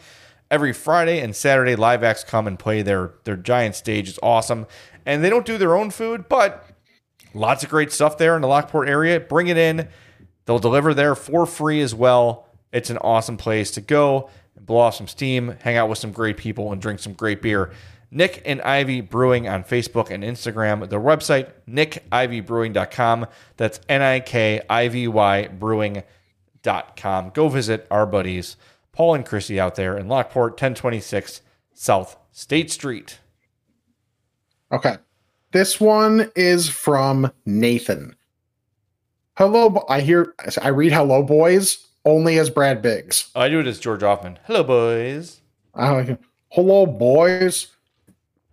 [0.53, 4.09] Every Friday and Saturday, live acts come and play their their giant stage.
[4.09, 4.69] It's awesome,
[5.05, 6.65] and they don't do their own food, but
[7.35, 9.21] lots of great stuff there in the Lockport area.
[9.21, 9.89] Bring it in;
[10.45, 12.49] they'll deliver there for free as well.
[12.73, 16.13] It's an awesome place to go and blow off some steam, hang out with some
[16.13, 17.73] great people, and drink some great beer.
[18.11, 20.89] Nik and Ivy Brewing on Facebook and Instagram.
[20.89, 23.27] Their website, nikivybrewing.com.
[23.57, 27.31] That's N I K I V Y brewing.com.
[27.31, 28.57] Go visit our buddies,
[28.93, 31.41] Paul and Chrissy, out there in Lockport, 1026
[31.73, 33.19] South State Street.
[34.71, 34.97] Okay.
[35.53, 38.17] This one is from Nathan.
[39.37, 43.31] Hello, I hear, I read hello, boys, only as Brad Biggs.
[43.35, 44.39] I do it as George Hoffman.
[44.47, 45.41] Hello, boys.
[45.75, 46.17] I
[46.51, 47.69] hello, boys.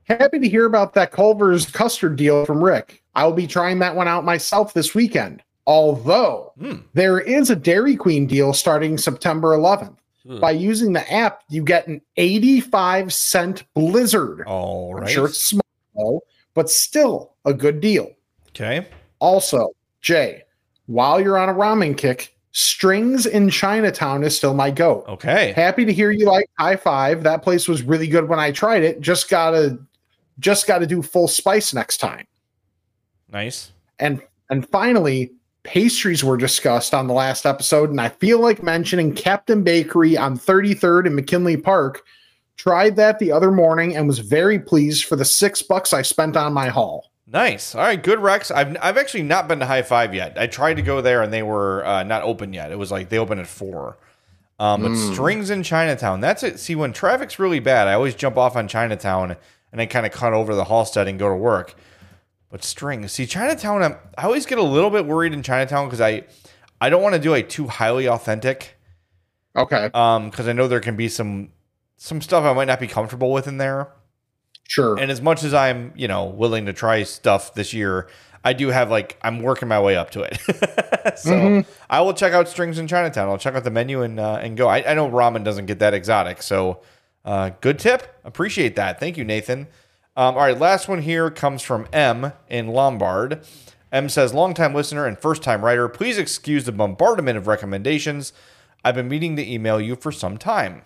[0.03, 3.01] Happy to hear about that Culver's custard deal from Rick.
[3.15, 5.41] I'll be trying that one out myself this weekend.
[5.67, 6.77] Although Hmm.
[6.93, 9.97] there is a Dairy Queen deal starting September 11th.
[10.26, 10.39] Hmm.
[10.39, 14.43] By using the app, you get an 85 cent blizzard.
[14.47, 15.03] All right.
[15.03, 16.23] I'm sure it's small,
[16.53, 18.11] but still a good deal.
[18.49, 18.88] Okay.
[19.19, 19.69] Also,
[20.01, 20.43] Jay,
[20.88, 25.05] while you're on a ramen kick, Strings in Chinatown is still my goat.
[25.07, 25.53] Okay.
[25.55, 27.23] Happy to hear you like high five.
[27.23, 29.01] That place was really good when I tried it.
[29.01, 29.77] Just gotta
[30.39, 32.26] just gotta do full spice next time.
[33.31, 33.71] Nice.
[33.99, 35.31] And and finally,
[35.61, 40.38] pastries were discussed on the last episode, and I feel like mentioning Captain Bakery on
[40.38, 42.03] 33rd and McKinley Park.
[42.60, 46.36] Tried that the other morning and was very pleased for the six bucks I spent
[46.36, 47.10] on my haul.
[47.26, 47.73] Nice.
[47.73, 48.03] All right.
[48.03, 48.52] Good, Rex.
[48.52, 50.38] I've I've actually not been to High Five yet.
[50.38, 52.73] I tried to go there and they were uh, not open yet.
[52.73, 53.98] It was like they open at four.
[54.60, 56.19] Um, but strings in Chinatown.
[56.19, 56.60] That's it.
[56.60, 59.38] See, when traffic's really bad, I always jump off on Chinatown
[59.72, 61.76] and I kind of cut over the Halsted and go to work.
[62.52, 63.14] But strings.
[63.14, 63.84] See, Chinatown.
[63.84, 66.23] I'm, I always get a little bit worried in Chinatown because I
[66.81, 68.76] I don't want to do a too highly authentic.
[69.56, 71.52] Okay, Um, because I know there can be some
[72.01, 73.89] some stuff I might not be comfortable with in there.
[74.67, 74.97] sure.
[74.97, 78.07] And as much as I'm, you know, willing to try stuff this year,
[78.43, 81.17] I do have like I'm working my way up to it.
[81.19, 83.27] so I will check out Strings in Chinatown.
[83.27, 84.69] I'll check out the menu and uh, and go.
[84.69, 86.80] I, I know ramen doesn't get that exotic, so
[87.26, 88.19] uh, good tip.
[88.23, 88.99] Appreciate that.
[88.99, 89.67] Thank you, Nathan.
[90.15, 93.45] Um, all right, last one here comes from M in Lombard.
[93.91, 98.31] M says, longtime listener and first time writer, please excuse the bombardment of recommendations.
[98.85, 100.84] I've been meaning to email you for some time.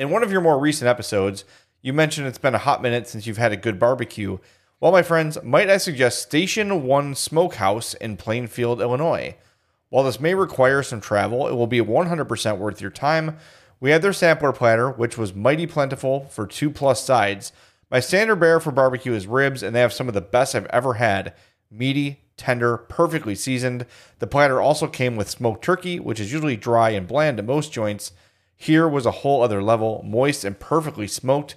[0.00, 1.44] In one of your more recent episodes,
[1.82, 4.38] you mentioned it's been a hot minute since you've had a good barbecue.
[4.80, 9.36] Well, my friends, might I suggest Station 1 Smokehouse in Plainfield, Illinois?
[9.90, 13.36] While this may require some travel, it will be 100% worth your time.
[13.78, 17.52] We had their sampler platter, which was mighty plentiful for two plus sides.
[17.90, 20.64] My standard bear for barbecue is ribs, and they have some of the best I've
[20.68, 21.34] ever had.
[21.70, 23.84] Meaty, tender, perfectly seasoned.
[24.18, 27.70] The platter also came with smoked turkey, which is usually dry and bland at most
[27.70, 28.12] joints.
[28.60, 31.56] Here was a whole other level, moist and perfectly smoked.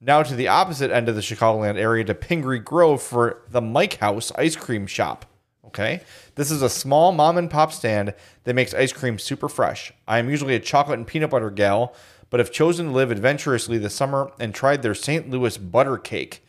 [0.00, 3.98] Now to the opposite end of the Chicagoland area to Pingree Grove for the Mike
[3.98, 5.26] House ice cream shop.
[5.66, 6.00] Okay.
[6.36, 8.14] This is a small mom and pop stand
[8.44, 9.92] that makes ice cream super fresh.
[10.08, 11.94] I am usually a chocolate and peanut butter gal,
[12.30, 15.28] but have chosen to live adventurously this summer and tried their St.
[15.28, 16.42] Louis butter cake.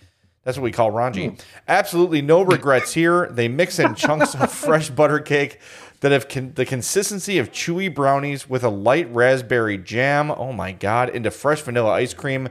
[0.45, 1.27] That's what we call Ranji.
[1.27, 1.35] Hmm.
[1.67, 3.27] Absolutely no regrets here.
[3.29, 5.59] They mix in chunks of fresh butter cake
[6.01, 10.31] that have con- the consistency of chewy brownies with a light raspberry jam.
[10.31, 12.49] Oh my God, into fresh vanilla ice cream.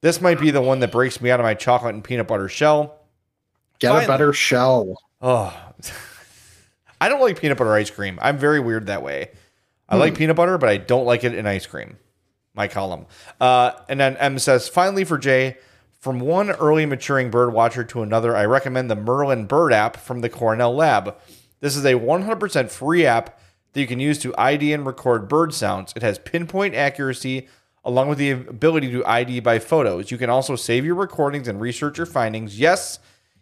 [0.00, 2.48] This might be the one that breaks me out of my chocolate and peanut butter
[2.48, 3.00] shell.
[3.78, 4.04] Get finally.
[4.04, 4.96] a better shell.
[5.20, 5.56] Oh,
[7.00, 8.18] I don't like peanut butter ice cream.
[8.22, 9.30] I'm very weird that way.
[9.88, 11.98] I like peanut butter, but I don't like it in ice cream.
[12.54, 13.06] My column.
[13.40, 15.58] Uh, and then M says, finally for Jay,
[16.00, 20.20] from one early maturing bird watcher to another, I recommend the Merlin Bird app from
[20.20, 21.16] the Cornell Lab.
[21.64, 23.40] This is a 100% free app
[23.72, 25.94] that you can use to ID and record bird sounds.
[25.96, 27.48] It has pinpoint accuracy
[27.82, 30.10] along with the ability to ID by photos.
[30.10, 32.60] You can also save your recordings and research your findings.
[32.60, 32.98] Yes,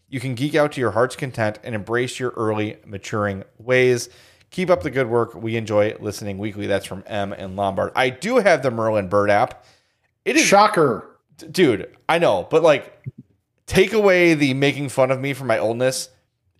[0.08, 4.08] you can geek out to your heart's content and embrace your early maturing ways.
[4.50, 5.34] Keep up the good work.
[5.34, 6.68] We enjoy listening weekly.
[6.68, 7.90] That's from M and Lombard.
[7.96, 9.64] I do have the Merlin Bird app.
[10.24, 11.18] It is Shocker.
[11.50, 13.04] dude, I know, but like
[13.66, 16.08] take away the making fun of me for my oldness.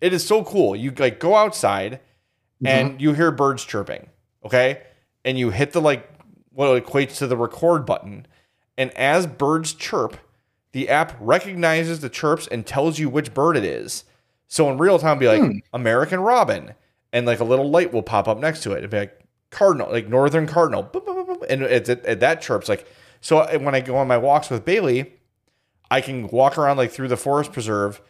[0.03, 0.75] It is so cool.
[0.75, 2.01] You like go outside
[2.65, 2.99] and mm-hmm.
[2.99, 4.09] you hear birds chirping,
[4.43, 4.83] okay?
[5.23, 6.09] And you hit the like
[6.51, 8.27] what equates to the record button.
[8.77, 10.17] And as birds chirp,
[10.73, 14.03] the app recognizes the chirps and tells you which bird it is.
[14.49, 15.59] So in real time, be like hmm.
[15.71, 16.73] American Robin,
[17.13, 18.79] and like a little light will pop up next to it.
[18.79, 19.21] It'd be like
[19.51, 20.83] Cardinal, like Northern Cardinal,
[21.47, 22.85] and it's it, it- that chirps like
[23.21, 25.13] So when I go on my walks with Bailey,
[25.89, 28.01] I can walk around like through the forest preserve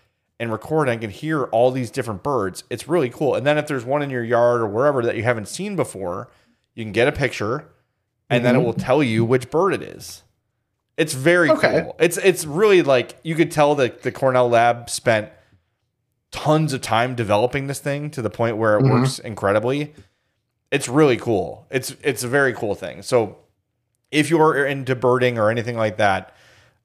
[0.44, 2.64] and record and I can hear all these different birds.
[2.70, 3.34] It's really cool.
[3.34, 6.30] And then if there's one in your yard or wherever that you haven't seen before,
[6.76, 7.70] you can get a picture
[8.30, 8.66] and then it mm-hmm.
[8.66, 10.24] will tell you which bird it is.
[10.98, 11.82] It's very Okay.
[11.82, 11.96] cool.
[12.00, 15.30] It's it's really like you could tell that the Cornell lab spent
[16.32, 19.02] tons of time developing this thing to the point where it mm-hmm.
[19.02, 19.94] works incredibly.
[20.72, 21.66] It's really cool.
[21.72, 23.02] It's it's a very cool thing.
[23.02, 23.38] So
[24.12, 26.36] if you're into birding or anything like that,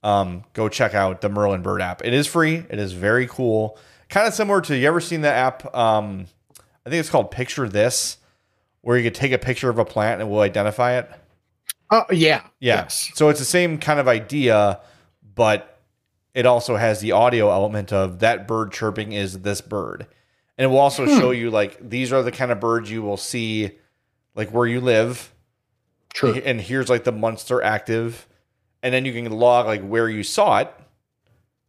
[0.03, 2.05] um, go check out the Merlin Bird app.
[2.05, 2.65] It is free.
[2.69, 3.79] It is very cool.
[4.09, 5.75] Kind of similar to you ever seen the app?
[5.75, 6.27] Um,
[6.87, 8.19] I think it's called Picture This,
[8.81, 11.11] where you could take a picture of a plant and it will identify it.
[11.91, 12.43] Oh yeah.
[12.61, 12.83] Yeah.
[12.83, 13.11] Yes.
[13.15, 14.81] So it's the same kind of idea,
[15.35, 15.81] but
[16.35, 20.07] it also has the audio element of that bird chirping is this bird.
[20.57, 23.17] And it will also show you like these are the kind of birds you will
[23.17, 23.73] see
[24.35, 25.33] like where you live.
[26.15, 26.35] True.
[26.35, 28.28] And here's like the months they're active.
[28.83, 30.73] And then you can log like where you saw it.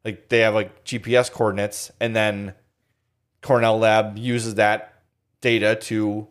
[0.05, 2.53] Like they have like GPS coordinates and then
[3.41, 4.93] Cornell Lab uses that
[5.41, 6.27] data to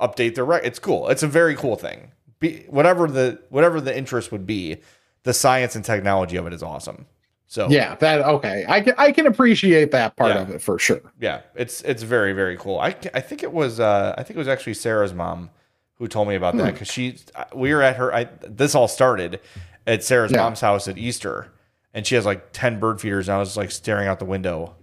[0.00, 0.64] update their rec.
[0.64, 1.08] It's cool.
[1.08, 2.12] It's a very cool thing.
[2.40, 4.78] Be, whatever the whatever the interest would be,
[5.22, 7.06] the science and technology of it is awesome.
[7.46, 7.94] So Yeah.
[7.96, 8.64] That okay.
[8.68, 10.42] I can I can appreciate that part Yeah.
[10.42, 11.00] of it for sure.
[11.20, 12.80] yeah, it's it's very very cool.
[12.80, 15.50] I I think it was uh I think it was actually Sarah's mom
[15.96, 16.58] who told me about Hmm.
[16.60, 17.18] that because she
[17.54, 18.12] we were at her.
[18.12, 19.38] I this all started
[19.86, 20.38] at Sarah's Yeah.
[20.38, 21.52] mom's house at Easter,
[21.94, 23.28] and she has like ten bird feeders.
[23.28, 24.74] And I was like staring out the window,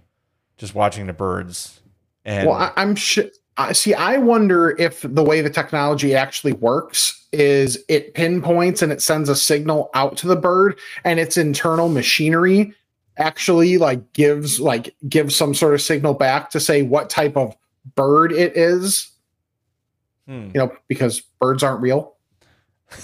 [0.56, 1.80] just watching the birds.
[2.24, 3.24] And Well, I, I'm sure.
[3.56, 3.92] I see.
[3.94, 9.28] I wonder if the way the technology actually works is it pinpoints and it sends
[9.28, 12.72] a signal out to the bird, and its internal machinery
[13.16, 17.54] actually like gives like gives some sort of signal back to say what type of
[17.96, 19.10] bird it is.
[20.26, 20.46] Hmm.
[20.54, 22.14] You know, because birds aren't real.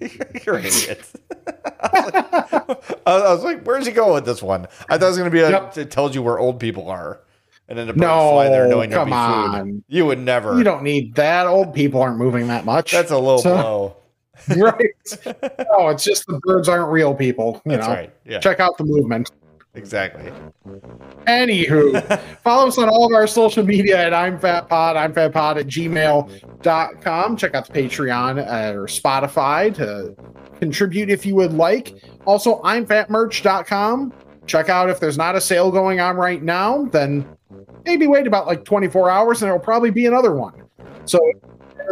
[0.46, 1.04] You're an idiot.
[1.80, 5.34] I was like, "Where's he going with this one?" I thought it was going to
[5.34, 5.78] be a, Yep.
[5.78, 7.20] it tells you where old people are,
[7.68, 9.60] and then the birds No, fly there knowing there'll come be food.
[9.60, 9.84] on.
[9.88, 10.56] You would never.
[10.58, 11.46] You don't need that.
[11.46, 12.92] Old people aren't moving that much.
[12.92, 13.96] That's a low So- blow.
[14.56, 14.78] right.
[15.24, 17.62] no, it's just the birds aren't real people.
[17.64, 18.12] You That's know, right.
[18.26, 19.30] Yeah, check out the movement.
[19.76, 20.32] Exactly.
[21.26, 25.32] Anywho, follow us on all of our social media at I'm Fat Pod, I'm Fat
[25.32, 27.36] Pod at gmail.com.
[27.36, 30.14] Check out the Patreon uh, or Spotify to
[30.58, 31.94] contribute if you would like.
[32.24, 34.12] Also, I'm fatmerch.com.
[34.46, 37.26] Check out if there's not a sale going on right now, then
[37.84, 40.62] maybe wait about like 24 hours and there'll probably be another one.
[41.04, 41.18] So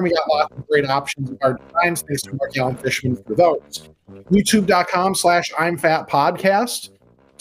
[0.00, 2.02] we got lots of great options in our designs.
[2.02, 3.90] Thanks to Mark Allen Fishman for those.
[4.30, 6.90] YouTube.com slash I'm Fat Podcast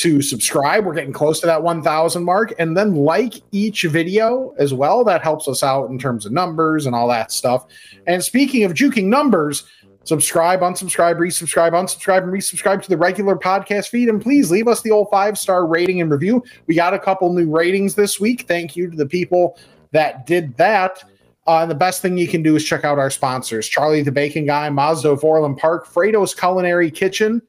[0.03, 0.85] to subscribe.
[0.85, 2.53] We're getting close to that 1,000 mark.
[2.59, 5.05] And then like each video as well.
[5.05, 7.65] That helps us out in terms of numbers and all that stuff.
[8.05, 9.63] And speaking of juking numbers,
[10.03, 14.09] subscribe, unsubscribe, resubscribe, unsubscribe, and resubscribe to the regular podcast feed.
[14.09, 16.43] And please leave us the old five star rating and review.
[16.67, 18.45] We got a couple new ratings this week.
[18.45, 19.57] Thank you to the people
[19.91, 21.01] that did that.
[21.47, 24.11] Uh, and the best thing you can do is check out our sponsors Charlie the
[24.11, 27.41] Bacon Guy, Mazda of Orland Park, Frato's Culinary Kitchen,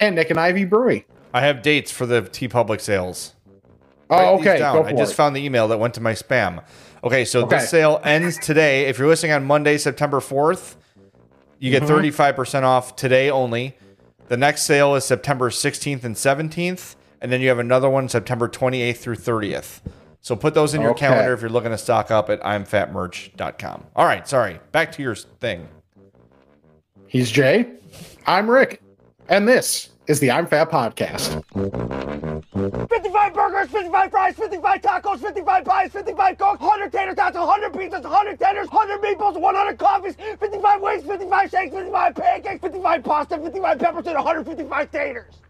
[0.00, 1.06] and Nik and Ivy Brewery.
[1.34, 3.34] I have dates for the TeePublic sales.
[4.08, 4.62] Oh, okay.
[4.62, 5.16] I just it.
[5.16, 6.62] found the email that went to my spam.
[7.02, 7.56] Okay, so Okay.
[7.58, 8.86] this sale ends today.
[8.86, 10.76] If you're listening on Monday, September 4th,
[11.58, 11.92] you get Mm-hmm.
[11.92, 13.76] 35% off today only.
[14.28, 18.48] The next sale is September 16th and 17th, and then you have another one September
[18.48, 19.80] 28th through 30th.
[20.20, 21.06] So put those in your Okay.
[21.08, 23.84] calendar if you're looking to stock up at imfatmerch.com.
[23.96, 24.60] All right, sorry.
[24.72, 25.68] Back to your thing.
[27.08, 27.66] He's Jay.
[28.26, 28.80] I'm Rick.
[29.28, 31.42] And this is the I'm Fat Podcast.
[32.88, 38.02] 55 burgers, 55 fries, 55 tacos, 55 pies, 55 coke, 100 tater tots, 100 pizzas,
[38.02, 43.78] 100 tenders, 100 meatballs, 100 coffees, 55 wings, 55 shakes, 55 pancakes, 55 pasta, 55
[43.78, 45.44] peppers, and 155 taters.